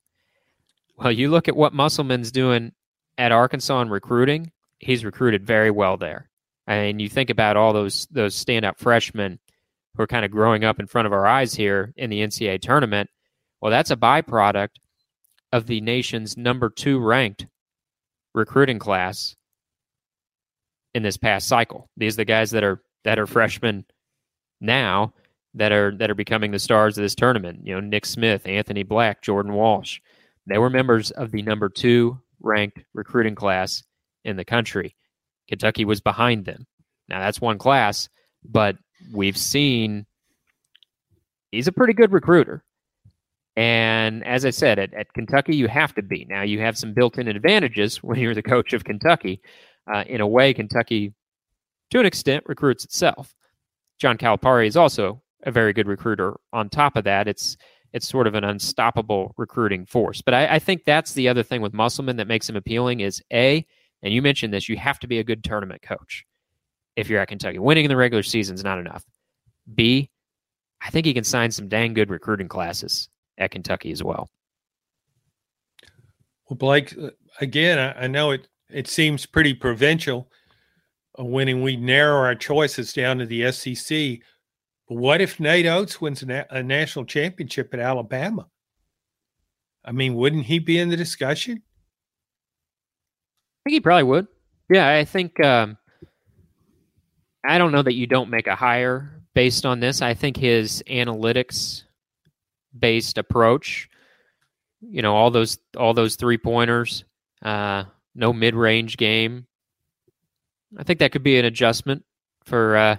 Well, 0.97 1.13
you 1.13 1.31
look 1.31 1.49
at 1.49 1.57
what 1.57 1.73
Musselman's 1.73 2.31
doing 2.31 2.73
at 3.19 3.33
Arkansas 3.33 3.81
in 3.81 3.91
recruiting, 3.91 4.53
he's 4.79 5.05
recruited 5.05 5.47
very 5.47 5.71
well 5.71 5.97
there. 5.97 6.29
And 6.67 7.01
you 7.01 7.09
think 7.09 7.31
about 7.31 7.57
all 7.57 7.73
those 7.73 8.07
those 8.11 8.43
standout 8.43 8.79
freshmen 8.79 9.39
who 9.95 10.03
are 10.03 10.09
kind 10.09 10.25
of 10.25 10.31
growing 10.31 10.65
up 10.65 10.81
in 10.81 10.87
front 10.87 11.07
of 11.07 11.13
our 11.13 11.27
eyes 11.27 11.55
here 11.55 11.93
in 11.97 12.11
the 12.11 12.21
NCAA 12.21 12.61
tournament. 12.61 13.11
Well, 13.61 13.71
that's 13.71 13.91
a 13.91 13.97
byproduct 13.97 14.77
of 15.53 15.67
the 15.67 15.81
nation's 15.81 16.37
number 16.37 16.71
two 16.71 16.99
ranked 16.99 17.47
recruiting 18.35 18.79
class 18.79 19.37
in 20.95 21.03
this 21.03 21.17
past 21.17 21.47
cycle. 21.47 21.91
These 21.97 22.15
are 22.15 22.19
the 22.19 22.25
guys 22.25 22.51
that 22.53 22.65
are 22.65 22.83
that 23.05 23.19
are 23.19 23.27
freshmen 23.27 23.85
now 24.63 25.13
that 25.55 25.73
are 25.73 25.95
that 25.97 26.11
are 26.11 26.15
becoming 26.15 26.51
the 26.51 26.59
stars 26.59 26.97
of 26.97 27.03
this 27.03 27.15
tournament. 27.15 27.61
You 27.65 27.75
know, 27.75 27.81
Nick 27.81 28.07
Smith, 28.07 28.47
Anthony 28.47 28.83
Black, 28.83 29.21
Jordan 29.23 29.53
Walsh. 29.53 30.01
They 30.47 30.59
were 30.59 30.71
members 30.71 31.11
of 31.11 31.31
the 31.31 31.43
number 31.43 31.69
two 31.69 32.19
ranked 32.41 32.81
recruiting 32.95 33.35
class 33.35 33.83
in 34.25 34.37
the 34.37 34.45
country. 34.45 34.97
Kentucky 35.49 35.85
was 35.85 36.01
behind 36.01 36.47
them. 36.47 36.67
Now 37.09 37.21
that's 37.21 37.41
one 37.41 37.59
class, 37.59 38.09
but 38.45 38.77
we've 39.13 39.37
seen 39.37 40.07
he's 41.51 41.69
a 41.69 41.73
pretty 41.73 41.93
good 41.93 42.13
recruiter. 42.13 42.65
And 43.55 44.25
as 44.27 44.47
I 44.47 44.51
said, 44.51 44.79
at, 44.79 44.95
at 44.95 45.13
Kentucky, 45.13 45.55
you 45.55 45.69
have 45.69 45.95
to 45.97 46.03
be. 46.03 46.27
Now, 46.29 46.43
you 46.43 46.61
have 46.61 46.79
some 46.79 46.95
built 46.95 47.19
in 47.19 47.29
advantages 47.29 48.03
when 48.03 48.19
you're 48.19 48.35
the 48.35 48.43
coach 48.43 48.73
of 48.73 48.85
Kentucky. 48.85 49.43
Uh, 49.93 50.05
in 50.07 50.21
a 50.21 50.27
way, 50.27 50.55
Kentucky, 50.55 51.13
to 51.91 52.01
an 52.01 52.07
extent, 52.07 52.45
recruits 52.47 52.85
itself. 52.85 53.35
John 54.03 54.19
Calipari 54.19 54.67
is 54.67 54.77
also 54.77 55.23
a 55.45 55.53
very 55.53 55.73
good 55.73 55.87
recruiter. 55.87 56.37
On 56.53 56.69
top 56.69 56.97
of 56.97 57.05
that, 57.05 57.29
it's 57.29 57.57
it's 57.93 58.09
sort 58.09 58.27
of 58.27 58.35
an 58.35 58.43
unstoppable 58.43 59.33
recruiting 59.37 59.87
force. 59.87 60.21
But 60.21 60.35
I, 60.35 60.57
I 60.57 60.59
think 60.59 60.85
that's 60.85 61.13
the 61.13 61.29
other 61.29 61.45
thing 61.45 61.61
with 61.61 61.73
Musselman 61.73 62.17
that 62.17 62.27
makes 62.27 62.49
him 62.49 62.57
appealing 62.57 62.99
is 62.99 63.23
a, 63.33 63.65
and 64.03 64.13
you 64.13 64.21
mentioned 64.21 64.53
this, 64.53 64.69
you 64.69 64.77
have 64.77 64.99
to 65.01 65.07
be 65.07 65.21
a 65.21 65.25
good 65.25 65.45
tournament 65.45 65.83
coach 65.83 66.25
if 66.97 67.09
you're 67.09 67.21
at 67.21 67.29
Kentucky. 67.29 67.61
Winning 67.61 67.85
in 67.85 67.91
the 67.91 67.97
regular 67.97 68.25
season 68.25 68.57
is 68.57 68.65
not 68.65 68.81
enough. 68.81 69.05
B, 69.73 70.11
I 70.81 70.91
think 70.91 71.07
he 71.07 71.15
can 71.15 71.23
sign 71.23 71.53
some 71.53 71.69
dang 71.69 71.95
good 71.95 72.11
recruiting 72.11 72.49
classes 72.49 73.09
at 73.39 73.53
Kentucky 73.53 73.93
as 73.93 74.03
well. 74.03 74.29
Well, 76.51 76.57
Blake, 76.57 76.93
uh, 77.01 77.11
again, 77.41 77.79
I, 77.79 78.05
I 78.05 78.07
know 78.09 78.33
it 78.33 78.49
it 78.69 78.89
seems 78.89 79.27
pretty 79.27 79.55
provincial 79.55 80.29
when 81.19 81.63
we 81.63 81.77
narrow 81.77 82.19
our 82.19 82.35
choices 82.35 82.93
down 82.93 83.19
to 83.19 83.27
the 83.27 83.51
SEC. 83.53 84.21
What 84.87 85.21
if 85.21 85.41
Nate 85.41 85.67
Oats 85.67 86.01
wins 86.01 86.23
a 86.23 86.63
national 86.63 87.05
championship 87.07 87.73
at 87.73 87.81
Alabama? 87.81 88.47
I 89.85 89.93
mean, 89.93 90.15
wouldn't 90.15 90.45
he 90.45 90.59
be 90.59 90.79
in 90.79 90.89
the 90.91 90.97
discussion? 90.97 91.63
I 93.61 93.71
think 93.71 93.75
he 93.75 93.81
probably 93.81 94.05
would. 94.05 94.27
Yeah, 94.71 94.89
I 94.89 95.05
think. 95.05 95.43
Um, 95.45 95.79
I 97.45 97.59
don't 97.59 97.73
know 97.73 97.83
that 97.83 97.95
you 97.95 98.07
don't 98.07 98.31
make 98.31 98.47
a 98.47 98.55
hire 98.55 99.23
based 99.35 99.67
on 99.67 99.81
this. 99.81 100.03
I 100.03 100.15
think 100.15 100.37
his 100.37 100.83
analytics 100.89 101.83
based 102.79 103.19
approach, 103.19 103.89
you 104.81 105.03
know, 105.03 105.15
all 105.15 105.31
those 105.31 105.59
all 105.77 105.95
those 105.95 106.17
three 106.17 106.39
pointers, 106.39 107.05
uh, 107.43 107.85
no 108.15 108.33
mid 108.33 108.55
range 108.55 108.97
game. 108.97 109.47
I 110.79 110.83
think 110.83 110.99
that 111.01 111.13
could 111.13 111.23
be 111.23 111.39
an 111.39 111.45
adjustment 111.45 112.05
for 112.45 112.77
uh, 112.77 112.97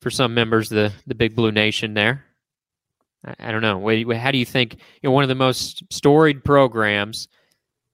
for 0.00 0.10
some 0.10 0.34
members 0.34 0.70
of 0.70 0.76
the 0.76 0.92
the 1.06 1.14
Big 1.14 1.34
Blue 1.34 1.52
Nation 1.52 1.94
there. 1.94 2.24
I, 3.24 3.34
I 3.38 3.52
don't 3.52 3.62
know. 3.62 4.14
How 4.14 4.30
do 4.30 4.38
you 4.38 4.46
think? 4.46 4.74
You 4.74 5.08
know, 5.08 5.12
one 5.12 5.24
of 5.24 5.28
the 5.28 5.34
most 5.34 5.82
storied 5.90 6.44
programs, 6.44 7.28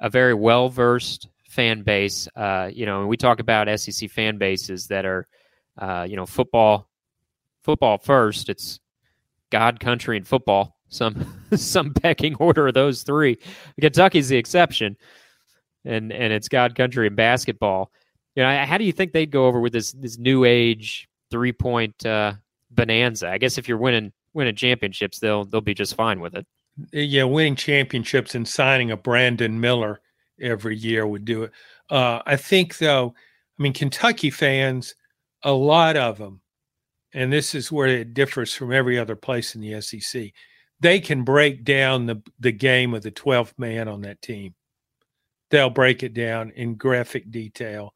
a 0.00 0.10
very 0.10 0.34
well 0.34 0.68
versed 0.68 1.28
fan 1.48 1.82
base. 1.82 2.28
Uh, 2.34 2.70
you 2.72 2.86
know, 2.86 3.06
we 3.06 3.16
talk 3.16 3.40
about 3.40 3.68
SEC 3.78 4.10
fan 4.10 4.38
bases 4.38 4.86
that 4.88 5.04
are, 5.04 5.26
uh, 5.78 6.06
you 6.08 6.16
know, 6.16 6.26
football, 6.26 6.88
football 7.62 7.98
first. 7.98 8.48
It's 8.48 8.80
God, 9.50 9.80
country, 9.80 10.16
and 10.16 10.26
football. 10.26 10.76
Some 10.88 11.42
some 11.56 11.92
pecking 11.94 12.34
order 12.36 12.68
of 12.68 12.74
those 12.74 13.02
three. 13.02 13.38
Kentucky's 13.80 14.28
the 14.28 14.36
exception, 14.36 14.96
and 15.84 16.12
and 16.12 16.32
it's 16.32 16.48
God, 16.48 16.74
country, 16.74 17.06
and 17.06 17.16
basketball. 17.16 17.90
You 18.34 18.42
know, 18.42 18.64
how 18.64 18.78
do 18.78 18.84
you 18.84 18.92
think 18.92 19.12
they'd 19.12 19.30
go 19.30 19.46
over 19.46 19.60
with 19.60 19.72
this 19.72 19.92
this 19.92 20.18
new 20.18 20.44
age 20.44 21.08
three 21.32 21.52
point 21.52 22.06
uh, 22.06 22.34
bonanza. 22.70 23.28
I 23.28 23.38
guess 23.38 23.58
if 23.58 23.66
you're 23.66 23.78
winning 23.78 24.12
winning 24.34 24.54
championships, 24.54 25.18
they'll 25.18 25.44
they'll 25.44 25.60
be 25.60 25.74
just 25.74 25.96
fine 25.96 26.20
with 26.20 26.34
it. 26.34 26.46
Yeah, 26.92 27.24
winning 27.24 27.56
championships 27.56 28.34
and 28.34 28.46
signing 28.46 28.90
a 28.90 28.96
Brandon 28.96 29.58
Miller 29.58 30.00
every 30.40 30.76
year 30.76 31.06
would 31.06 31.24
do 31.24 31.44
it. 31.44 31.52
Uh, 31.90 32.20
I 32.24 32.36
think 32.36 32.78
though, 32.78 33.14
I 33.58 33.62
mean 33.62 33.72
Kentucky 33.72 34.30
fans, 34.30 34.94
a 35.42 35.52
lot 35.52 35.96
of 35.96 36.18
them, 36.18 36.40
and 37.12 37.32
this 37.32 37.54
is 37.54 37.72
where 37.72 37.88
it 37.88 38.14
differs 38.14 38.54
from 38.54 38.72
every 38.72 38.98
other 38.98 39.16
place 39.16 39.54
in 39.54 39.60
the 39.60 39.80
SEC. 39.80 40.30
They 40.80 41.00
can 41.00 41.24
break 41.24 41.64
down 41.64 42.06
the 42.06 42.22
the 42.38 42.52
game 42.52 42.94
of 42.94 43.02
the 43.02 43.12
12th 43.12 43.54
man 43.58 43.88
on 43.88 44.02
that 44.02 44.22
team. 44.22 44.54
They'll 45.50 45.70
break 45.70 46.02
it 46.02 46.14
down 46.14 46.50
in 46.50 46.76
graphic 46.76 47.30
detail 47.30 47.92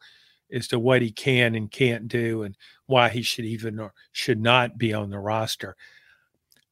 as 0.53 0.69
to 0.69 0.79
what 0.79 1.03
he 1.03 1.11
can 1.11 1.55
and 1.55 1.71
can't 1.71 2.09
do 2.09 2.43
and 2.43 2.57
why 2.87 3.09
he 3.09 3.23
should 3.23 3.45
even 3.45 3.79
or 3.79 3.93
should 4.13 4.41
not 4.41 4.79
be 4.79 4.93
on 4.93 5.11
the 5.11 5.19
roster. 5.19 5.77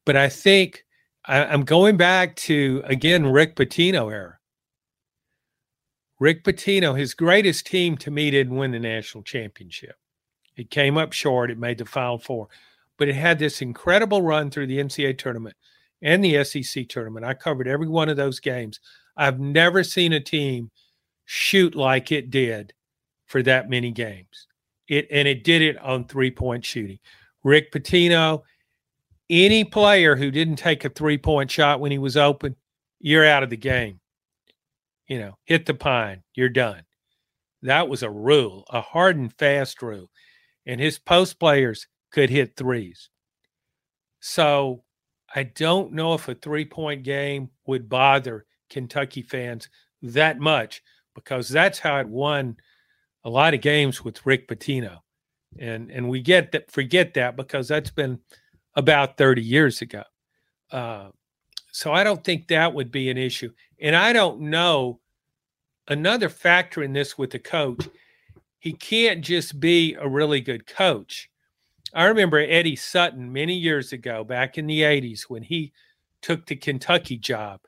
But 0.05 0.17
I 0.17 0.29
think 0.29 0.85
I, 1.25 1.39
am 1.53 1.65
going 1.65 1.97
back 1.97 2.37
to 2.37 2.83
again 2.85 3.27
Rick 3.27 3.57
Pitino 3.57 4.13
era. 4.13 4.39
Rick 6.21 6.45
Pitino, 6.45 6.97
his 6.97 7.15
greatest 7.15 7.67
team 7.67 7.97
to 7.99 8.11
me 8.11 8.31
didn't 8.31 8.57
win 8.57 8.71
the 8.71 8.79
national 8.79 9.25
championship. 9.25 9.97
It 10.57 10.71
came 10.71 10.97
up 10.97 11.13
short. 11.13 11.51
It 11.51 11.59
made 11.59 11.79
the 11.79 11.85
final 11.85 12.19
four, 12.19 12.49
but 12.99 13.09
it 13.09 13.17
had 13.17 13.39
this 13.39 13.61
incredible 13.61 14.23
run 14.23 14.51
through 14.51 14.69
the 14.69 14.79
NCAA 14.79 15.19
tournament 15.19 15.57
and 16.03 16.23
the 16.23 16.45
SEC 16.45 16.89
tournament. 16.89 17.27
I 17.27 17.35
covered 17.35 17.67
every 17.67 17.89
one 17.89 18.09
of 18.09 18.17
those 18.17 18.39
games. 18.39 18.79
I've 19.17 19.41
never 19.41 19.83
seen 19.83 20.13
a 20.13 20.21
team 20.21 20.71
shoot 21.25 21.75
like 21.75 22.13
it 22.13 22.31
did 22.31 22.73
for 23.35 23.43
that 23.43 23.69
many 23.69 23.91
games. 23.91 24.47
It 24.87 25.09
and 25.11 25.27
it 25.27 25.43
did 25.43 25.61
it 25.61 25.77
on 25.79 26.05
three 26.05 26.31
point 26.31 26.65
shooting. 26.65 27.01
Rick 27.43 27.73
Pitino, 27.73 28.43
any 29.29 29.65
player 29.65 30.15
who 30.15 30.31
didn't 30.31 30.55
take 30.55 30.85
a 30.85 30.89
three 30.89 31.19
point 31.19 31.51
shot 31.51 31.81
when 31.81 31.91
he 31.91 31.99
was 31.99 32.17
open, 32.17 32.55
you're 33.01 33.27
out 33.27 33.43
of 33.43 33.51
the 33.51 33.57
game. 33.57 33.99
You 35.09 35.19
know, 35.19 35.39
hit 35.47 35.67
the 35.67 35.75
pine, 35.75 36.23
you're 36.37 36.49
done. 36.49 36.85
That 37.63 37.89
was 37.89 38.05
a 38.05 38.09
rule, 38.09 38.67
a 38.71 38.81
hard 38.81 39.17
and 39.17 39.33
fast 39.33 39.83
rule. 39.83 40.13
And 40.65 40.81
his 40.81 41.01
post 41.01 41.41
players 41.41 41.89
could 42.13 42.31
hit 42.31 42.57
threes. 42.57 43.11
So 44.21 44.85
I 45.35 45.43
don't 45.43 45.93
know 45.93 46.15
if 46.15 46.29
a 46.29 46.37
three 46.37 46.67
point 46.67 47.03
game 47.03 47.51
would 47.67 47.89
bother 47.89 48.47
Kentucky 48.71 49.23
fans 49.23 49.69
that 50.03 50.39
much 50.39 50.85
because 51.17 51.49
that's 51.49 51.81
how 51.81 51.99
it 51.99 52.09
won 52.09 52.59
a 53.25 53.31
lot 53.31 53.55
of 53.55 53.61
games 53.61 54.05
with 54.05 54.25
Rick 54.27 54.49
Pitino. 54.49 54.99
And 55.59 55.91
and 55.91 56.09
we 56.09 56.21
get 56.21 56.53
that 56.53 56.71
forget 56.71 57.15
that 57.15 57.37
because 57.37 57.69
that's 57.69 57.91
been 57.91 58.19
about 58.75 59.17
30 59.17 59.43
years 59.43 59.83
ago. 59.83 60.03
Uh, 60.71 61.11
so 61.71 61.93
I 61.93 62.05
don't 62.05 62.23
think 62.23 62.49
that 62.49 62.75
would 62.75 62.91
be 62.91 63.11
an 63.11 63.19
issue. 63.19 63.51
And 63.81 63.95
I 63.95 64.13
don't 64.13 64.41
know 64.41 65.01
another 65.89 66.29
factor 66.29 66.83
in 66.83 66.93
this 66.93 67.17
with 67.19 67.31
the 67.31 67.39
coach. 67.39 67.89
He 68.59 68.73
can't 68.73 69.23
just 69.23 69.61
be 69.61 69.95
a 69.95 70.09
really 70.09 70.41
good 70.41 70.67
coach. 70.67 71.31
I 71.93 72.05
remember 72.05 72.39
Eddie 72.39 72.77
Sutton 72.77 73.33
many 73.33 73.55
years 73.55 73.93
ago, 73.93 74.25
back 74.25 74.59
in 74.59 74.67
the 74.67 74.81
80s, 74.83 75.23
when 75.29 75.43
he 75.43 75.73
took 76.23 76.47
the 76.47 76.57
Kentucky 76.57 77.19
job. 77.19 77.61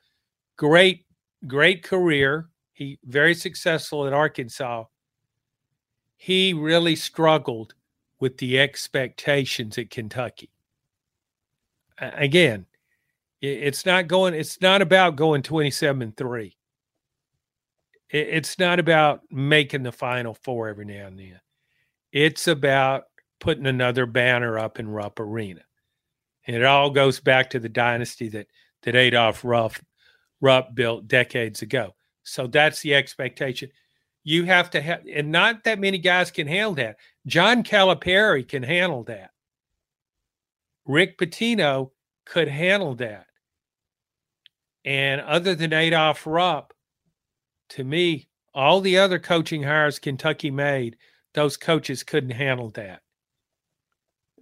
Great, 0.57 1.05
great 1.45 1.83
career. 1.83 2.49
He 2.73 2.99
very 3.05 3.35
successful 3.35 4.05
at 4.05 4.13
Arkansas. 4.13 4.85
He 6.17 6.53
really 6.53 6.95
struggled 6.95 7.73
with 8.19 8.37
the 8.37 8.59
expectations 8.59 9.77
at 9.77 9.89
Kentucky. 9.89 10.49
Again, 11.99 12.65
it's 13.41 13.85
not 13.85 14.07
going, 14.07 14.33
it's 14.33 14.61
not 14.61 14.81
about 14.81 15.15
going 15.15 15.43
27 15.43 16.01
and 16.01 16.17
3. 16.17 16.55
It's 18.09 18.57
not 18.57 18.79
about 18.79 19.21
making 19.31 19.83
the 19.83 19.91
final 19.91 20.33
four 20.33 20.69
every 20.69 20.85
now 20.85 21.07
and 21.07 21.19
then. 21.19 21.39
It's 22.11 22.47
about 22.47 23.05
putting 23.39 23.67
another 23.67 24.05
banner 24.05 24.57
up 24.57 24.79
in 24.79 24.87
Rupp 24.87 25.19
Arena. 25.19 25.61
And 26.45 26.55
it 26.55 26.63
all 26.63 26.89
goes 26.89 27.19
back 27.19 27.49
to 27.51 27.59
the 27.59 27.69
dynasty 27.69 28.29
that 28.29 28.47
that 28.83 28.95
Adolph 28.95 29.43
Rupp, 29.43 29.73
Rupp 30.39 30.73
built 30.73 31.07
decades 31.07 31.61
ago. 31.61 31.95
So 32.23 32.47
that's 32.47 32.81
the 32.81 32.95
expectation. 32.95 33.69
You 34.27 34.43
have 34.45 34.69
to 34.71 34.81
have, 34.81 35.03
and 35.11 35.31
not 35.31 35.63
that 35.63 35.79
many 35.79 35.97
guys 35.97 36.31
can 36.31 36.47
handle 36.47 36.75
that. 36.75 36.97
John 37.25 37.63
Calipari 37.63 38.47
can 38.47 38.63
handle 38.63 39.03
that. 39.05 39.31
Rick 40.85 41.17
Pitino 41.17 41.91
could 42.25 42.47
handle 42.47 42.95
that. 42.95 43.27
And 44.83 45.21
other 45.21 45.55
than 45.55 45.73
Adolph 45.73 46.25
Rupp, 46.25 46.73
to 47.69 47.83
me, 47.83 48.27
all 48.53 48.81
the 48.81 48.97
other 48.97 49.19
coaching 49.19 49.63
hires 49.63 49.99
Kentucky 49.99 50.51
made, 50.51 50.97
those 51.33 51.55
coaches 51.55 52.03
couldn't 52.03 52.31
handle 52.31 52.69
that 52.71 53.01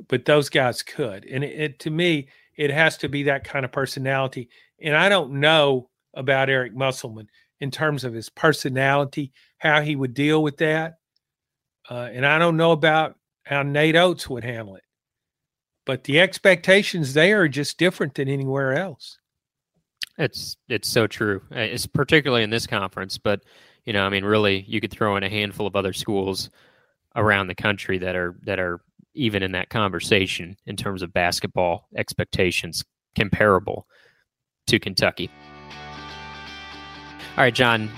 but 0.07 0.25
those 0.25 0.49
guys 0.49 0.81
could. 0.81 1.25
And 1.25 1.43
it, 1.43 1.59
it, 1.59 1.79
to 1.79 1.89
me, 1.89 2.27
it 2.57 2.69
has 2.71 2.97
to 2.97 3.09
be 3.09 3.23
that 3.23 3.43
kind 3.43 3.65
of 3.65 3.71
personality. 3.71 4.49
And 4.81 4.95
I 4.95 5.09
don't 5.09 5.39
know 5.39 5.89
about 6.13 6.49
Eric 6.49 6.75
Musselman 6.75 7.29
in 7.59 7.71
terms 7.71 8.03
of 8.03 8.13
his 8.13 8.29
personality, 8.29 9.31
how 9.66 9.82
he 9.82 9.95
would 9.95 10.13
deal 10.13 10.43
with 10.43 10.57
that. 10.57 10.99
Uh, 11.89 12.09
and 12.13 12.26
I 12.26 12.38
don't 12.38 12.57
know 12.57 12.72
about 12.72 13.16
how 13.43 13.63
Nate 13.63 13.95
Oats 13.95 14.30
would 14.30 14.43
handle 14.43 14.76
it. 14.76 14.84
But 15.86 16.03
the 16.03 16.20
expectations 16.20 17.13
there 17.13 17.41
are 17.41 17.47
just 17.47 17.78
different 17.78 18.16
than 18.16 18.28
anywhere 18.28 18.74
else. 18.74 19.18
It's 20.18 20.55
it's 20.70 20.88
so 20.88 21.07
true. 21.07 21.41
Uh, 21.51 21.59
it's 21.59 21.86
particularly 21.86 22.43
in 22.43 22.49
this 22.49 22.66
conference, 22.66 23.18
but 23.18 23.41
you 23.86 23.93
know, 23.93 24.03
I 24.03 24.09
mean, 24.09 24.24
really, 24.24 24.66
you 24.68 24.82
could 24.82 24.91
throw 24.91 25.16
in 25.16 25.24
a 25.24 25.30
handful 25.30 25.68
of 25.68 25.76
other 25.76 25.93
schools 25.93 26.49
around 27.16 27.47
the 27.47 27.55
country 27.55 27.97
that 27.99 28.16
are 28.16 28.36
that 28.43 28.59
are 28.59 28.82
even 29.13 29.43
in 29.43 29.51
that 29.51 29.70
conversation 29.70 30.57
in 30.66 30.76
terms 30.76 31.01
of 31.01 31.13
basketball 31.13 31.88
expectations 31.95 32.84
comparable 33.16 33.88
to 34.68 34.80
Kentucky. 34.80 35.30
All 37.38 37.43
right, 37.43 37.53
John, 37.53 37.89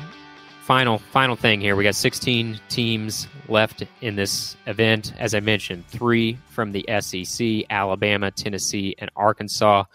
final 0.68 0.97
final 0.97 1.38
thing 1.38 1.61
here. 1.61 1.78
We 1.78 1.86
got 1.86 1.95
16 1.95 2.59
teams 2.68 3.30
left 3.47 3.84
in 4.01 4.18
this 4.18 4.57
event. 4.65 5.13
As 5.18 5.34
I 5.34 5.39
mentioned, 5.39 5.88
3 5.88 6.38
from 6.49 6.74
the 6.74 6.86
SEC, 6.99 7.63
Alabama, 7.70 8.32
Tennessee, 8.32 8.93
and 8.99 9.09
Arkansas. 9.15 9.86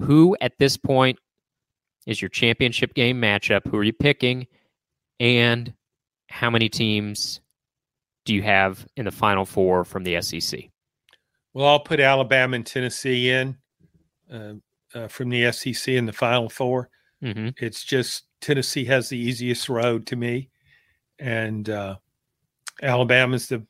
Who 0.00 0.36
at 0.42 0.58
this 0.58 0.76
point 0.76 1.18
is 2.06 2.20
your 2.20 2.28
championship 2.28 2.92
game 2.92 3.18
matchup? 3.18 3.66
Who 3.66 3.78
are 3.78 3.84
you 3.84 3.94
picking? 3.94 4.46
And 5.18 5.72
how 6.28 6.50
many 6.50 6.68
teams 6.68 7.40
do 8.26 8.34
you 8.34 8.42
have 8.42 8.86
in 8.98 9.06
the 9.06 9.12
final 9.12 9.46
four 9.46 9.84
from 9.84 10.04
the 10.04 10.20
SEC? 10.20 10.60
Well, 11.54 11.66
I'll 11.66 11.80
put 11.80 12.00
Alabama 12.00 12.56
and 12.56 12.66
Tennessee 12.66 13.30
in 13.30 13.56
uh, 14.30 14.54
uh, 14.94 15.08
from 15.08 15.30
the 15.30 15.50
SEC 15.52 15.94
in 15.94 16.04
the 16.04 16.12
final 16.12 16.50
4 16.50 16.90
mm-hmm. 17.24 17.48
It's 17.56 17.84
just 17.84 18.24
Tennessee 18.40 18.84
has 18.86 19.08
the 19.08 19.18
easiest 19.18 19.68
road 19.68 20.06
to 20.08 20.16
me, 20.16 20.50
and 21.18 21.68
uh, 21.68 21.96
Alabama's 22.82 23.48
the 23.48 23.64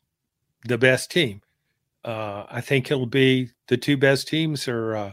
the 0.66 0.78
best 0.78 1.10
team. 1.10 1.40
Uh, 2.04 2.44
I 2.50 2.60
think 2.60 2.90
it'll 2.90 3.06
be 3.06 3.50
the 3.68 3.76
two 3.76 3.96
best 3.96 4.28
teams 4.28 4.68
are 4.68 4.96
uh, 4.96 5.12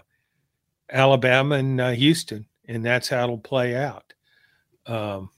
Alabama 0.91 1.55
and 1.55 1.79
uh, 1.79 1.91
Houston, 1.91 2.45
and 2.67 2.83
that's 2.83 3.09
how 3.09 3.23
it'll 3.23 3.37
play 3.37 3.75
out. 3.75 4.13
Um, 4.85 5.29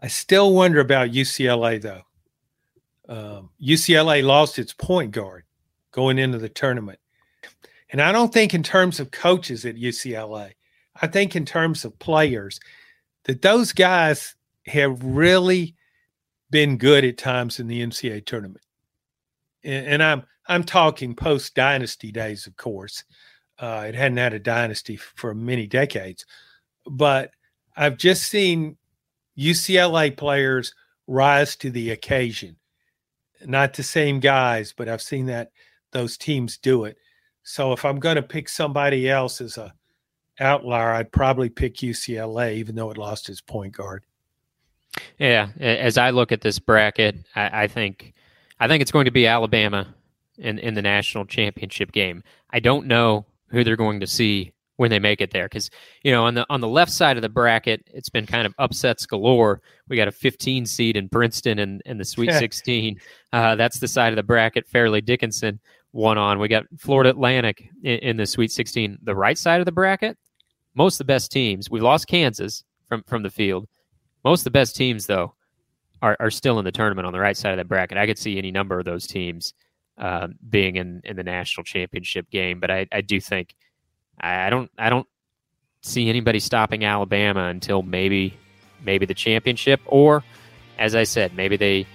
I 0.00 0.06
still 0.06 0.54
wonder 0.54 0.80
about 0.80 1.10
UCLA 1.10 1.80
though 1.80 2.02
um, 3.08 3.50
UCLA 3.60 4.22
lost 4.22 4.58
its 4.58 4.72
point 4.72 5.12
guard 5.12 5.44
going 5.92 6.18
into 6.18 6.38
the 6.38 6.48
tournament. 6.48 6.98
And 7.90 8.02
I 8.02 8.12
don't 8.12 8.32
think, 8.32 8.52
in 8.52 8.62
terms 8.62 9.00
of 9.00 9.10
coaches 9.10 9.64
at 9.64 9.76
UCLA, 9.76 10.52
I 11.00 11.06
think, 11.06 11.36
in 11.36 11.44
terms 11.44 11.84
of 11.84 11.98
players, 11.98 12.60
that 13.24 13.42
those 13.42 13.72
guys 13.72 14.34
have 14.66 15.02
really 15.02 15.74
been 16.50 16.76
good 16.76 17.04
at 17.04 17.18
times 17.18 17.60
in 17.60 17.68
the 17.68 17.82
NCAA 17.82 18.24
tournament. 18.26 18.64
And, 19.64 19.86
and 19.86 20.02
I'm 20.02 20.22
I'm 20.46 20.64
talking 20.64 21.14
post 21.14 21.54
dynasty 21.54 22.10
days, 22.10 22.46
of 22.46 22.56
course. 22.56 23.04
Uh, 23.58 23.86
it 23.88 23.94
hadn't 23.94 24.18
had 24.18 24.34
a 24.34 24.38
dynasty 24.38 24.96
for 24.96 25.34
many 25.34 25.66
decades, 25.66 26.24
but 26.86 27.32
I've 27.76 27.96
just 27.96 28.24
seen 28.24 28.76
UCLA 29.36 30.16
players 30.16 30.74
rise 31.06 31.56
to 31.56 31.70
the 31.70 31.90
occasion 31.90 32.56
not 33.44 33.74
the 33.74 33.82
same 33.82 34.20
guys, 34.20 34.72
but 34.76 34.88
I've 34.88 35.02
seen 35.02 35.26
that 35.26 35.50
those 35.92 36.16
teams 36.16 36.58
do 36.58 36.84
it. 36.84 36.96
So 37.42 37.72
if 37.72 37.84
I'm 37.84 37.98
going 37.98 38.16
to 38.16 38.22
pick 38.22 38.48
somebody 38.48 39.08
else 39.08 39.40
as 39.40 39.56
a 39.56 39.72
outlier, 40.40 40.92
I'd 40.92 41.12
probably 41.12 41.48
pick 41.48 41.76
UCLA, 41.76 42.54
even 42.54 42.74
though 42.74 42.90
it 42.90 42.98
lost 42.98 43.28
its 43.28 43.40
point 43.40 43.72
guard. 43.72 44.04
Yeah, 45.18 45.48
as 45.60 45.98
I 45.98 46.10
look 46.10 46.32
at 46.32 46.40
this 46.40 46.58
bracket, 46.58 47.16
I, 47.34 47.64
I 47.64 47.66
think 47.66 48.14
I 48.60 48.68
think 48.68 48.82
it's 48.82 48.90
going 48.90 49.04
to 49.04 49.10
be 49.10 49.26
Alabama 49.26 49.94
in 50.38 50.58
in 50.58 50.74
the 50.74 50.82
national 50.82 51.26
championship 51.26 51.92
game. 51.92 52.22
I 52.50 52.60
don't 52.60 52.86
know 52.86 53.26
who 53.48 53.64
they're 53.64 53.76
going 53.76 54.00
to 54.00 54.06
see 54.06 54.52
when 54.76 54.90
they 54.90 54.98
make 55.00 55.20
it 55.20 55.32
there 55.32 55.46
because 55.46 55.70
you 56.02 56.12
know 56.12 56.24
on 56.24 56.34
the 56.34 56.46
on 56.48 56.60
the 56.60 56.68
left 56.68 56.92
side 56.92 57.16
of 57.16 57.22
the 57.22 57.28
bracket 57.28 57.82
it's 57.92 58.08
been 58.08 58.26
kind 58.26 58.46
of 58.46 58.54
upsets 58.58 59.06
galore. 59.06 59.60
We 59.88 59.96
got 59.96 60.08
a 60.08 60.12
15 60.12 60.66
seed 60.66 60.96
in 60.96 61.08
princeton 61.08 61.58
and, 61.58 61.82
and 61.84 62.00
the 62.00 62.04
sweet 62.04 62.32
16 62.32 62.98
uh, 63.32 63.56
that's 63.56 63.80
the 63.80 63.88
side 63.88 64.12
of 64.12 64.16
the 64.16 64.22
bracket 64.22 64.66
fairleigh 64.66 65.00
dickinson 65.00 65.60
won 65.92 66.16
on. 66.16 66.38
We 66.38 66.48
got 66.48 66.64
florida 66.78 67.10
atlantic 67.10 67.68
in, 67.82 67.98
in, 67.98 68.16
the 68.16 68.26
sweet 68.26 68.52
16 68.52 68.98
the 69.02 69.14
right 69.14 69.36
side 69.36 69.60
of 69.60 69.66
the 69.66 69.72
bracket 69.72 70.16
most 70.78 70.94
of 70.94 70.98
the 70.98 71.12
best 71.12 71.30
teams 71.30 71.70
we 71.70 71.80
lost 71.80 72.06
kansas 72.06 72.64
from 72.88 73.02
from 73.06 73.22
the 73.22 73.30
field 73.30 73.66
most 74.24 74.40
of 74.40 74.44
the 74.44 74.50
best 74.50 74.74
teams 74.74 75.06
though 75.06 75.34
are, 76.00 76.16
are 76.20 76.30
still 76.30 76.58
in 76.58 76.64
the 76.64 76.72
tournament 76.72 77.06
on 77.06 77.12
the 77.12 77.20
right 77.20 77.36
side 77.36 77.50
of 77.50 77.58
that 77.58 77.68
bracket 77.68 77.98
i 77.98 78.06
could 78.06 78.18
see 78.18 78.38
any 78.38 78.50
number 78.50 78.78
of 78.78 78.84
those 78.84 79.06
teams 79.06 79.52
uh, 79.98 80.28
being 80.48 80.76
in, 80.76 81.00
in 81.04 81.16
the 81.16 81.24
national 81.24 81.64
championship 81.64 82.30
game 82.30 82.60
but 82.60 82.70
i, 82.70 82.86
I 82.92 83.02
do 83.02 83.20
think 83.20 83.54
I 84.20 84.50
don't 84.50 84.70
I 84.78 84.90
don't 84.90 85.06
see 85.82 86.08
anybody 86.08 86.40
stopping 86.40 86.84
Alabama 86.84 87.46
until 87.46 87.82
maybe 87.82 88.36
maybe 88.84 89.06
the 89.06 89.14
championship 89.14 89.80
or 89.86 90.24
as 90.78 90.94
I 90.94 91.04
said, 91.04 91.34
maybe 91.34 91.56
they 91.56 91.86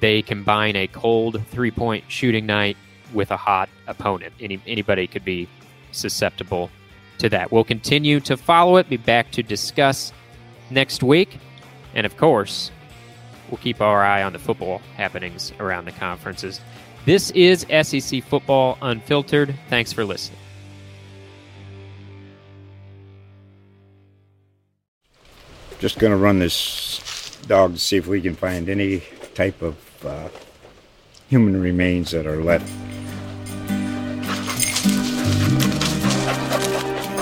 they 0.00 0.22
combine 0.22 0.76
a 0.76 0.86
cold 0.88 1.44
three 1.48 1.70
point 1.70 2.04
shooting 2.08 2.46
night 2.46 2.76
with 3.12 3.30
a 3.30 3.36
hot 3.36 3.68
opponent. 3.86 4.34
Any 4.40 4.60
anybody 4.66 5.06
could 5.06 5.24
be 5.24 5.48
susceptible 5.92 6.70
to 7.18 7.28
that. 7.30 7.52
We'll 7.52 7.64
continue 7.64 8.20
to 8.20 8.36
follow 8.36 8.76
it, 8.76 8.88
be 8.88 8.96
back 8.96 9.30
to 9.32 9.42
discuss 9.42 10.12
next 10.70 11.02
week. 11.02 11.38
And 11.94 12.06
of 12.06 12.16
course, 12.16 12.70
we'll 13.50 13.58
keep 13.58 13.80
our 13.80 14.02
eye 14.02 14.22
on 14.22 14.32
the 14.32 14.38
football 14.38 14.78
happenings 14.96 15.52
around 15.60 15.84
the 15.84 15.92
conferences. 15.92 16.60
This 17.04 17.30
is 17.32 17.66
SEC 17.82 18.24
Football 18.24 18.78
Unfiltered. 18.80 19.54
Thanks 19.68 19.92
for 19.92 20.04
listening. 20.04 20.38
Just 25.78 25.98
going 25.98 26.12
to 26.12 26.16
run 26.16 26.38
this 26.38 27.38
dog 27.46 27.74
to 27.74 27.78
see 27.78 27.96
if 27.98 28.06
we 28.06 28.22
can 28.22 28.34
find 28.34 28.70
any 28.70 29.02
type 29.34 29.60
of 29.60 29.76
uh, 30.04 30.28
human 31.28 31.60
remains 31.60 32.12
that 32.12 32.26
are 32.26 32.42
left. 32.42 32.70